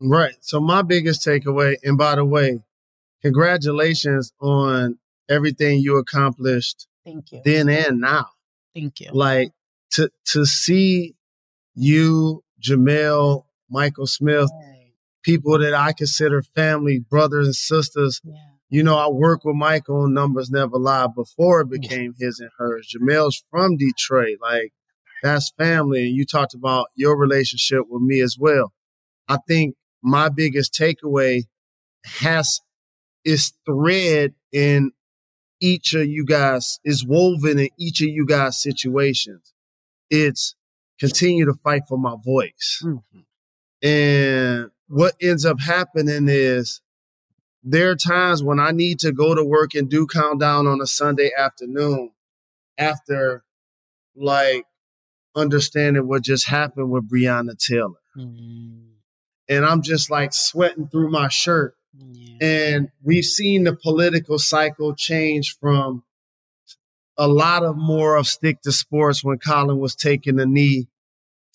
Right. 0.00 0.34
So 0.40 0.60
my 0.60 0.82
biggest 0.82 1.24
takeaway, 1.24 1.76
and 1.84 1.96
by 1.96 2.16
the 2.16 2.24
way, 2.24 2.58
congratulations 3.22 4.32
on 4.40 4.98
everything 5.28 5.78
you 5.78 5.96
accomplished. 5.98 6.88
Thank 7.04 7.30
you. 7.30 7.42
Then 7.44 7.68
and 7.68 8.00
now. 8.00 8.26
Thank 8.74 8.98
you. 8.98 9.10
Like 9.12 9.52
to 9.92 10.10
to 10.32 10.44
see 10.44 11.14
you, 11.76 12.42
Jemele, 12.60 13.44
Michael 13.70 14.08
Smith, 14.08 14.50
people 15.22 15.56
that 15.60 15.74
I 15.74 15.92
consider 15.92 16.42
family, 16.42 16.98
brothers 16.98 17.46
and 17.46 17.54
sisters. 17.54 18.20
Yeah. 18.24 18.34
You 18.68 18.82
know, 18.82 18.98
I 18.98 19.06
work 19.06 19.44
with 19.44 19.54
Michael 19.54 20.02
on 20.02 20.12
Numbers 20.12 20.50
Never 20.50 20.76
Lie 20.76 21.06
before 21.14 21.60
it 21.60 21.70
became 21.70 22.16
yeah. 22.18 22.26
his 22.26 22.40
and 22.40 22.50
hers. 22.58 22.92
Jemele's 22.92 23.44
from 23.48 23.76
Detroit. 23.76 24.38
Like 24.42 24.72
that's 25.22 25.50
family. 25.50 26.06
And 26.06 26.16
you 26.16 26.24
talked 26.24 26.54
about 26.54 26.88
your 26.94 27.16
relationship 27.16 27.82
with 27.88 28.02
me 28.02 28.20
as 28.20 28.36
well. 28.38 28.72
I 29.28 29.38
think 29.48 29.76
my 30.02 30.28
biggest 30.28 30.74
takeaway 30.74 31.44
has 32.04 32.60
is 33.24 33.52
thread 33.64 34.34
in 34.52 34.92
each 35.60 35.94
of 35.94 36.06
you 36.06 36.26
guys 36.26 36.78
is 36.84 37.06
woven 37.06 37.58
in 37.58 37.68
each 37.78 38.02
of 38.02 38.08
you 38.08 38.26
guys 38.26 38.60
situations. 38.60 39.54
It's 40.10 40.54
continue 41.00 41.46
to 41.46 41.54
fight 41.54 41.82
for 41.88 41.98
my 41.98 42.16
voice. 42.22 42.82
Mm-hmm. 42.84 43.86
And 43.86 44.70
what 44.88 45.14
ends 45.20 45.46
up 45.46 45.60
happening 45.60 46.26
is 46.28 46.82
there 47.62 47.90
are 47.90 47.96
times 47.96 48.42
when 48.42 48.60
I 48.60 48.70
need 48.72 48.98
to 49.00 49.12
go 49.12 49.34
to 49.34 49.42
work 49.42 49.74
and 49.74 49.88
do 49.88 50.06
countdown 50.06 50.66
on 50.66 50.82
a 50.82 50.86
Sunday 50.86 51.30
afternoon 51.36 52.10
after 52.76 53.42
like 54.14 54.66
understanding 55.34 56.06
what 56.06 56.22
just 56.22 56.46
happened 56.48 56.90
with 56.90 57.10
Breonna 57.10 57.58
Taylor. 57.58 58.00
Mm-hmm. 58.16 58.80
And 59.48 59.66
I'm 59.66 59.82
just 59.82 60.10
like 60.10 60.32
sweating 60.32 60.88
through 60.88 61.10
my 61.10 61.28
shirt. 61.28 61.74
Yeah. 61.96 62.36
And 62.40 62.88
we've 63.02 63.24
seen 63.24 63.64
the 63.64 63.76
political 63.76 64.38
cycle 64.38 64.94
change 64.94 65.56
from 65.60 66.02
a 67.16 67.28
lot 67.28 67.62
of 67.62 67.76
more 67.76 68.16
of 68.16 68.26
stick 68.26 68.62
to 68.62 68.72
sports 68.72 69.22
when 69.22 69.38
Colin 69.38 69.78
was 69.78 69.94
taking 69.94 70.36
the 70.36 70.46
knee 70.46 70.88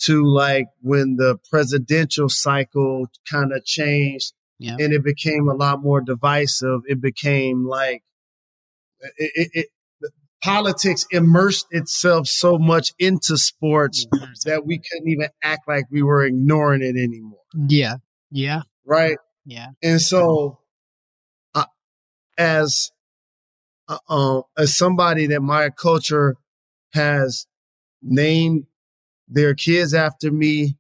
to 0.02 0.24
like 0.24 0.68
when 0.82 1.18
the 1.18 1.38
presidential 1.50 2.30
cycle 2.30 3.08
kind 3.30 3.52
of 3.52 3.66
changed 3.66 4.34
yeah. 4.60 4.76
and 4.80 4.94
it 4.94 5.04
became 5.04 5.50
a 5.50 5.56
lot 5.56 5.82
more 5.82 6.02
divisive. 6.02 6.82
It 6.88 7.02
became 7.02 7.66
like 7.66 8.04
it, 9.18 9.50
it, 9.54 9.68
politics 10.44 11.06
immersed 11.12 11.68
itself 11.72 12.28
so 12.28 12.58
much 12.58 12.94
into 13.00 13.38
sports 13.38 14.06
that 14.46 14.66
we 14.66 14.78
couldn't 14.80 15.10
even 15.10 15.30
act 15.44 15.68
like 15.68 15.86
we 15.92 16.02
were 16.02 16.26
ignoring 16.26 16.82
it 16.82 16.96
anymore. 16.96 17.40
Yeah. 17.68 17.96
Yeah. 18.32 18.62
Right. 18.86 19.18
Yeah. 19.46 19.68
And 19.84 20.02
so, 20.02 20.60
uh, 21.56 21.66
as 22.38 22.92
uh, 23.88 23.98
uh, 24.08 24.42
as 24.58 24.78
somebody 24.78 25.28
that 25.28 25.42
my 25.42 25.70
culture 25.70 26.36
has 26.94 27.48
named 28.02 28.66
their 29.28 29.56
kids 29.56 29.94
after 29.94 30.32
me, 30.32 30.78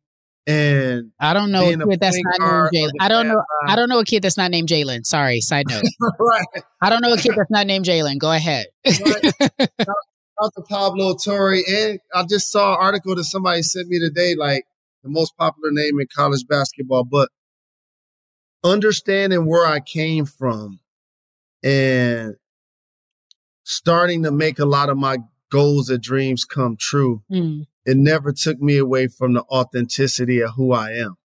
and 0.47 1.11
I 1.19 1.33
don't 1.33 1.51
know 1.51 1.69
a 1.69 1.77
kid 1.77 1.99
that's 1.99 2.17
not 2.23 2.39
named 2.39 2.69
Jalen. 2.73 2.91
I 2.99 3.07
don't 3.07 3.27
know. 3.27 3.43
I 3.67 3.75
don't 3.75 3.89
know 3.89 3.99
a 3.99 4.05
kid 4.05 4.23
that's 4.23 4.37
not 4.37 4.51
named 4.51 4.67
Jalen. 4.67 5.05
Sorry, 5.05 5.41
side 5.41 5.67
note. 5.69 5.83
right. 6.19 6.45
I 6.81 6.89
don't 6.89 7.01
know 7.01 7.13
a 7.13 7.17
kid 7.17 7.33
that's 7.35 7.51
not 7.51 7.67
named 7.67 7.85
Jalen. 7.85 8.17
Go 8.17 8.31
ahead. 8.31 8.67
right. 8.85 9.33
Out 10.41 10.53
to 10.55 10.61
Pablo 10.69 11.15
Torre, 11.15 11.57
and 11.67 11.99
I 12.15 12.23
just 12.23 12.49
saw 12.49 12.73
an 12.73 12.77
article 12.79 13.13
that 13.15 13.25
somebody 13.25 13.61
sent 13.61 13.89
me 13.89 13.99
today, 13.99 14.35
like 14.35 14.63
the 15.03 15.09
most 15.09 15.35
popular 15.37 15.69
name 15.71 15.99
in 15.99 16.07
college 16.15 16.47
basketball. 16.47 17.03
But 17.03 17.29
understanding 18.63 19.45
where 19.45 19.67
I 19.67 19.81
came 19.81 20.25
from 20.25 20.79
and 21.61 22.35
starting 23.63 24.23
to 24.23 24.31
make 24.31 24.59
a 24.59 24.65
lot 24.65 24.89
of 24.89 24.97
my 24.97 25.17
goals 25.51 25.89
and 25.89 26.01
dreams 26.01 26.45
come 26.45 26.77
true. 26.79 27.21
Mm 27.29 27.65
it 27.85 27.97
never 27.97 28.31
took 28.31 28.59
me 28.59 28.77
away 28.77 29.07
from 29.07 29.33
the 29.33 29.43
authenticity 29.43 30.41
of 30.41 30.51
who 30.55 30.73
I 30.73 30.91
am. 30.91 31.15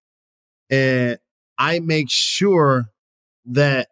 And 0.71 1.19
I 1.59 1.81
make 1.81 2.11
sure 2.11 2.87
that 3.47 3.89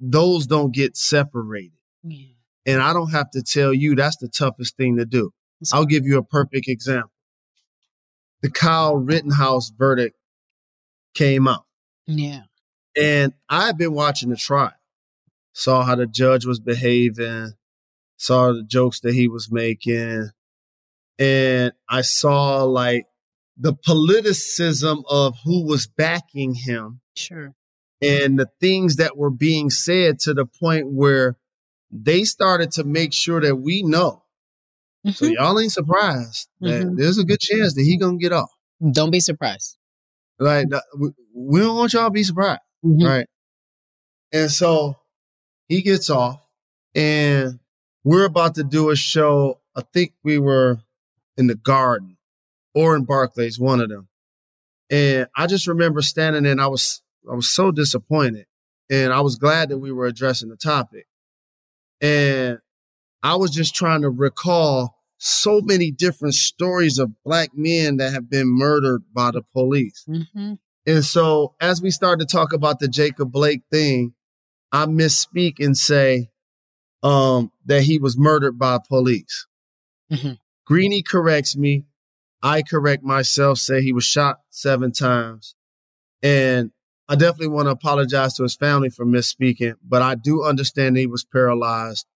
those 0.00 0.46
don't 0.46 0.72
get 0.72 0.96
separated. 0.96 1.72
Yeah. 2.02 2.26
And 2.66 2.82
I 2.82 2.92
don't 2.92 3.10
have 3.10 3.30
to 3.32 3.42
tell 3.42 3.74
you 3.74 3.94
that's 3.94 4.16
the 4.16 4.28
toughest 4.28 4.76
thing 4.76 4.96
to 4.96 5.04
do. 5.04 5.32
I'll 5.72 5.86
give 5.86 6.06
you 6.06 6.18
a 6.18 6.24
perfect 6.24 6.68
example. 6.68 7.10
The 8.42 8.50
Kyle 8.50 8.96
Rittenhouse 8.96 9.70
verdict 9.70 10.16
came 11.14 11.48
out. 11.48 11.64
Yeah. 12.06 12.42
And 12.96 13.32
I've 13.48 13.78
been 13.78 13.94
watching 13.94 14.30
the 14.30 14.36
trial, 14.36 14.72
saw 15.52 15.82
how 15.82 15.94
the 15.94 16.06
judge 16.06 16.44
was 16.44 16.60
behaving, 16.60 17.52
saw 18.16 18.52
the 18.52 18.62
jokes 18.62 19.00
that 19.00 19.14
he 19.14 19.28
was 19.28 19.50
making, 19.50 20.30
and 21.18 21.72
I 21.88 22.02
saw 22.02 22.64
like 22.64 23.06
the 23.56 23.74
politicism 23.74 25.04
of 25.08 25.34
who 25.44 25.66
was 25.66 25.86
backing 25.86 26.54
him. 26.54 27.00
Sure. 27.16 27.54
And 28.02 28.38
the 28.38 28.48
things 28.60 28.96
that 28.96 29.16
were 29.16 29.30
being 29.30 29.70
said 29.70 30.18
to 30.20 30.34
the 30.34 30.44
point 30.44 30.92
where 30.92 31.36
they 31.90 32.24
started 32.24 32.72
to 32.72 32.84
make 32.84 33.12
sure 33.12 33.40
that 33.40 33.56
we 33.56 33.82
know. 33.82 34.24
Mm-hmm. 35.06 35.10
So 35.10 35.26
y'all 35.26 35.58
ain't 35.58 35.72
surprised 35.72 36.48
that 36.60 36.82
mm-hmm. 36.82 36.96
there's 36.96 37.18
a 37.18 37.24
good 37.24 37.40
chance 37.40 37.74
that 37.74 37.82
he 37.82 37.96
gonna 37.96 38.18
get 38.18 38.32
off. 38.32 38.50
Don't 38.92 39.10
be 39.10 39.20
surprised. 39.20 39.76
Like 40.38 40.66
we 41.34 41.60
don't 41.60 41.76
want 41.76 41.92
y'all 41.92 42.06
to 42.06 42.10
be 42.10 42.24
surprised, 42.24 42.60
mm-hmm. 42.84 43.06
right? 43.06 43.26
And 44.32 44.50
so 44.50 44.96
he 45.68 45.82
gets 45.82 46.10
off, 46.10 46.42
and 46.94 47.60
we're 48.02 48.24
about 48.24 48.56
to 48.56 48.64
do 48.64 48.90
a 48.90 48.96
show. 48.96 49.60
I 49.76 49.82
think 49.92 50.12
we 50.24 50.38
were 50.38 50.80
in 51.36 51.46
the 51.46 51.54
garden 51.54 52.16
or 52.74 52.96
in 52.96 53.04
Barclays, 53.04 53.58
one 53.58 53.80
of 53.80 53.88
them. 53.88 54.08
And 54.90 55.28
I 55.36 55.46
just 55.46 55.66
remember 55.66 56.02
standing 56.02 56.42
there 56.42 56.52
and 56.52 56.60
I 56.60 56.66
was 56.66 57.02
I 57.30 57.34
was 57.34 57.52
so 57.52 57.70
disappointed. 57.70 58.46
And 58.90 59.12
I 59.12 59.20
was 59.20 59.36
glad 59.36 59.70
that 59.70 59.78
we 59.78 59.92
were 59.92 60.06
addressing 60.06 60.50
the 60.50 60.56
topic. 60.56 61.06
And 62.00 62.58
I 63.22 63.36
was 63.36 63.50
just 63.50 63.74
trying 63.74 64.02
to 64.02 64.10
recall 64.10 64.98
so 65.16 65.62
many 65.62 65.90
different 65.90 66.34
stories 66.34 66.98
of 66.98 67.10
black 67.24 67.50
men 67.54 67.96
that 67.96 68.12
have 68.12 68.28
been 68.28 68.46
murdered 68.46 69.02
by 69.14 69.30
the 69.30 69.42
police. 69.54 70.04
Mm-hmm. 70.06 70.54
And 70.86 71.04
so 71.04 71.54
as 71.60 71.80
we 71.80 71.90
start 71.90 72.20
to 72.20 72.26
talk 72.26 72.52
about 72.52 72.78
the 72.78 72.88
Jacob 72.88 73.32
Blake 73.32 73.62
thing, 73.70 74.12
I 74.70 74.84
misspeak 74.84 75.64
and 75.64 75.76
say 75.76 76.28
um, 77.02 77.50
that 77.64 77.82
he 77.84 77.98
was 77.98 78.18
murdered 78.18 78.58
by 78.58 78.78
police. 78.86 79.46
Mm-hmm. 80.12 80.32
Greeny 80.66 81.02
corrects 81.02 81.56
me. 81.56 81.84
I 82.42 82.62
correct 82.62 83.02
myself, 83.02 83.58
say 83.58 83.82
he 83.82 83.92
was 83.92 84.04
shot 84.04 84.40
seven 84.50 84.92
times. 84.92 85.54
And 86.22 86.72
I 87.08 87.16
definitely 87.16 87.48
want 87.48 87.66
to 87.66 87.72
apologize 87.72 88.34
to 88.34 88.42
his 88.42 88.56
family 88.56 88.90
for 88.90 89.04
misspeaking, 89.04 89.74
but 89.86 90.02
I 90.02 90.14
do 90.14 90.42
understand 90.42 90.96
he 90.96 91.06
was 91.06 91.24
paralyzed. 91.24 92.06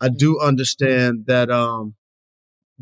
I 0.00 0.08
do 0.08 0.40
understand 0.40 1.24
that 1.26 1.50
um, 1.50 1.94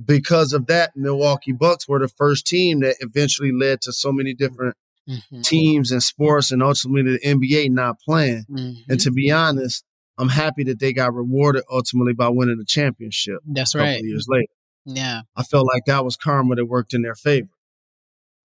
because 0.03 0.53
of 0.53 0.66
that, 0.66 0.93
Milwaukee 0.97 1.53
Bucks 1.53 1.89
were 1.89 1.99
the 1.99 2.09
first 2.09 2.47
team 2.47 2.81
that 2.81 2.97
eventually 3.01 3.53
led 3.53 3.81
to 3.83 3.93
so 3.93 4.12
many 4.12 4.35
different 4.35 4.77
Mm-hmm. 5.09 5.43
teams 5.43 5.93
and 5.93 6.03
sports 6.03 6.51
and 6.51 6.64
ultimately 6.64 7.12
the 7.12 7.20
NBA 7.20 7.70
not 7.70 8.01
playing. 8.01 8.45
Mm-hmm. 8.51 8.91
And 8.91 8.99
to 9.03 9.12
be 9.12 9.31
honest, 9.31 9.85
I'm 10.18 10.29
happy 10.29 10.64
that 10.64 10.81
they 10.81 10.93
got 10.93 11.14
rewarded 11.14 11.62
ultimately 11.70 12.12
by 12.12 12.29
winning 12.29 12.59
the 12.59 12.64
championship. 12.64 13.39
That's 13.47 13.77
a 13.77 13.79
right. 13.79 14.03
years 14.03 14.27
later. 14.29 14.51
Yeah. 14.87 15.22
I 15.37 15.43
felt 15.43 15.66
like 15.66 15.84
that 15.87 16.05
was 16.05 16.16
karma 16.16 16.55
that 16.55 16.66
worked 16.66 16.95
in 16.95 17.03
their 17.03 17.16
favor. 17.16 17.51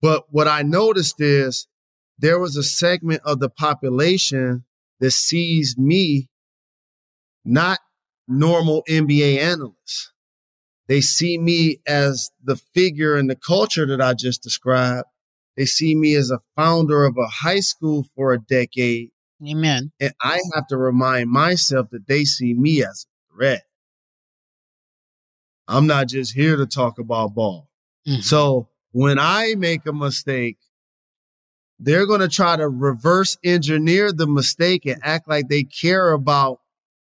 But 0.02 0.26
what 0.32 0.48
I 0.48 0.64
noticed 0.64 1.22
is 1.22 1.68
there 2.18 2.40
was 2.40 2.58
a 2.58 2.64
segment 2.64 3.22
of 3.24 3.40
the 3.40 3.50
population 3.50 4.66
that 5.00 5.12
sees 5.12 5.78
me 5.78 6.28
not 7.46 7.80
normal 8.28 8.84
NBA 8.90 9.38
analysts. 9.38 10.12
They 10.88 11.02
see 11.02 11.38
me 11.38 11.78
as 11.88 12.32
the 12.44 12.56
figure 12.56 13.18
in 13.18 13.28
the 13.28 13.36
culture 13.36 13.86
that 13.86 14.02
I 14.02 14.14
just 14.14 14.44
described. 14.44 15.08
They 15.56 15.66
see 15.66 15.96
me 15.96 16.16
as 16.16 16.32
a 16.32 16.40
founder 16.56 17.06
of 17.06 17.18
a 17.18 17.28
high 17.28 17.60
school 17.60 18.06
for 18.16 18.34
a 18.34 18.40
decade. 18.40 19.12
Amen. 19.48 19.92
And 20.00 20.14
I 20.22 20.40
have 20.56 20.68
to 20.68 20.78
remind 20.78 21.30
myself 21.30 21.90
that 21.92 22.08
they 22.08 22.26
see 22.26 22.54
me 22.54 22.84
as 22.84 23.06
a 23.06 23.34
threat. 23.34 23.64
I'm 25.72 25.88
not 25.88 26.08
just 26.08 26.34
here 26.34 26.58
to 26.58 26.66
talk 26.66 27.00
about 27.00 27.34
ball. 27.34 27.70
Mm-hmm. 28.08 28.22
So 28.22 28.70
when 28.92 29.18
I 29.20 29.56
make 29.58 29.86
a 29.86 29.94
mistake, 29.94 30.58
they're 31.80 32.06
going 32.06 32.20
to 32.22 32.28
try 32.30 32.56
to 32.56 32.68
reverse 32.68 33.38
engineer 33.44 34.12
the 34.12 34.28
mistake 34.28 34.86
and 34.86 35.00
act 35.04 35.28
like 35.28 35.48
they 35.48 35.64
care 35.64 36.12
about 36.12 36.60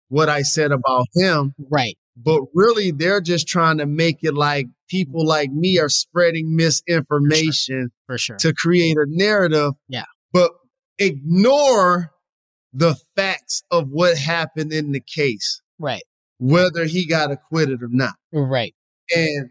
what 0.09 0.29
I 0.29 0.43
said 0.43 0.71
about 0.73 1.07
him. 1.15 1.55
Right. 1.71 1.97
But 2.17 2.43
really, 2.55 2.91
they're 2.91 3.21
just 3.21 3.49
trying 3.49 3.79
to 3.79 3.87
make 3.87 4.19
it 4.23 4.35
like 4.35 4.67
people 4.89 5.25
like 5.27 5.51
me 5.51 5.79
are 5.79 5.89
spreading 5.89 6.55
misinformation 6.55 7.91
For 8.07 8.19
sure. 8.19 8.37
to 8.37 8.53
create 8.53 8.97
a 8.97 9.07
narrative, 9.09 9.73
Yeah. 9.89 10.05
but 10.33 10.53
ignore 10.99 12.13
the 12.73 12.97
facts 13.17 13.63
of 13.71 13.89
what 13.91 14.17
happened 14.19 14.73
in 14.73 14.93
the 14.93 15.01
case, 15.01 15.63
Right. 15.79 16.03
Whether 16.41 16.87
he 16.87 17.07
got 17.07 17.31
acquitted 17.31 17.83
or 17.83 17.89
not. 17.91 18.15
Right. 18.33 18.75
And 19.15 19.51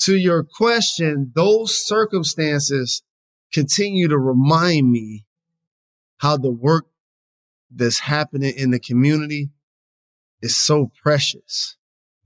to 0.00 0.16
your 0.16 0.42
question, 0.42 1.30
those 1.34 1.76
circumstances 1.76 3.02
continue 3.52 4.08
to 4.08 4.18
remind 4.18 4.90
me 4.90 5.26
how 6.16 6.38
the 6.38 6.50
work 6.50 6.86
that's 7.70 8.00
happening 8.00 8.54
in 8.56 8.70
the 8.70 8.80
community 8.80 9.50
is 10.40 10.56
so 10.56 10.90
precious. 11.02 11.76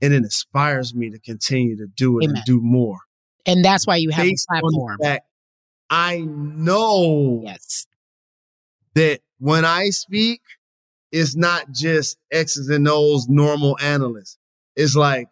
And 0.01 0.13
it 0.13 0.17
inspires 0.17 0.95
me 0.95 1.09
to 1.09 1.19
continue 1.19 1.75
to 1.77 1.87
do 1.87 2.19
it 2.19 2.25
Amen. 2.25 2.37
and 2.37 2.45
do 2.45 2.61
more. 2.61 2.99
And 3.45 3.63
that's 3.63 3.85
why 3.85 3.97
you 3.97 4.09
have 4.11 4.25
Based 4.25 4.47
a 4.49 4.61
platform. 4.61 4.97
fact 5.01 5.25
I 5.89 6.19
know 6.19 7.41
yes. 7.43 7.87
that 8.93 9.21
when 9.39 9.65
I 9.65 9.89
speak, 9.89 10.41
it's 11.11 11.35
not 11.35 11.71
just 11.71 12.17
X's 12.31 12.69
and 12.69 12.87
O's 12.87 13.27
normal 13.27 13.77
analysts. 13.81 14.37
It's 14.75 14.95
like 14.95 15.29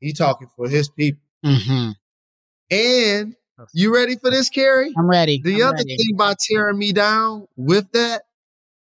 he 0.00 0.12
talking 0.12 0.48
for 0.56 0.68
his 0.68 0.88
people. 0.88 1.22
Mm-hmm. 1.44 1.90
And 2.70 3.34
you 3.72 3.94
ready 3.94 4.16
for 4.16 4.30
this, 4.30 4.48
Cari? 4.48 4.92
I'm 4.96 5.08
ready. 5.08 5.40
The 5.42 5.62
I'm 5.62 5.68
other 5.68 5.76
ready. 5.78 5.96
thing 5.96 6.16
by 6.16 6.34
tearing 6.48 6.78
me 6.78 6.92
down 6.92 7.48
with 7.56 7.90
that, 7.92 8.22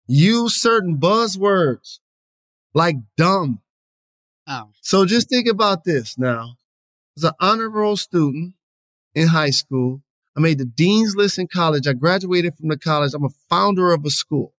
use 0.06 0.60
certain 0.60 0.98
buzzwords 0.98 1.98
like 2.74 2.96
dumb. 3.16 3.60
Oh. 4.46 4.70
So 4.80 5.04
just 5.04 5.28
think 5.28 5.48
about 5.48 5.84
this 5.84 6.18
now. 6.18 6.56
As 7.16 7.24
an 7.24 7.32
honor 7.40 7.68
roll 7.68 7.96
student 7.96 8.54
in 9.14 9.28
high 9.28 9.50
school, 9.50 10.02
I 10.36 10.40
made 10.40 10.58
the 10.58 10.64
dean's 10.64 11.14
list 11.14 11.38
in 11.38 11.46
college. 11.46 11.86
I 11.86 11.92
graduated 11.92 12.54
from 12.54 12.68
the 12.68 12.78
college. 12.78 13.12
I'm 13.14 13.24
a 13.24 13.30
founder 13.50 13.92
of 13.92 14.04
a 14.04 14.10
school. 14.10 14.54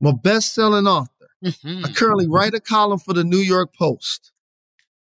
I'm 0.00 0.08
a 0.08 0.12
best-selling 0.12 0.86
author. 0.86 1.10
Mm-hmm. 1.44 1.84
I 1.84 1.92
currently 1.92 2.26
write 2.28 2.54
a 2.54 2.60
column 2.60 2.98
for 2.98 3.14
the 3.14 3.24
New 3.24 3.38
York 3.38 3.74
Post 3.74 4.32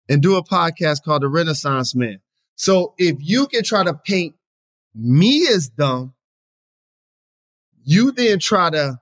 and 0.08 0.22
do 0.22 0.36
a 0.36 0.44
podcast 0.44 1.02
called 1.04 1.22
The 1.22 1.28
Renaissance 1.28 1.94
Man. 1.94 2.20
So 2.56 2.94
if 2.98 3.16
you 3.20 3.46
can 3.46 3.62
try 3.62 3.84
to 3.84 3.94
paint 3.94 4.34
me 4.94 5.46
as 5.48 5.68
dumb, 5.68 6.14
you 7.84 8.12
then 8.12 8.38
try 8.38 8.70
to 8.70 8.98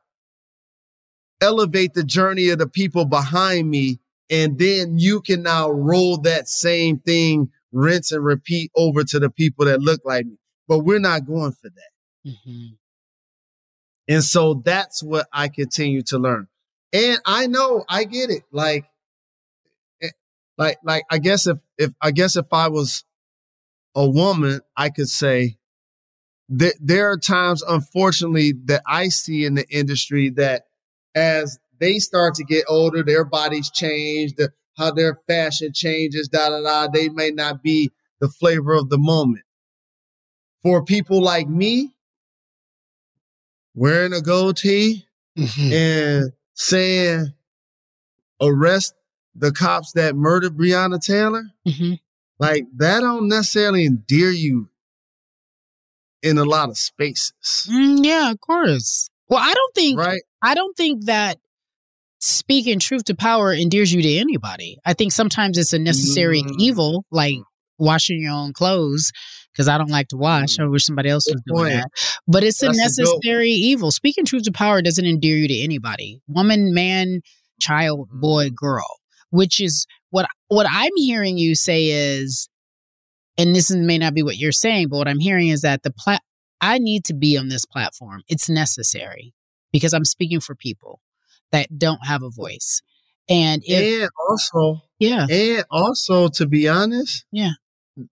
elevate 1.40 1.94
the 1.94 2.04
journey 2.04 2.48
of 2.50 2.58
the 2.58 2.68
people 2.68 3.04
behind 3.04 3.68
me, 3.68 3.98
and 4.28 4.58
then 4.58 4.98
you 4.98 5.20
can 5.20 5.42
now 5.42 5.70
roll 5.70 6.18
that 6.18 6.48
same 6.48 6.98
thing, 6.98 7.50
rinse 7.72 8.12
and 8.12 8.24
repeat 8.24 8.70
over 8.76 9.04
to 9.04 9.18
the 9.18 9.30
people 9.30 9.64
that 9.64 9.80
look 9.80 10.00
like 10.04 10.26
me. 10.26 10.36
But 10.68 10.80
we're 10.80 10.98
not 10.98 11.26
going 11.26 11.52
for 11.52 11.70
that. 11.70 12.30
Mm-hmm. 12.30 12.66
And 14.08 14.24
so 14.24 14.54
that's 14.64 15.02
what 15.02 15.26
I 15.32 15.48
continue 15.48 16.02
to 16.04 16.18
learn. 16.18 16.48
And 16.92 17.20
I 17.24 17.46
know 17.46 17.84
I 17.88 18.04
get 18.04 18.30
it. 18.30 18.42
Like, 18.50 18.86
eh, 20.02 20.08
like, 20.58 20.78
like, 20.82 21.04
I 21.10 21.18
guess 21.18 21.46
if, 21.46 21.58
if, 21.78 21.92
I 22.00 22.10
guess 22.10 22.36
if 22.36 22.46
I 22.52 22.68
was 22.68 23.04
a 23.94 24.08
woman, 24.08 24.60
I 24.76 24.90
could 24.90 25.08
say 25.08 25.58
that 26.48 26.74
there 26.80 27.10
are 27.10 27.18
times, 27.18 27.62
unfortunately, 27.62 28.54
that 28.64 28.82
I 28.86 29.08
see 29.08 29.44
in 29.44 29.54
the 29.54 29.68
industry 29.68 30.30
that 30.30 30.64
as 31.14 31.58
they 31.78 31.98
start 31.98 32.34
to 32.34 32.44
get 32.44 32.64
older, 32.68 33.02
their 33.02 33.24
bodies 33.24 33.70
change, 33.70 34.34
the, 34.34 34.50
how 34.76 34.90
their 34.90 35.14
fashion 35.28 35.72
changes, 35.72 36.28
da, 36.28 36.48
da, 36.50 36.60
da, 36.62 36.88
they 36.88 37.08
may 37.08 37.30
not 37.30 37.62
be 37.62 37.90
the 38.20 38.28
flavor 38.28 38.74
of 38.74 38.88
the 38.88 38.98
moment. 38.98 39.44
For 40.62 40.84
people 40.84 41.22
like 41.22 41.48
me, 41.48 41.92
wearing 43.74 44.12
a 44.12 44.20
goatee 44.20 45.06
and 45.36 46.32
saying, 46.54 47.32
arrest 48.40 48.94
the 49.34 49.52
cops 49.52 49.92
that 49.92 50.16
murdered 50.16 50.56
Breonna 50.56 51.00
Taylor, 51.00 51.44
Mm-hmm. 51.66 51.94
like 52.38 52.64
that 52.76 53.00
don't 53.00 53.28
necessarily 53.28 53.84
endear 53.86 54.30
you 54.30 54.68
in 56.22 56.36
a 56.38 56.44
lot 56.44 56.68
of 56.68 56.76
spaces. 56.76 57.68
Mm, 57.70 58.04
yeah, 58.04 58.30
of 58.30 58.40
course. 58.40 59.08
Well, 59.28 59.40
I 59.40 59.54
don't 59.54 59.74
think 59.74 59.98
Right. 59.98 60.22
I 60.42 60.54
don't 60.54 60.76
think 60.76 61.04
that 61.06 61.38
speaking 62.18 62.78
truth 62.78 63.04
to 63.04 63.14
power 63.14 63.52
endears 63.52 63.92
you 63.92 64.02
to 64.02 64.16
anybody. 64.16 64.78
I 64.84 64.92
think 64.94 65.12
sometimes 65.12 65.56
it's 65.56 65.72
a 65.72 65.78
necessary 65.78 66.42
Mm. 66.42 66.56
evil, 66.58 67.04
like 67.10 67.36
washing 67.78 68.20
your 68.20 68.32
own 68.32 68.52
clothes, 68.52 69.12
because 69.52 69.68
I 69.68 69.78
don't 69.78 69.90
like 69.90 70.08
to 70.08 70.16
wash. 70.16 70.54
Mm-hmm. 70.54 70.64
I 70.64 70.68
wish 70.68 70.84
somebody 70.84 71.08
else 71.08 71.26
was 71.26 71.42
doing 71.46 71.58
point. 71.58 71.74
that. 71.74 72.20
But 72.26 72.44
it's 72.44 72.62
a 72.62 72.66
That's 72.66 72.78
a 72.78 73.02
necessary 73.02 73.50
evil. 73.50 73.90
Speaking 73.90 74.24
truth 74.24 74.44
to 74.44 74.52
power 74.52 74.82
doesn't 74.82 75.04
endear 75.04 75.36
you 75.36 75.48
to 75.48 75.58
anybody. 75.60 76.20
Woman, 76.28 76.72
man, 76.72 77.20
child, 77.60 78.08
boy, 78.12 78.50
girl. 78.50 78.86
Which 79.30 79.60
is 79.60 79.86
what 80.10 80.26
what 80.48 80.66
I'm 80.68 80.90
hearing 80.96 81.38
you 81.38 81.54
say 81.54 81.86
is, 81.86 82.48
and 83.38 83.54
this 83.54 83.70
may 83.70 83.96
not 83.96 84.12
be 84.12 84.24
what 84.24 84.36
you're 84.36 84.50
saying, 84.50 84.88
but 84.88 84.96
what 84.96 85.08
I'm 85.08 85.20
hearing 85.20 85.48
is 85.48 85.62
that 85.62 85.84
the 85.84 85.92
plat 85.92 86.20
I 86.60 86.78
need 86.78 87.04
to 87.06 87.14
be 87.14 87.38
on 87.38 87.48
this 87.48 87.64
platform. 87.64 88.22
It's 88.28 88.48
necessary 88.48 89.32
because 89.72 89.94
I'm 89.94 90.04
speaking 90.04 90.40
for 90.40 90.54
people 90.54 91.00
that 91.52 91.78
don't 91.78 92.04
have 92.04 92.22
a 92.22 92.30
voice. 92.30 92.82
And 93.28 93.62
if 93.64 94.02
and 94.02 94.10
also, 94.28 94.82
yeah, 94.98 95.26
and 95.30 95.64
also 95.70 96.28
to 96.28 96.46
be 96.46 96.68
honest, 96.68 97.24
yeah, 97.30 97.52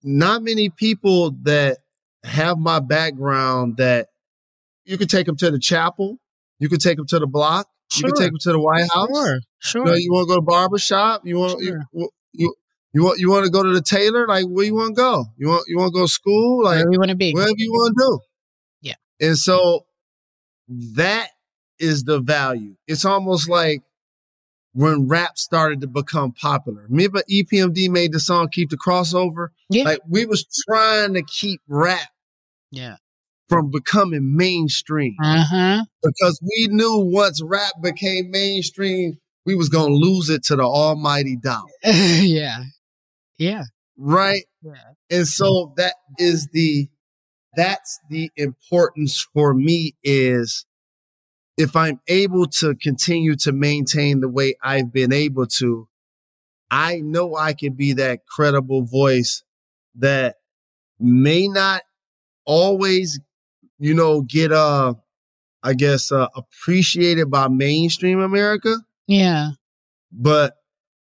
not 0.03 0.43
many 0.43 0.69
people 0.71 1.33
that 1.43 1.79
have 2.25 2.59
my 2.59 2.81
background 2.81 3.77
that 3.79 4.09
you 4.85 4.99
could 4.99 5.11
take 5.11 5.27
them 5.27 5.37
to 5.37 5.51
the 5.51 5.59
chapel, 5.59 6.19
you 6.59 6.69
could 6.69 6.81
take 6.81 6.97
them 6.97 7.07
to 7.07 7.19
the 7.19 7.27
block, 7.27 7.69
you 7.95 8.01
Sure. 8.01 8.11
could 8.11 8.19
take 8.19 8.31
them 8.31 8.39
to 8.41 8.53
the 8.53 8.61
White 8.61 8.89
House. 8.93 9.09
Sure, 9.13 9.41
sure. 9.59 9.85
You, 9.87 9.91
know, 9.93 9.97
you 9.97 10.13
want 10.13 10.29
to 10.29 10.35
go 10.35 10.37
to 10.37 10.43
barber 10.43 10.79
shop? 10.79 11.23
You 11.25 11.39
want 11.39 11.63
Sure. 11.63 11.81
you, 11.93 12.11
you 12.33 12.55
you 12.95 13.03
want 13.05 13.19
you 13.19 13.31
want 13.31 13.45
to 13.45 13.51
go 13.51 13.63
to 13.63 13.73
the 13.73 13.83
tailor? 13.83 14.27
Like 14.27 14.45
where 14.47 14.65
you 14.65 14.75
want 14.75 14.97
to 14.97 15.01
go? 15.01 15.25
You 15.37 15.49
want 15.49 15.65
you 15.69 15.77
want 15.79 15.93
to 15.93 15.99
go 16.01 16.05
to 16.07 16.13
school? 16.13 16.65
Like 16.65 16.77
wherever 16.77 16.93
you 16.93 16.99
want 16.99 17.11
to 17.11 17.17
be. 17.17 17.33
wherever 17.33 17.53
you 17.57 17.71
want 17.71 17.95
to 17.97 18.03
do. 18.03 18.21
Yeah. 18.89 19.27
And 19.27 19.39
so 19.39 19.85
that 20.97 21.29
is 21.79 22.05
the 22.05 22.21
value. 22.21 22.75
It's 22.87 23.05
almost 23.05 23.49
like 23.49 23.83
when 24.73 25.09
rap 25.09 25.39
started 25.39 25.81
to 25.81 25.87
become 25.87 26.33
popular. 26.33 26.87
Remember 26.89 27.23
EPMD 27.31 27.89
made 27.89 28.13
the 28.13 28.21
song 28.21 28.49
Keep 28.51 28.71
the 28.71 28.77
Crossover? 28.77 29.49
Yeah. 29.71 29.85
Like 29.85 30.01
we 30.09 30.27
was 30.27 30.45
trying 30.69 31.15
to 31.15 31.23
keep 31.23 31.61
rap 31.69 32.09
Yeah. 32.71 32.97
from 33.49 33.71
becoming 33.71 34.37
mainstream 34.37 35.17
Uh 35.23 35.45
huh. 35.45 35.85
because 36.03 36.39
we 36.43 36.69
knew 36.69 36.99
once 37.13 37.43
rap 37.43 37.73
became 37.83 38.31
mainstream, 38.31 39.19
we 39.47 39.55
was 39.57 39.69
to 39.89 39.95
lose 39.95 40.29
it 40.29 40.45
to 40.45 40.57
the 40.57 40.63
almighty 40.63 41.37
dollar. 41.37 41.65
yeah. 41.85 42.63
Yeah. 43.39 43.65
right? 43.97 44.45
Yeah. 44.63 44.73
And 45.11 45.27
so 45.27 45.73
that 45.77 45.95
is 46.19 46.49
the 46.53 46.89
that's 47.57 47.99
the 48.11 48.31
importance 48.37 49.27
for 49.33 49.55
me 49.55 49.95
is 50.05 50.67
if 51.59 51.77
I'm 51.77 52.01
able 52.09 52.47
to 52.47 52.75
continue 52.77 53.35
to 53.37 53.53
maintain 53.53 54.21
the 54.21 54.29
way 54.29 54.55
I've 54.63 54.93
been 54.93 55.13
able 55.13 55.47
to, 55.59 55.89
I 56.71 57.01
know 57.01 57.35
I 57.37 57.53
can 57.53 57.73
be 57.75 57.95
that 57.95 58.21
credible 58.27 58.83
voice 58.85 59.43
that 59.97 60.37
may 61.01 61.49
not 61.49 61.83
always, 62.45 63.21
you 63.79 63.95
know, 63.95 64.23
get 64.23 64.53
uh 64.53 64.95
I 65.63 65.75
guess 65.75 66.13
uh, 66.13 66.29
appreciated 66.37 67.31
by 67.33 67.49
mainstream 67.49 68.21
America, 68.21 68.77
Yeah. 69.09 69.51
but 70.13 70.55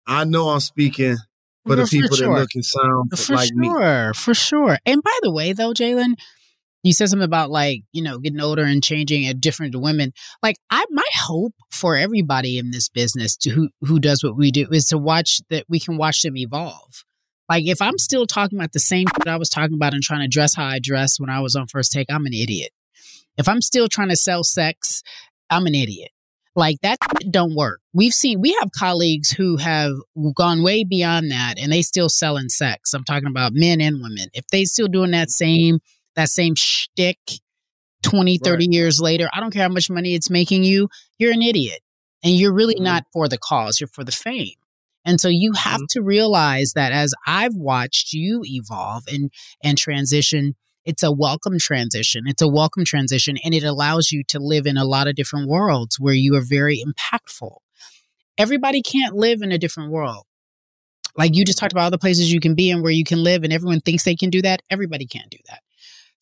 I 0.05 0.25
know 0.25 0.49
I'm 0.49 0.59
speaking 0.59 1.17
for 1.65 1.75
the 1.75 1.83
For- 1.83 1.87
for 1.87 1.91
people 1.91 2.17
sure. 2.17 2.33
that 2.35 2.39
look 2.41 2.49
and 2.53 2.63
sound 2.65 3.17
For 3.17 3.33
like 3.35 3.51
me. 3.53 3.67
For 3.67 3.73
sure. 3.79 4.13
For 4.13 4.33
sure. 4.35 4.77
And 4.85 5.01
by 5.01 5.17
the 5.23 5.31
way, 5.31 5.53
though, 5.53 5.73
Jalen, 5.73 6.15
you 6.83 6.91
said 6.91 7.09
something 7.09 7.25
about 7.25 7.49
like, 7.49 7.81
you 7.93 8.03
know, 8.03 8.19
getting 8.19 8.41
older 8.41 8.63
and 8.63 8.83
changing 8.83 9.25
and 9.25 9.41
different 9.41 9.71
to 9.71 9.79
women. 9.79 10.13
Like 10.43 10.57
I 10.69 10.85
my 10.91 11.03
hope 11.13 11.53
for 11.71 11.95
everybody 11.95 12.57
in 12.57 12.71
this 12.71 12.89
business 12.89 13.35
to 13.37 13.49
who 13.49 13.69
who 13.81 13.99
does 13.99 14.23
what 14.23 14.37
we 14.37 14.51
do 14.51 14.67
is 14.71 14.85
to 14.87 14.97
watch 14.97 15.41
that 15.49 15.65
we 15.69 15.79
can 15.79 15.97
watch 15.97 16.21
them 16.21 16.37
evolve. 16.37 17.03
Like 17.49 17.65
if 17.65 17.81
I'm 17.81 17.97
still 17.97 18.27
talking 18.27 18.59
about 18.59 18.73
the 18.73 18.79
same 18.79 19.07
that 19.17 19.27
I 19.27 19.37
was 19.37 19.49
talking 19.49 19.75
about 19.75 19.93
and 19.93 20.03
trying 20.03 20.21
to 20.21 20.27
dress 20.27 20.55
how 20.55 20.65
I 20.65 20.79
dressed 20.79 21.19
when 21.19 21.29
I 21.29 21.39
was 21.39 21.55
on 21.55 21.67
first 21.67 21.91
take, 21.91 22.07
I'm 22.09 22.25
an 22.25 22.33
idiot. 22.33 22.71
If 23.37 23.47
I'm 23.47 23.61
still 23.61 23.87
trying 23.87 24.09
to 24.09 24.15
sell 24.15 24.43
sex, 24.43 25.01
I'm 25.49 25.65
an 25.65 25.75
idiot. 25.75 26.11
Like 26.55 26.79
that 26.81 26.97
don't 27.31 27.55
work. 27.55 27.79
We've 27.93 28.13
seen 28.13 28.41
we 28.41 28.55
have 28.59 28.71
colleagues 28.77 29.31
who 29.31 29.57
have 29.57 29.93
gone 30.35 30.63
way 30.63 30.83
beyond 30.83 31.31
that 31.31 31.55
and 31.57 31.71
they 31.71 31.81
still 31.81 32.09
selling 32.09 32.49
sex. 32.49 32.93
I'm 32.93 33.05
talking 33.05 33.29
about 33.29 33.53
men 33.53 33.81
and 33.81 34.01
women. 34.01 34.29
If 34.33 34.45
they 34.47 34.65
still 34.65 34.87
doing 34.87 35.11
that 35.11 35.31
same 35.31 35.79
that 36.15 36.29
same 36.29 36.55
shtick 36.55 37.17
20, 38.03 38.37
30 38.37 38.67
years 38.69 38.99
later, 39.01 39.29
I 39.33 39.39
don't 39.39 39.51
care 39.51 39.63
how 39.63 39.69
much 39.69 39.89
money 39.89 40.13
it's 40.13 40.29
making 40.29 40.63
you, 40.63 40.89
you're 41.17 41.31
an 41.31 41.41
idiot. 41.41 41.79
And 42.23 42.33
you're 42.33 42.53
really 42.53 42.75
mm-hmm. 42.75 42.85
not 42.85 43.03
for 43.11 43.27
the 43.27 43.37
cause, 43.37 43.79
you're 43.79 43.87
for 43.87 44.03
the 44.03 44.11
fame. 44.11 44.55
And 45.05 45.19
so 45.19 45.27
you 45.27 45.53
have 45.53 45.81
mm-hmm. 45.81 45.99
to 45.99 46.01
realize 46.01 46.73
that 46.73 46.91
as 46.91 47.13
I've 47.27 47.55
watched 47.55 48.13
you 48.13 48.41
evolve 48.45 49.03
and 49.11 49.31
and 49.63 49.77
transition, 49.77 50.55
it's 50.85 51.03
a 51.03 51.11
welcome 51.11 51.59
transition. 51.59 52.23
It's 52.25 52.41
a 52.41 52.47
welcome 52.47 52.85
transition 52.85 53.37
and 53.43 53.53
it 53.53 53.63
allows 53.63 54.11
you 54.11 54.23
to 54.29 54.39
live 54.39 54.65
in 54.65 54.77
a 54.77 54.85
lot 54.85 55.07
of 55.07 55.15
different 55.15 55.49
worlds 55.49 55.99
where 55.99 56.13
you 56.13 56.35
are 56.35 56.41
very 56.41 56.83
impactful. 56.83 57.57
Everybody 58.37 58.81
can't 58.81 59.15
live 59.15 59.41
in 59.41 59.51
a 59.51 59.57
different 59.57 59.91
world. 59.91 60.25
Like 61.15 61.35
you 61.35 61.45
just 61.45 61.59
talked 61.59 61.71
about 61.71 61.83
all 61.83 61.91
the 61.91 61.97
places 61.97 62.33
you 62.33 62.39
can 62.39 62.55
be 62.55 62.71
and 62.71 62.81
where 62.81 62.91
you 62.91 63.03
can 63.03 63.23
live 63.23 63.43
and 63.43 63.53
everyone 63.53 63.81
thinks 63.81 64.03
they 64.03 64.15
can 64.15 64.29
do 64.29 64.41
that. 64.41 64.61
Everybody 64.69 65.05
can't 65.05 65.29
do 65.29 65.37
that. 65.47 65.61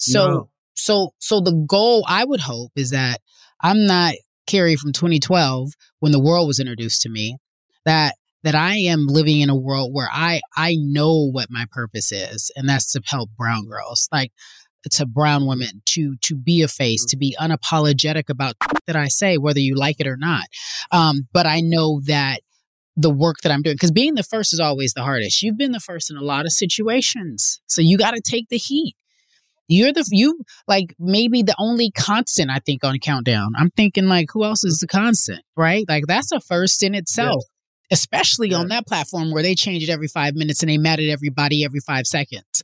So 0.01 0.27
No. 0.27 0.49
so 0.73 1.13
so 1.19 1.39
the 1.39 1.53
goal 1.53 2.03
I 2.07 2.25
would 2.25 2.41
hope 2.41 2.71
is 2.75 2.89
that 2.89 3.21
I'm 3.61 3.85
not 3.85 4.15
Cari 4.47 4.75
from 4.75 4.91
2012 4.91 5.73
when 5.99 6.11
the 6.11 6.19
world 6.19 6.47
was 6.47 6.59
introduced 6.59 7.01
to 7.03 7.09
me 7.09 7.37
that 7.85 8.15
that 8.43 8.55
I 8.55 8.75
am 8.77 9.05
living 9.05 9.41
in 9.41 9.49
a 9.51 9.55
world 9.55 9.93
where 9.93 10.09
I 10.11 10.41
I 10.57 10.75
know 10.79 11.29
what 11.29 11.51
my 11.51 11.65
purpose 11.71 12.11
is 12.11 12.51
and 12.55 12.67
that's 12.67 12.91
to 12.93 13.01
help 13.05 13.29
brown 13.37 13.67
girls 13.67 14.09
like 14.11 14.31
to 14.91 15.05
brown 15.05 15.45
women 15.45 15.83
to 15.85 16.15
to 16.23 16.35
be 16.35 16.63
a 16.63 16.67
face 16.67 17.05
to 17.05 17.17
be 17.17 17.35
unapologetic 17.39 18.29
about 18.29 18.55
that 18.87 18.95
I 18.95 19.07
say 19.07 19.37
whether 19.37 19.59
you 19.59 19.75
like 19.75 19.99
it 19.99 20.07
or 20.07 20.17
not 20.17 20.45
um 20.91 21.27
but 21.31 21.45
I 21.45 21.61
know 21.61 22.01
that 22.05 22.41
the 22.97 23.11
work 23.11 23.37
that 23.43 23.51
I'm 23.51 23.61
doing 23.61 23.75
because 23.75 23.91
being 23.91 24.15
the 24.15 24.23
first 24.23 24.53
is 24.53 24.59
always 24.59 24.93
the 24.93 25.03
hardest 25.03 25.43
you've 25.43 25.57
been 25.57 25.71
the 25.71 25.79
first 25.79 26.09
in 26.09 26.17
a 26.17 26.23
lot 26.23 26.45
of 26.45 26.51
situations 26.51 27.61
so 27.67 27.81
you 27.81 27.97
got 27.97 28.15
to 28.15 28.21
take 28.21 28.49
the 28.49 28.57
heat 28.57 28.95
you're 29.71 29.93
the 29.93 30.05
you 30.11 30.39
like 30.67 30.93
maybe 30.99 31.43
the 31.43 31.55
only 31.57 31.91
constant 31.91 32.51
I 32.51 32.59
think 32.59 32.83
on 32.83 32.99
countdown. 32.99 33.53
I'm 33.57 33.71
thinking 33.71 34.07
like 34.07 34.27
who 34.31 34.43
else 34.43 34.63
is 34.63 34.79
the 34.79 34.87
constant, 34.87 35.41
right? 35.55 35.85
Like 35.87 36.05
that's 36.07 36.31
a 36.31 36.39
first 36.39 36.83
in 36.83 36.93
itself, 36.93 37.43
especially 37.89 38.53
on 38.53 38.67
that 38.67 38.85
platform 38.85 39.31
where 39.31 39.43
they 39.43 39.55
change 39.55 39.83
it 39.83 39.89
every 39.89 40.07
five 40.07 40.35
minutes 40.35 40.61
and 40.61 40.69
they 40.69 40.77
mad 40.77 40.99
at 40.99 41.09
everybody 41.09 41.63
every 41.63 41.79
five 41.79 42.05
seconds. 42.05 42.63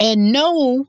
And 0.00 0.32
know 0.32 0.86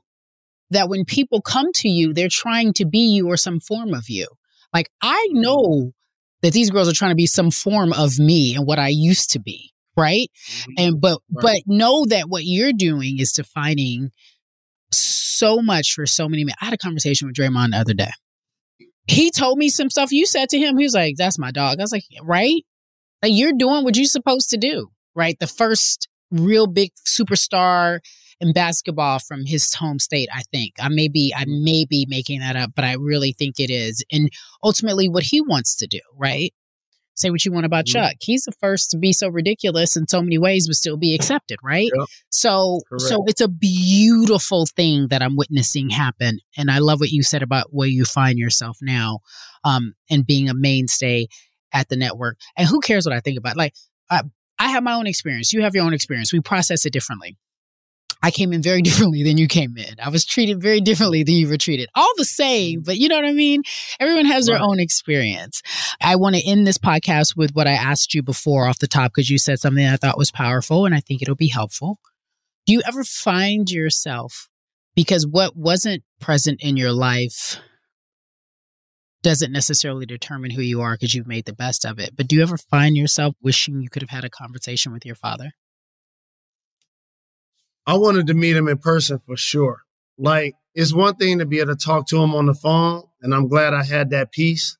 that 0.70 0.88
when 0.88 1.04
people 1.04 1.42
come 1.42 1.66
to 1.76 1.88
you, 1.88 2.14
they're 2.14 2.28
trying 2.30 2.72
to 2.74 2.86
be 2.86 3.00
you 3.00 3.28
or 3.28 3.36
some 3.36 3.60
form 3.60 3.92
of 3.92 4.08
you. 4.08 4.26
Like 4.72 4.90
I 5.02 5.28
mm-hmm. 5.30 5.40
know 5.42 5.92
that 6.42 6.52
these 6.52 6.70
girls 6.70 6.88
are 6.88 6.94
trying 6.94 7.12
to 7.12 7.16
be 7.16 7.26
some 7.26 7.50
form 7.50 7.92
of 7.92 8.18
me 8.18 8.54
and 8.56 8.66
what 8.66 8.78
I 8.78 8.88
used 8.88 9.30
to 9.32 9.40
be, 9.40 9.72
right? 9.96 10.30
Mm-hmm. 10.48 10.72
And 10.78 11.00
but 11.00 11.20
but 11.28 11.56
know 11.66 12.06
that 12.06 12.28
what 12.28 12.44
you're 12.44 12.72
doing 12.72 13.18
is 13.18 13.32
defining 13.32 14.10
so 14.98 15.60
much 15.60 15.94
for 15.94 16.06
so 16.06 16.28
many 16.28 16.44
men. 16.44 16.54
I 16.60 16.66
had 16.66 16.74
a 16.74 16.78
conversation 16.78 17.28
with 17.28 17.36
Draymond 17.36 17.70
the 17.70 17.78
other 17.78 17.94
day. 17.94 18.10
He 19.06 19.30
told 19.30 19.58
me 19.58 19.68
some 19.68 19.90
stuff 19.90 20.12
you 20.12 20.26
said 20.26 20.48
to 20.50 20.58
him. 20.58 20.78
He 20.78 20.84
was 20.84 20.94
like, 20.94 21.16
"That's 21.16 21.38
my 21.38 21.50
dog." 21.50 21.78
I 21.78 21.82
was 21.82 21.92
like, 21.92 22.04
"Right? 22.22 22.62
Like 23.22 23.32
you're 23.34 23.52
doing 23.52 23.84
what 23.84 23.96
you're 23.96 24.06
supposed 24.06 24.50
to 24.50 24.56
do, 24.56 24.88
right? 25.14 25.38
The 25.38 25.46
first 25.46 26.08
real 26.30 26.66
big 26.66 26.92
superstar 27.06 28.00
in 28.40 28.52
basketball 28.52 29.18
from 29.18 29.44
his 29.46 29.72
home 29.74 29.98
state. 29.98 30.28
I 30.32 30.42
think 30.52 30.74
I 30.80 30.88
may 30.88 31.08
be 31.08 31.34
I 31.36 31.44
may 31.46 31.84
be 31.84 32.06
making 32.08 32.40
that 32.40 32.56
up, 32.56 32.72
but 32.74 32.84
I 32.84 32.94
really 32.94 33.32
think 33.32 33.58
it 33.58 33.70
is. 33.70 34.04
And 34.10 34.30
ultimately, 34.62 35.08
what 35.08 35.22
he 35.22 35.40
wants 35.40 35.76
to 35.76 35.86
do, 35.86 36.00
right? 36.16 36.52
Say 37.14 37.30
what 37.30 37.44
you 37.44 37.52
want 37.52 37.64
about 37.64 37.86
Chuck. 37.86 38.14
He's 38.20 38.42
the 38.42 38.52
first 38.52 38.90
to 38.90 38.98
be 38.98 39.12
so 39.12 39.28
ridiculous 39.28 39.96
in 39.96 40.08
so 40.08 40.20
many 40.20 40.36
ways, 40.36 40.66
but 40.66 40.76
still 40.76 40.96
be 40.96 41.14
accepted, 41.14 41.58
right? 41.62 41.90
So, 42.30 42.80
so 42.98 43.16
Correct. 43.16 43.30
it's 43.30 43.40
a 43.40 43.48
beautiful 43.48 44.66
thing 44.66 45.08
that 45.08 45.22
I'm 45.22 45.36
witnessing 45.36 45.90
happen, 45.90 46.40
and 46.56 46.70
I 46.70 46.78
love 46.78 46.98
what 46.98 47.10
you 47.10 47.22
said 47.22 47.42
about 47.42 47.68
where 47.70 47.88
you 47.88 48.04
find 48.04 48.38
yourself 48.38 48.78
now, 48.82 49.20
um, 49.62 49.94
and 50.10 50.26
being 50.26 50.48
a 50.48 50.54
mainstay 50.54 51.28
at 51.72 51.88
the 51.88 51.96
network. 51.96 52.38
And 52.56 52.66
who 52.66 52.80
cares 52.80 53.06
what 53.06 53.14
I 53.14 53.20
think 53.20 53.38
about? 53.38 53.56
Like, 53.56 53.74
I, 54.10 54.22
I 54.58 54.70
have 54.70 54.82
my 54.82 54.94
own 54.94 55.06
experience. 55.06 55.52
You 55.52 55.62
have 55.62 55.74
your 55.74 55.84
own 55.84 55.94
experience. 55.94 56.32
We 56.32 56.40
process 56.40 56.84
it 56.84 56.92
differently. 56.92 57.36
I 58.24 58.30
came 58.30 58.54
in 58.54 58.62
very 58.62 58.80
differently 58.88 59.22
than 59.22 59.36
you 59.36 59.46
came 59.46 59.76
in. 59.76 59.96
I 60.02 60.08
was 60.08 60.24
treated 60.24 60.62
very 60.62 60.80
differently 60.80 61.24
than 61.24 61.34
you 61.34 61.46
were 61.46 61.58
treated. 61.58 61.90
All 61.94 62.10
the 62.16 62.24
same, 62.24 62.80
mm. 62.80 62.84
but 62.86 62.96
you 62.96 63.08
know 63.08 63.16
what 63.16 63.26
I 63.26 63.32
mean? 63.32 63.62
Everyone 64.00 64.24
has 64.24 64.46
their 64.46 64.58
own 64.58 64.80
experience. 64.80 65.60
I 66.00 66.16
want 66.16 66.34
to 66.34 66.48
end 66.48 66.66
this 66.66 66.78
podcast 66.78 67.36
with 67.36 67.54
what 67.54 67.68
I 67.68 67.72
asked 67.72 68.14
you 68.14 68.22
before 68.22 68.66
off 68.66 68.78
the 68.78 68.88
top 68.88 69.12
because 69.14 69.28
you 69.28 69.36
said 69.36 69.60
something 69.60 69.86
I 69.86 69.96
thought 69.96 70.16
was 70.16 70.30
powerful 70.30 70.86
and 70.86 70.94
I 70.94 71.00
think 71.00 71.20
it'll 71.20 71.34
be 71.34 71.48
helpful. 71.48 71.98
Do 72.66 72.72
you 72.72 72.80
ever 72.88 73.04
find 73.04 73.70
yourself 73.70 74.48
because 74.94 75.26
what 75.26 75.54
wasn't 75.54 76.02
present 76.18 76.62
in 76.62 76.78
your 76.78 76.92
life 76.92 77.58
doesn't 79.22 79.52
necessarily 79.52 80.06
determine 80.06 80.50
who 80.50 80.62
you 80.62 80.80
are 80.80 80.94
because 80.94 81.14
you've 81.14 81.26
made 81.26 81.44
the 81.46 81.52
best 81.52 81.84
of 81.84 81.98
it. 81.98 82.14
But 82.14 82.28
do 82.28 82.36
you 82.36 82.42
ever 82.42 82.58
find 82.58 82.94
yourself 82.94 83.34
wishing 83.42 83.80
you 83.80 83.88
could 83.88 84.02
have 84.02 84.10
had 84.10 84.24
a 84.24 84.30
conversation 84.30 84.92
with 84.92 85.04
your 85.04 85.14
father? 85.14 85.52
I 87.86 87.96
wanted 87.96 88.26
to 88.28 88.34
meet 88.34 88.56
him 88.56 88.68
in 88.68 88.78
person 88.78 89.18
for 89.18 89.36
sure. 89.36 89.82
Like, 90.16 90.54
it's 90.74 90.94
one 90.94 91.16
thing 91.16 91.38
to 91.38 91.46
be 91.46 91.60
able 91.60 91.74
to 91.74 91.84
talk 91.84 92.06
to 92.08 92.22
him 92.22 92.34
on 92.34 92.46
the 92.46 92.54
phone, 92.54 93.04
and 93.20 93.34
I'm 93.34 93.48
glad 93.48 93.74
I 93.74 93.84
had 93.84 94.10
that 94.10 94.32
peace 94.32 94.76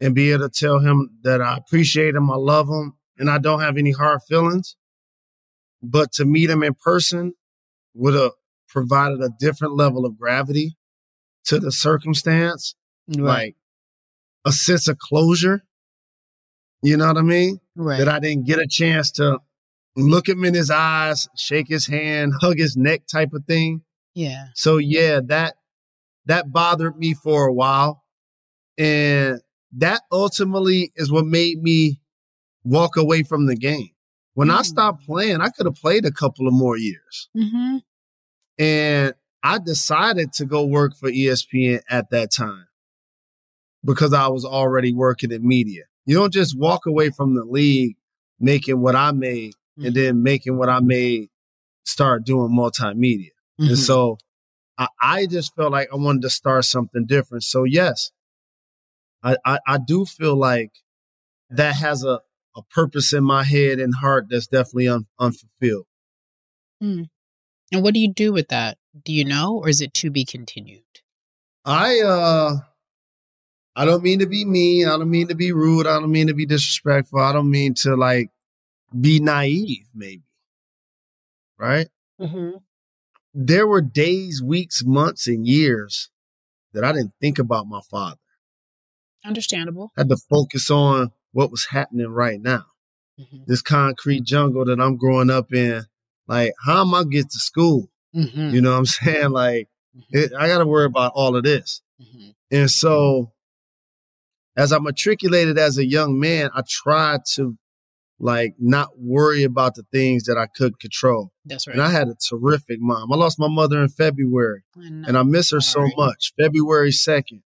and 0.00 0.14
be 0.14 0.32
able 0.32 0.48
to 0.48 0.60
tell 0.60 0.80
him 0.80 1.10
that 1.22 1.40
I 1.40 1.56
appreciate 1.56 2.14
him, 2.14 2.30
I 2.30 2.36
love 2.36 2.68
him, 2.68 2.94
and 3.18 3.30
I 3.30 3.38
don't 3.38 3.60
have 3.60 3.76
any 3.76 3.92
hard 3.92 4.22
feelings. 4.22 4.76
But 5.82 6.12
to 6.12 6.24
meet 6.24 6.50
him 6.50 6.62
in 6.62 6.74
person 6.74 7.34
would 7.94 8.14
have 8.14 8.32
provided 8.68 9.20
a 9.20 9.30
different 9.38 9.76
level 9.76 10.06
of 10.06 10.18
gravity 10.18 10.76
to 11.44 11.58
the 11.58 11.72
circumstance, 11.72 12.74
like 13.08 13.56
a 14.44 14.52
sense 14.52 14.88
of 14.88 14.98
closure. 14.98 15.62
You 16.82 16.96
know 16.96 17.08
what 17.08 17.18
I 17.18 17.22
mean? 17.22 17.60
Right. 17.76 17.98
That 17.98 18.08
I 18.08 18.18
didn't 18.18 18.46
get 18.46 18.58
a 18.58 18.66
chance 18.66 19.10
to 19.12 19.38
look 19.96 20.28
him 20.28 20.44
in 20.44 20.54
his 20.54 20.70
eyes, 20.70 21.28
shake 21.36 21.68
his 21.68 21.86
hand, 21.86 22.32
hug 22.40 22.58
his 22.58 22.76
neck 22.76 23.02
type 23.06 23.32
of 23.32 23.44
thing. 23.44 23.82
Yeah. 24.14 24.46
So 24.54 24.78
yeah, 24.78 25.20
that 25.26 25.54
that 26.26 26.52
bothered 26.52 26.96
me 26.98 27.14
for 27.14 27.46
a 27.46 27.52
while. 27.52 28.02
And 28.78 29.40
that 29.72 30.02
ultimately 30.10 30.92
is 30.96 31.10
what 31.10 31.26
made 31.26 31.62
me 31.62 32.00
walk 32.64 32.96
away 32.96 33.22
from 33.22 33.46
the 33.46 33.56
game. 33.56 33.90
When 34.34 34.50
I 34.50 34.62
stopped 34.62 35.04
playing, 35.04 35.40
I 35.40 35.50
could 35.50 35.66
have 35.66 35.74
played 35.74 36.06
a 36.06 36.10
couple 36.10 36.48
of 36.48 36.54
more 36.54 36.78
years. 36.78 37.28
Mm-hmm. 37.36 37.78
And 38.58 39.14
I 39.42 39.58
decided 39.58 40.32
to 40.34 40.46
go 40.46 40.64
work 40.64 40.94
for 40.96 41.10
ESPN 41.10 41.80
at 41.90 42.10
that 42.10 42.30
time 42.30 42.66
because 43.84 44.14
I 44.14 44.28
was 44.28 44.44
already 44.44 44.92
working 44.92 45.32
in 45.32 45.46
media. 45.46 45.84
you 46.06 46.14
don't 46.14 46.32
just 46.32 46.56
walk 46.58 46.86
away 46.86 47.10
from 47.10 47.34
the 47.34 47.44
league 47.44 47.96
making 48.40 48.80
what 48.80 48.96
I 48.96 49.12
made 49.12 49.54
Mm-hmm. 49.78 49.86
and 49.86 49.96
then 49.96 50.22
making 50.22 50.58
what 50.58 50.68
I 50.68 50.80
made 50.80 51.28
start 51.84 52.26
doing 52.26 52.50
multimedia. 52.50 53.30
Mhm. 53.58 53.68
And 53.68 53.78
so 53.78 54.18
I, 54.76 54.88
I 55.00 55.26
just 55.26 55.54
felt 55.54 55.72
like 55.72 55.88
I 55.92 55.96
wanted 55.96 56.22
to 56.22 56.30
start 56.30 56.64
something 56.66 57.06
different. 57.06 57.44
So 57.44 57.64
yes, 57.64 58.10
I, 59.22 59.36
I, 59.46 59.58
I 59.66 59.78
do 59.78 60.04
feel 60.04 60.36
like 60.36 60.72
that 61.50 61.76
has 61.76 62.04
a, 62.04 62.20
a 62.54 62.62
purpose 62.70 63.12
in 63.12 63.24
my 63.24 63.44
head 63.44 63.78
and 63.78 63.94
heart 63.94 64.26
that's 64.28 64.46
definitely 64.46 64.88
un, 64.88 65.06
unfulfilled. 65.18 65.86
Hmm. 66.80 67.04
And 67.72 67.82
what 67.82 67.94
do 67.94 68.00
you 68.00 68.12
do 68.12 68.32
with 68.32 68.48
that? 68.48 68.76
Do 69.04 69.12
you 69.12 69.24
know, 69.24 69.56
or 69.56 69.68
is 69.70 69.80
it 69.80 69.94
to 69.94 70.10
be 70.10 70.26
continued? 70.26 70.82
I 71.64 72.00
uh 72.00 72.56
I 73.74 73.84
don't 73.86 74.02
mean 74.02 74.18
to 74.18 74.26
be 74.26 74.44
mean. 74.44 74.86
I 74.86 74.98
don't 74.98 75.08
mean 75.10 75.28
to 75.28 75.34
be 75.34 75.52
rude. 75.52 75.86
I 75.86 75.98
don't 75.98 76.12
mean 76.12 76.26
to 76.26 76.34
be 76.34 76.44
disrespectful. 76.44 77.20
I 77.20 77.32
don't 77.32 77.50
mean 77.50 77.72
to 77.82 77.96
like 77.96 78.28
be 78.98 79.20
naive, 79.20 79.86
maybe. 79.94 80.24
Right? 81.58 81.88
Mm-hmm. 82.20 82.58
There 83.34 83.66
were 83.66 83.80
days, 83.80 84.42
weeks, 84.42 84.82
months, 84.84 85.26
and 85.26 85.46
years 85.46 86.10
that 86.72 86.84
I 86.84 86.92
didn't 86.92 87.12
think 87.20 87.38
about 87.38 87.66
my 87.66 87.80
father. 87.90 88.16
Understandable. 89.24 89.92
I 89.96 90.00
had 90.00 90.08
to 90.08 90.16
focus 90.16 90.70
on 90.70 91.12
what 91.32 91.50
was 91.50 91.66
happening 91.70 92.08
right 92.08 92.40
now. 92.40 92.66
This 93.46 93.62
concrete 93.62 94.24
jungle 94.24 94.64
that 94.64 94.80
I'm 94.80 94.96
growing 94.96 95.30
up 95.30 95.52
in. 95.52 95.84
Like, 96.26 96.54
how 96.64 96.80
am 96.80 96.94
I 96.94 97.04
get 97.04 97.30
to 97.30 97.38
school? 97.38 97.88
Mm-hmm. 98.16 98.50
You 98.54 98.60
know 98.60 98.72
what 98.72 98.78
I'm 98.78 98.86
saying? 98.86 99.30
Like, 99.30 99.68
it, 100.10 100.32
I 100.36 100.48
got 100.48 100.58
to 100.58 100.66
worry 100.66 100.86
about 100.86 101.12
all 101.14 101.36
of 101.36 101.44
this. 101.44 101.82
And 102.50 102.70
so, 102.70 103.32
as 104.56 104.72
I 104.72 104.78
matriculated 104.78 105.58
as 105.58 105.78
a 105.78 105.86
young 105.86 106.20
man, 106.20 106.50
I 106.54 106.62
tried 106.68 107.20
to 107.34 107.56
like 108.22 108.54
not 108.56 108.90
worry 108.96 109.42
about 109.42 109.74
the 109.74 109.82
things 109.90 110.24
that 110.24 110.38
I 110.38 110.46
couldn't 110.46 110.78
control. 110.78 111.32
That's 111.44 111.66
right. 111.66 111.74
And 111.74 111.82
I 111.82 111.90
had 111.90 112.06
a 112.06 112.14
terrific 112.14 112.78
mom. 112.80 113.12
I 113.12 113.16
lost 113.16 113.38
my 113.38 113.48
mother 113.48 113.82
in 113.82 113.88
February, 113.88 114.62
I 114.76 114.86
and 115.08 115.18
I 115.18 115.24
miss 115.24 115.50
her 115.50 115.60
so 115.60 115.88
much. 115.96 116.32
February 116.40 116.90
2nd. 116.92 117.42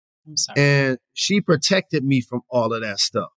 And 0.55 0.99
she 1.15 1.41
protected 1.41 2.05
me 2.05 2.21
from 2.21 2.43
all 2.51 2.75
of 2.75 2.83
that 2.83 3.01
stuff 3.01 3.31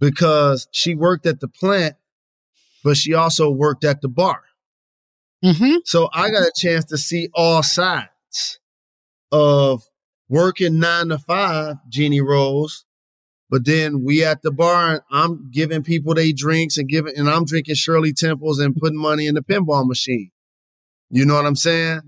because 0.00 0.66
she 0.72 0.96
worked 0.96 1.24
at 1.24 1.38
the 1.38 1.48
plant, 1.48 1.94
but 2.82 2.96
she 2.96 3.14
also 3.14 3.48
worked 3.48 3.84
at 3.84 4.00
the 4.00 4.08
bar. 4.08 4.42
Mm-hmm. 5.44 5.76
So 5.84 6.08
I 6.12 6.30
got 6.30 6.42
a 6.42 6.52
chance 6.56 6.86
to 6.86 6.98
see 6.98 7.28
all 7.32 7.62
sides 7.62 8.58
of 9.30 9.84
working 10.28 10.80
nine 10.80 11.10
to 11.10 11.18
five, 11.18 11.76
Jeannie 11.88 12.22
Rose. 12.22 12.83
But 13.54 13.66
then 13.66 14.02
we 14.02 14.24
at 14.24 14.42
the 14.42 14.50
bar 14.50 14.94
and 14.94 15.00
I'm 15.12 15.48
giving 15.52 15.84
people 15.84 16.12
they 16.12 16.32
drinks 16.32 16.76
and 16.76 16.88
giving 16.88 17.16
and 17.16 17.30
I'm 17.30 17.44
drinking 17.44 17.76
Shirley 17.76 18.12
Temples 18.12 18.58
and 18.58 18.74
putting 18.74 18.98
money 18.98 19.28
in 19.28 19.36
the 19.36 19.42
pinball 19.42 19.86
machine. 19.86 20.32
You 21.08 21.24
know 21.24 21.34
what 21.34 21.46
I'm 21.46 21.54
saying? 21.54 22.00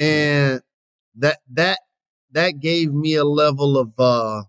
Yeah. 0.00 0.04
And 0.04 0.62
that 1.18 1.38
that 1.52 1.78
that 2.32 2.58
gave 2.58 2.92
me 2.92 3.14
a 3.14 3.22
level 3.22 3.78
of 3.78 3.92
uh 4.00 4.42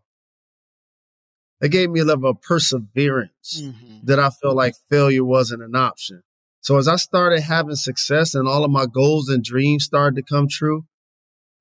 that 1.59 1.69
gave 1.69 1.91
me 1.91 1.99
a 1.99 2.05
level 2.05 2.31
of 2.31 2.41
perseverance 2.41 3.61
that 4.01 4.19
I 4.19 4.31
felt 4.31 4.55
like 4.55 4.73
failure 4.89 5.23
wasn't 5.23 5.61
an 5.61 5.75
option. 5.75 6.23
So 6.61 6.79
as 6.79 6.87
I 6.87 6.95
started 6.95 7.41
having 7.41 7.75
success 7.75 8.33
and 8.33 8.47
all 8.47 8.65
of 8.65 8.71
my 8.71 8.87
goals 8.87 9.29
and 9.29 9.43
dreams 9.43 9.83
started 9.83 10.15
to 10.15 10.23
come 10.23 10.47
true, 10.49 10.85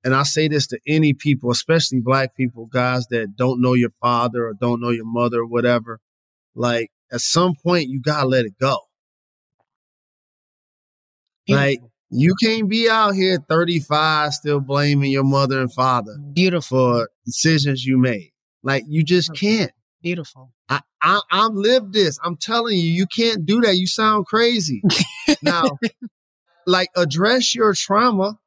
and 0.03 0.15
I 0.15 0.23
say 0.23 0.47
this 0.47 0.67
to 0.67 0.79
any 0.87 1.13
people, 1.13 1.51
especially 1.51 1.99
black 1.99 2.35
people, 2.35 2.65
guys 2.65 3.07
that 3.07 3.35
don't 3.35 3.61
know 3.61 3.73
your 3.73 3.91
father 4.01 4.47
or 4.47 4.53
don't 4.53 4.81
know 4.81 4.89
your 4.89 5.05
mother 5.05 5.41
or 5.41 5.47
whatever, 5.47 5.99
like 6.55 6.91
at 7.11 7.21
some 7.21 7.55
point 7.55 7.89
you 7.89 8.01
gotta 8.01 8.27
let 8.27 8.45
it 8.45 8.57
go. 8.59 8.77
Like 11.47 11.81
you 12.09 12.35
can't 12.41 12.69
be 12.69 12.89
out 12.89 13.11
here 13.11 13.37
35 13.49 14.33
still 14.33 14.59
blaming 14.59 15.11
your 15.11 15.23
mother 15.23 15.59
and 15.59 15.71
father 15.71 16.17
beautiful 16.33 16.99
for 16.99 17.09
decisions 17.25 17.85
you 17.85 17.97
made. 17.97 18.31
Like 18.63 18.83
you 18.87 19.03
just 19.03 19.33
can't. 19.35 19.71
Beautiful. 20.01 20.51
I, 20.67 20.81
I 21.01 21.21
I've 21.31 21.53
lived 21.53 21.93
this. 21.93 22.19
I'm 22.23 22.35
telling 22.35 22.77
you, 22.77 22.89
you 22.89 23.05
can't 23.05 23.45
do 23.45 23.61
that. 23.61 23.77
You 23.77 23.87
sound 23.87 24.25
crazy. 24.25 24.81
now, 25.41 25.77
like 26.65 26.89
address 26.95 27.53
your 27.53 27.73
trauma, 27.73 28.39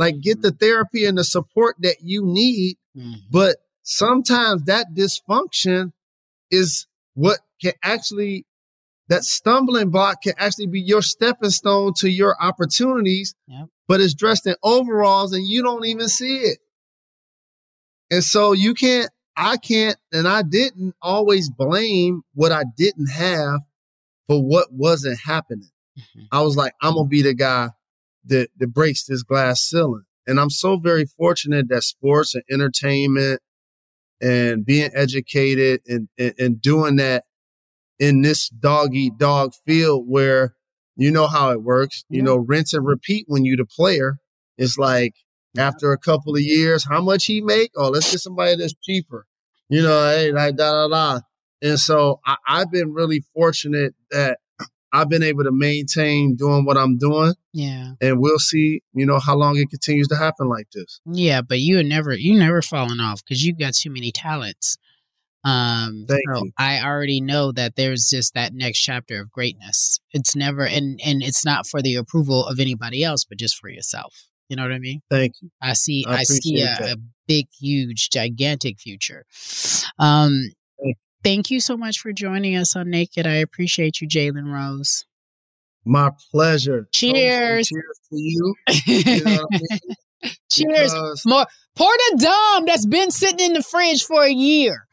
like 0.00 0.22
get 0.22 0.40
the 0.40 0.48
mm-hmm. 0.48 0.56
therapy 0.56 1.04
and 1.04 1.18
the 1.18 1.24
support 1.24 1.76
that 1.80 1.96
you 2.00 2.24
need. 2.24 2.78
Mm-hmm. 2.96 3.20
But 3.30 3.56
sometimes 3.82 4.64
that 4.64 4.86
dysfunction 4.94 5.92
is 6.50 6.86
what 7.12 7.40
can 7.60 7.74
actually 7.84 8.46
that 9.08 9.24
stumbling 9.24 9.90
block 9.90 10.22
can 10.22 10.32
actually 10.38 10.68
be 10.68 10.80
your 10.80 11.02
stepping 11.02 11.50
stone 11.50 11.92
to 11.98 12.08
your 12.08 12.34
opportunities, 12.40 13.34
Yep. 13.46 13.66
but 13.88 14.00
it's 14.00 14.14
dressed 14.14 14.46
in 14.46 14.54
overalls 14.62 15.34
and 15.34 15.46
you 15.46 15.62
don't 15.62 15.84
even 15.84 16.08
see 16.08 16.38
it. 16.38 16.58
And 18.10 18.24
so 18.24 18.52
you 18.52 18.72
can't, 18.72 19.10
I 19.36 19.56
can't, 19.58 19.96
and 20.12 20.26
I 20.26 20.42
didn't 20.42 20.94
always 21.02 21.50
blame 21.50 22.22
what 22.34 22.52
I 22.52 22.62
didn't 22.76 23.08
have 23.08 23.60
for 24.28 24.40
what 24.40 24.72
wasn't 24.72 25.18
happening. 25.20 25.70
Mm-hmm. 25.98 26.26
I 26.32 26.40
was 26.42 26.56
like, 26.56 26.72
I'm 26.80 26.94
gonna 26.94 27.08
be 27.08 27.22
the 27.22 27.34
guy 27.34 27.70
that 28.26 28.48
that 28.58 28.68
breaks 28.68 29.04
this 29.04 29.22
glass 29.22 29.62
ceiling. 29.62 30.04
And 30.26 30.38
I'm 30.38 30.50
so 30.50 30.76
very 30.76 31.06
fortunate 31.06 31.68
that 31.68 31.82
sports 31.82 32.34
and 32.34 32.44
entertainment 32.50 33.40
and 34.20 34.64
being 34.64 34.90
educated 34.94 35.80
and, 35.88 36.08
and, 36.18 36.34
and 36.38 36.62
doing 36.62 36.96
that 36.96 37.24
in 37.98 38.22
this 38.22 38.48
dog 38.48 38.94
eat 38.94 39.18
dog 39.18 39.52
field 39.66 40.04
where 40.06 40.54
you 40.96 41.10
know 41.10 41.26
how 41.26 41.50
it 41.50 41.62
works. 41.62 42.04
You 42.08 42.22
know, 42.22 42.36
rinse 42.36 42.74
and 42.74 42.84
repeat 42.84 43.24
when 43.28 43.44
you 43.44 43.56
the 43.56 43.64
player. 43.64 44.18
It's 44.58 44.76
like 44.76 45.14
after 45.56 45.92
a 45.92 45.98
couple 45.98 46.34
of 46.34 46.42
years, 46.42 46.86
how 46.86 47.00
much 47.00 47.24
he 47.24 47.40
make? 47.40 47.70
Oh, 47.76 47.88
let's 47.88 48.10
get 48.10 48.20
somebody 48.20 48.56
that's 48.56 48.74
cheaper. 48.82 49.26
You 49.68 49.82
know, 49.82 50.08
hey, 50.10 50.32
like 50.32 50.56
da 50.56 50.70
da 50.70 50.88
da. 50.88 51.20
And 51.62 51.78
so 51.78 52.20
I, 52.26 52.36
I've 52.46 52.70
been 52.70 52.92
really 52.92 53.24
fortunate 53.34 53.94
that 54.10 54.39
I've 54.92 55.08
been 55.08 55.22
able 55.22 55.44
to 55.44 55.52
maintain 55.52 56.36
doing 56.36 56.64
what 56.64 56.76
I'm 56.76 56.98
doing. 56.98 57.34
Yeah. 57.52 57.92
And 58.00 58.20
we'll 58.20 58.38
see, 58.38 58.82
you 58.92 59.06
know, 59.06 59.18
how 59.18 59.36
long 59.36 59.56
it 59.56 59.70
continues 59.70 60.08
to 60.08 60.16
happen 60.16 60.48
like 60.48 60.70
this. 60.72 61.00
Yeah, 61.06 61.42
but 61.42 61.60
you 61.60 61.76
had 61.76 61.86
never 61.86 62.14
you 62.14 62.38
never 62.38 62.62
fallen 62.62 63.00
off 63.00 63.22
because 63.24 63.44
you've 63.44 63.58
got 63.58 63.74
too 63.74 63.90
many 63.90 64.10
talents. 64.12 64.78
Um 65.44 66.06
Thank 66.08 66.22
so 66.34 66.44
you. 66.44 66.52
I 66.58 66.82
already 66.84 67.20
know 67.20 67.52
that 67.52 67.76
there's 67.76 68.08
just 68.10 68.34
that 68.34 68.52
next 68.52 68.80
chapter 68.80 69.20
of 69.20 69.30
greatness. 69.30 70.00
It's 70.12 70.36
never 70.36 70.66
and 70.66 71.00
and 71.04 71.22
it's 71.22 71.44
not 71.44 71.66
for 71.66 71.80
the 71.82 71.94
approval 71.96 72.46
of 72.46 72.60
anybody 72.60 73.04
else, 73.04 73.24
but 73.24 73.38
just 73.38 73.56
for 73.56 73.68
yourself. 73.68 74.26
You 74.48 74.56
know 74.56 74.62
what 74.62 74.72
I 74.72 74.80
mean? 74.80 75.00
Thank 75.08 75.34
you. 75.40 75.50
I 75.62 75.74
see 75.74 76.04
I 76.06 76.16
I, 76.18 76.22
see 76.24 76.60
a, 76.62 76.92
a 76.92 76.96
big, 77.28 77.46
huge, 77.58 78.10
gigantic 78.10 78.80
future. 78.80 79.24
Um 79.98 80.50
thank 81.24 81.50
you 81.50 81.60
so 81.60 81.76
much 81.76 81.98
for 82.00 82.12
joining 82.12 82.56
us 82.56 82.74
on 82.76 82.90
Naked. 82.90 83.26
I 83.26 83.34
appreciate 83.34 84.00
you, 84.00 84.08
Jalen 84.08 84.52
Rose. 84.52 85.04
My 85.84 86.10
pleasure. 86.30 86.88
Cheers. 86.92 87.68
Cheers 87.68 88.00
to 88.10 88.16
you. 88.16 88.54
You 88.86 89.24
know 89.24 89.46
I 89.52 89.58
mean? 89.58 90.32
Cheers. 90.50 90.92
Because- 90.92 91.22
More 91.26 91.46
pour 91.76 91.92
the 92.10 92.18
Dom 92.22 92.66
that's 92.66 92.86
been 92.86 93.10
sitting 93.10 93.40
in 93.46 93.52
the 93.54 93.62
fridge 93.62 94.04
for 94.04 94.22
a 94.22 94.30
year. 94.30 94.86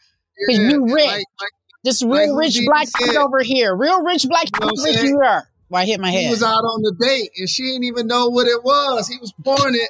Cause 0.47 0.57
Yeah, 0.59 0.69
you 0.69 0.85
rich. 0.85 1.05
like- 1.05 1.25
like- 1.41 1.51
Just 1.85 2.03
like 2.03 2.27
real 2.27 2.35
rich 2.37 2.59
black 2.65 2.87
said. 2.87 3.15
over 3.17 3.39
here. 3.43 3.75
Real 3.75 4.01
rich 4.03 4.25
black 4.27 4.45
kid 4.45 4.61
know 4.61 4.69
over 4.69 4.99
here. 4.99 5.49
Why 5.69 5.81
I 5.81 5.85
hit 5.85 5.99
my 5.99 6.09
head. 6.11 6.23
He 6.23 6.29
was 6.29 6.41
out 6.43 6.63
on 6.63 6.81
the 6.81 6.95
date 7.05 7.31
and 7.37 7.49
she 7.49 7.63
didn't 7.63 7.83
even 7.83 8.07
know 8.07 8.29
what 8.29 8.47
it 8.47 8.63
was. 8.63 9.07
He 9.09 9.17
was 9.17 9.33
pouring 9.43 9.75
it, 9.75 9.89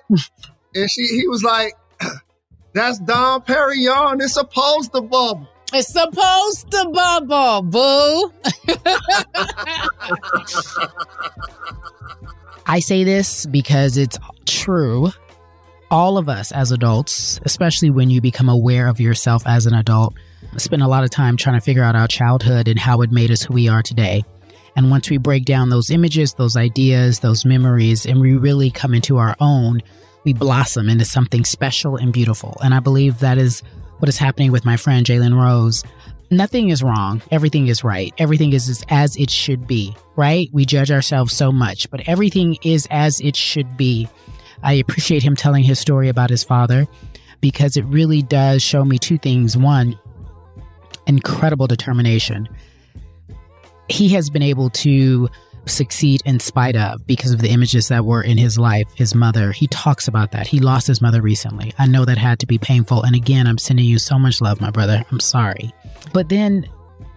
and 0.73 0.89
she 0.89 1.03
he 1.03 1.27
was 1.27 1.43
like, 1.43 1.73
"That's 2.73 2.97
Dom 2.99 3.43
Perignon. 3.43 4.19
It's 4.21 4.33
supposed 4.33 4.91
to 4.93 5.01
bubble." 5.01 5.47
It's 5.73 5.89
supposed 5.89 6.71
to 6.71 6.89
bubble, 6.93 7.61
boo. 7.63 8.31
I 12.65 12.79
say 12.79 13.03
this 13.03 13.45
because 13.45 13.97
it's 13.97 14.17
true. 14.45 15.11
All 15.89 16.17
of 16.17 16.29
us 16.29 16.51
as 16.51 16.71
adults, 16.71 17.39
especially 17.43 17.89
when 17.89 18.09
you 18.09 18.21
become 18.21 18.49
aware 18.49 18.87
of 18.87 18.99
yourself 18.99 19.43
as 19.45 19.65
an 19.65 19.73
adult, 19.73 20.13
spend 20.57 20.83
a 20.83 20.87
lot 20.87 21.03
of 21.03 21.09
time 21.09 21.37
trying 21.37 21.55
to 21.55 21.61
figure 21.61 21.83
out 21.83 21.95
our 21.95 22.07
childhood 22.07 22.67
and 22.67 22.79
how 22.79 23.01
it 23.01 23.11
made 23.11 23.31
us 23.31 23.41
who 23.41 23.53
we 23.53 23.69
are 23.69 23.81
today. 23.81 24.23
And 24.75 24.91
once 24.91 25.09
we 25.09 25.17
break 25.17 25.45
down 25.45 25.69
those 25.69 25.89
images, 25.89 26.33
those 26.33 26.55
ideas, 26.55 27.19
those 27.19 27.45
memories, 27.45 28.05
and 28.05 28.19
we 28.19 28.35
really 28.35 28.69
come 28.69 28.93
into 28.93 29.17
our 29.17 29.35
own, 29.39 29.81
we 30.23 30.33
blossom 30.33 30.89
into 30.89 31.05
something 31.05 31.45
special 31.45 31.95
and 31.95 32.13
beautiful. 32.13 32.57
And 32.63 32.73
I 32.73 32.79
believe 32.79 33.19
that 33.19 33.37
is 33.37 33.63
what 33.99 34.09
is 34.09 34.17
happening 34.17 34.51
with 34.51 34.65
my 34.65 34.77
friend 34.77 35.05
Jalen 35.05 35.39
Rose. 35.39 35.83
Nothing 36.29 36.69
is 36.69 36.83
wrong. 36.83 37.21
Everything 37.31 37.67
is 37.67 37.83
right. 37.83 38.13
Everything 38.17 38.51
is 38.51 38.83
as 38.89 39.15
it 39.15 39.29
should 39.29 39.65
be, 39.65 39.95
right? 40.15 40.49
We 40.51 40.65
judge 40.65 40.91
ourselves 40.91 41.33
so 41.33 41.51
much, 41.51 41.89
but 41.89 42.01
everything 42.07 42.57
is 42.63 42.87
as 42.91 43.21
it 43.21 43.35
should 43.35 43.77
be. 43.77 44.09
I 44.61 44.73
appreciate 44.73 45.23
him 45.23 45.35
telling 45.35 45.63
his 45.63 45.79
story 45.79 46.09
about 46.09 46.29
his 46.29 46.43
father 46.43 46.87
because 47.39 47.77
it 47.77 47.85
really 47.85 48.21
does 48.21 48.61
show 48.61 48.83
me 48.83 48.97
two 48.97 49.17
things. 49.17 49.55
One, 49.55 49.97
incredible 51.05 51.67
determination. 51.67 52.49
He 53.87 54.09
has 54.09 54.29
been 54.29 54.41
able 54.41 54.69
to 54.71 55.29
succeed 55.67 56.21
in 56.25 56.39
spite 56.39 56.75
of 56.75 57.05
because 57.05 57.31
of 57.31 57.41
the 57.41 57.49
images 57.49 57.87
that 57.89 58.05
were 58.05 58.21
in 58.21 58.37
his 58.37 58.57
life, 58.57 58.87
his 58.95 59.13
mother. 59.13 59.51
He 59.51 59.67
talks 59.67 60.07
about 60.07 60.31
that. 60.31 60.47
He 60.47 60.59
lost 60.59 60.87
his 60.87 61.01
mother 61.01 61.21
recently. 61.21 61.73
I 61.77 61.87
know 61.87 62.05
that 62.05 62.17
had 62.17 62.39
to 62.39 62.47
be 62.47 62.57
painful. 62.57 63.03
And 63.03 63.15
again, 63.15 63.47
I'm 63.47 63.57
sending 63.57 63.85
you 63.85 63.99
so 63.99 64.17
much 64.17 64.41
love, 64.41 64.61
my 64.61 64.71
brother. 64.71 65.03
I'm 65.11 65.19
sorry. 65.19 65.73
But 66.13 66.29
then 66.29 66.67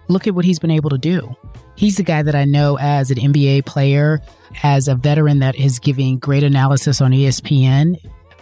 look 0.07 0.27
at 0.27 0.35
what 0.35 0.45
he's 0.45 0.59
been 0.59 0.71
able 0.71 0.89
to 0.89 0.97
do. 0.97 1.35
He's 1.75 1.97
the 1.97 2.03
guy 2.03 2.21
that 2.21 2.35
I 2.35 2.45
know 2.45 2.77
as 2.79 3.09
an 3.11 3.17
NBA 3.17 3.65
player, 3.65 4.21
as 4.63 4.87
a 4.87 4.95
veteran 4.95 5.39
that 5.39 5.55
is 5.55 5.79
giving 5.79 6.19
great 6.19 6.43
analysis 6.43 7.01
on 7.01 7.11
ESPN. 7.11 7.95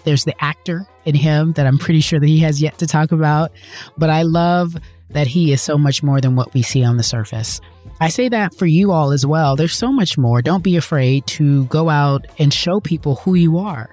There's 0.03 0.26
the 0.26 0.36
actor 0.44 0.88
in 1.06 1.15
him 1.15 1.53
that 1.53 1.68
I'm 1.68 1.77
pretty 1.77 2.02
sure 2.02 2.19
that 2.19 2.27
he 2.27 2.40
has 2.40 2.61
yet 2.61 2.77
to 2.80 2.88
talk 2.88 3.11
about. 3.11 3.52
But 3.98 4.10
I 4.10 4.23
love 4.23 4.76
that 5.11 5.27
he 5.27 5.52
is 5.52 5.61
so 5.61 5.77
much 5.77 6.03
more 6.03 6.22
than 6.22 6.36
what 6.36 6.53
we 6.53 6.61
see 6.61 6.84
on 6.84 6.98
the 6.98 7.03
surface. 7.03 7.61
I 7.99 8.10
say 8.10 8.30
that 8.30 8.56
for 8.56 8.65
you 8.65 8.91
all 8.91 9.11
as 9.11 9.26
well. 9.26 9.56
There's 9.56 9.76
so 9.76 9.91
much 9.91 10.18
more. 10.18 10.41
Don't 10.41 10.64
be 10.64 10.77
afraid 10.77 11.26
to 11.27 11.65
go 11.65 11.90
out 11.90 12.27
and 12.38 12.53
show 12.53 12.80
people 12.80 13.15
who 13.15 13.34
you 13.34 13.57
are. 13.57 13.90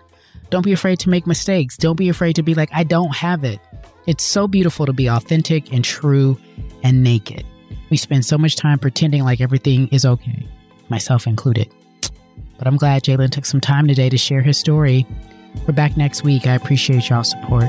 Don't 0.50 0.64
be 0.64 0.72
afraid 0.72 1.00
to 1.00 1.10
make 1.10 1.26
mistakes. 1.26 1.76
Don't 1.76 1.96
be 1.96 2.08
afraid 2.08 2.36
to 2.36 2.42
be 2.42 2.54
like, 2.54 2.70
I 2.72 2.84
don't 2.84 3.14
have 3.14 3.42
it. 3.42 3.58
It's 4.06 4.22
so 4.22 4.46
beautiful 4.46 4.86
to 4.86 4.92
be 4.92 5.08
authentic 5.08 5.72
and 5.72 5.84
true 5.84 6.38
and 6.84 7.02
naked. 7.02 7.44
We 7.90 7.96
spend 7.96 8.24
so 8.24 8.38
much 8.38 8.54
time 8.54 8.78
pretending 8.78 9.24
like 9.24 9.40
everything 9.40 9.88
is 9.88 10.04
okay, 10.04 10.46
myself 10.88 11.26
included. 11.26 11.68
But 12.58 12.66
I'm 12.66 12.76
glad 12.76 13.02
Jalen 13.02 13.30
took 13.30 13.44
some 13.44 13.60
time 13.60 13.88
today 13.88 14.08
to 14.08 14.16
share 14.16 14.42
his 14.42 14.56
story. 14.56 15.06
We're 15.66 15.74
back 15.74 15.96
next 15.96 16.22
week. 16.22 16.46
I 16.46 16.54
appreciate 16.54 17.08
y'all's 17.08 17.30
support. 17.30 17.68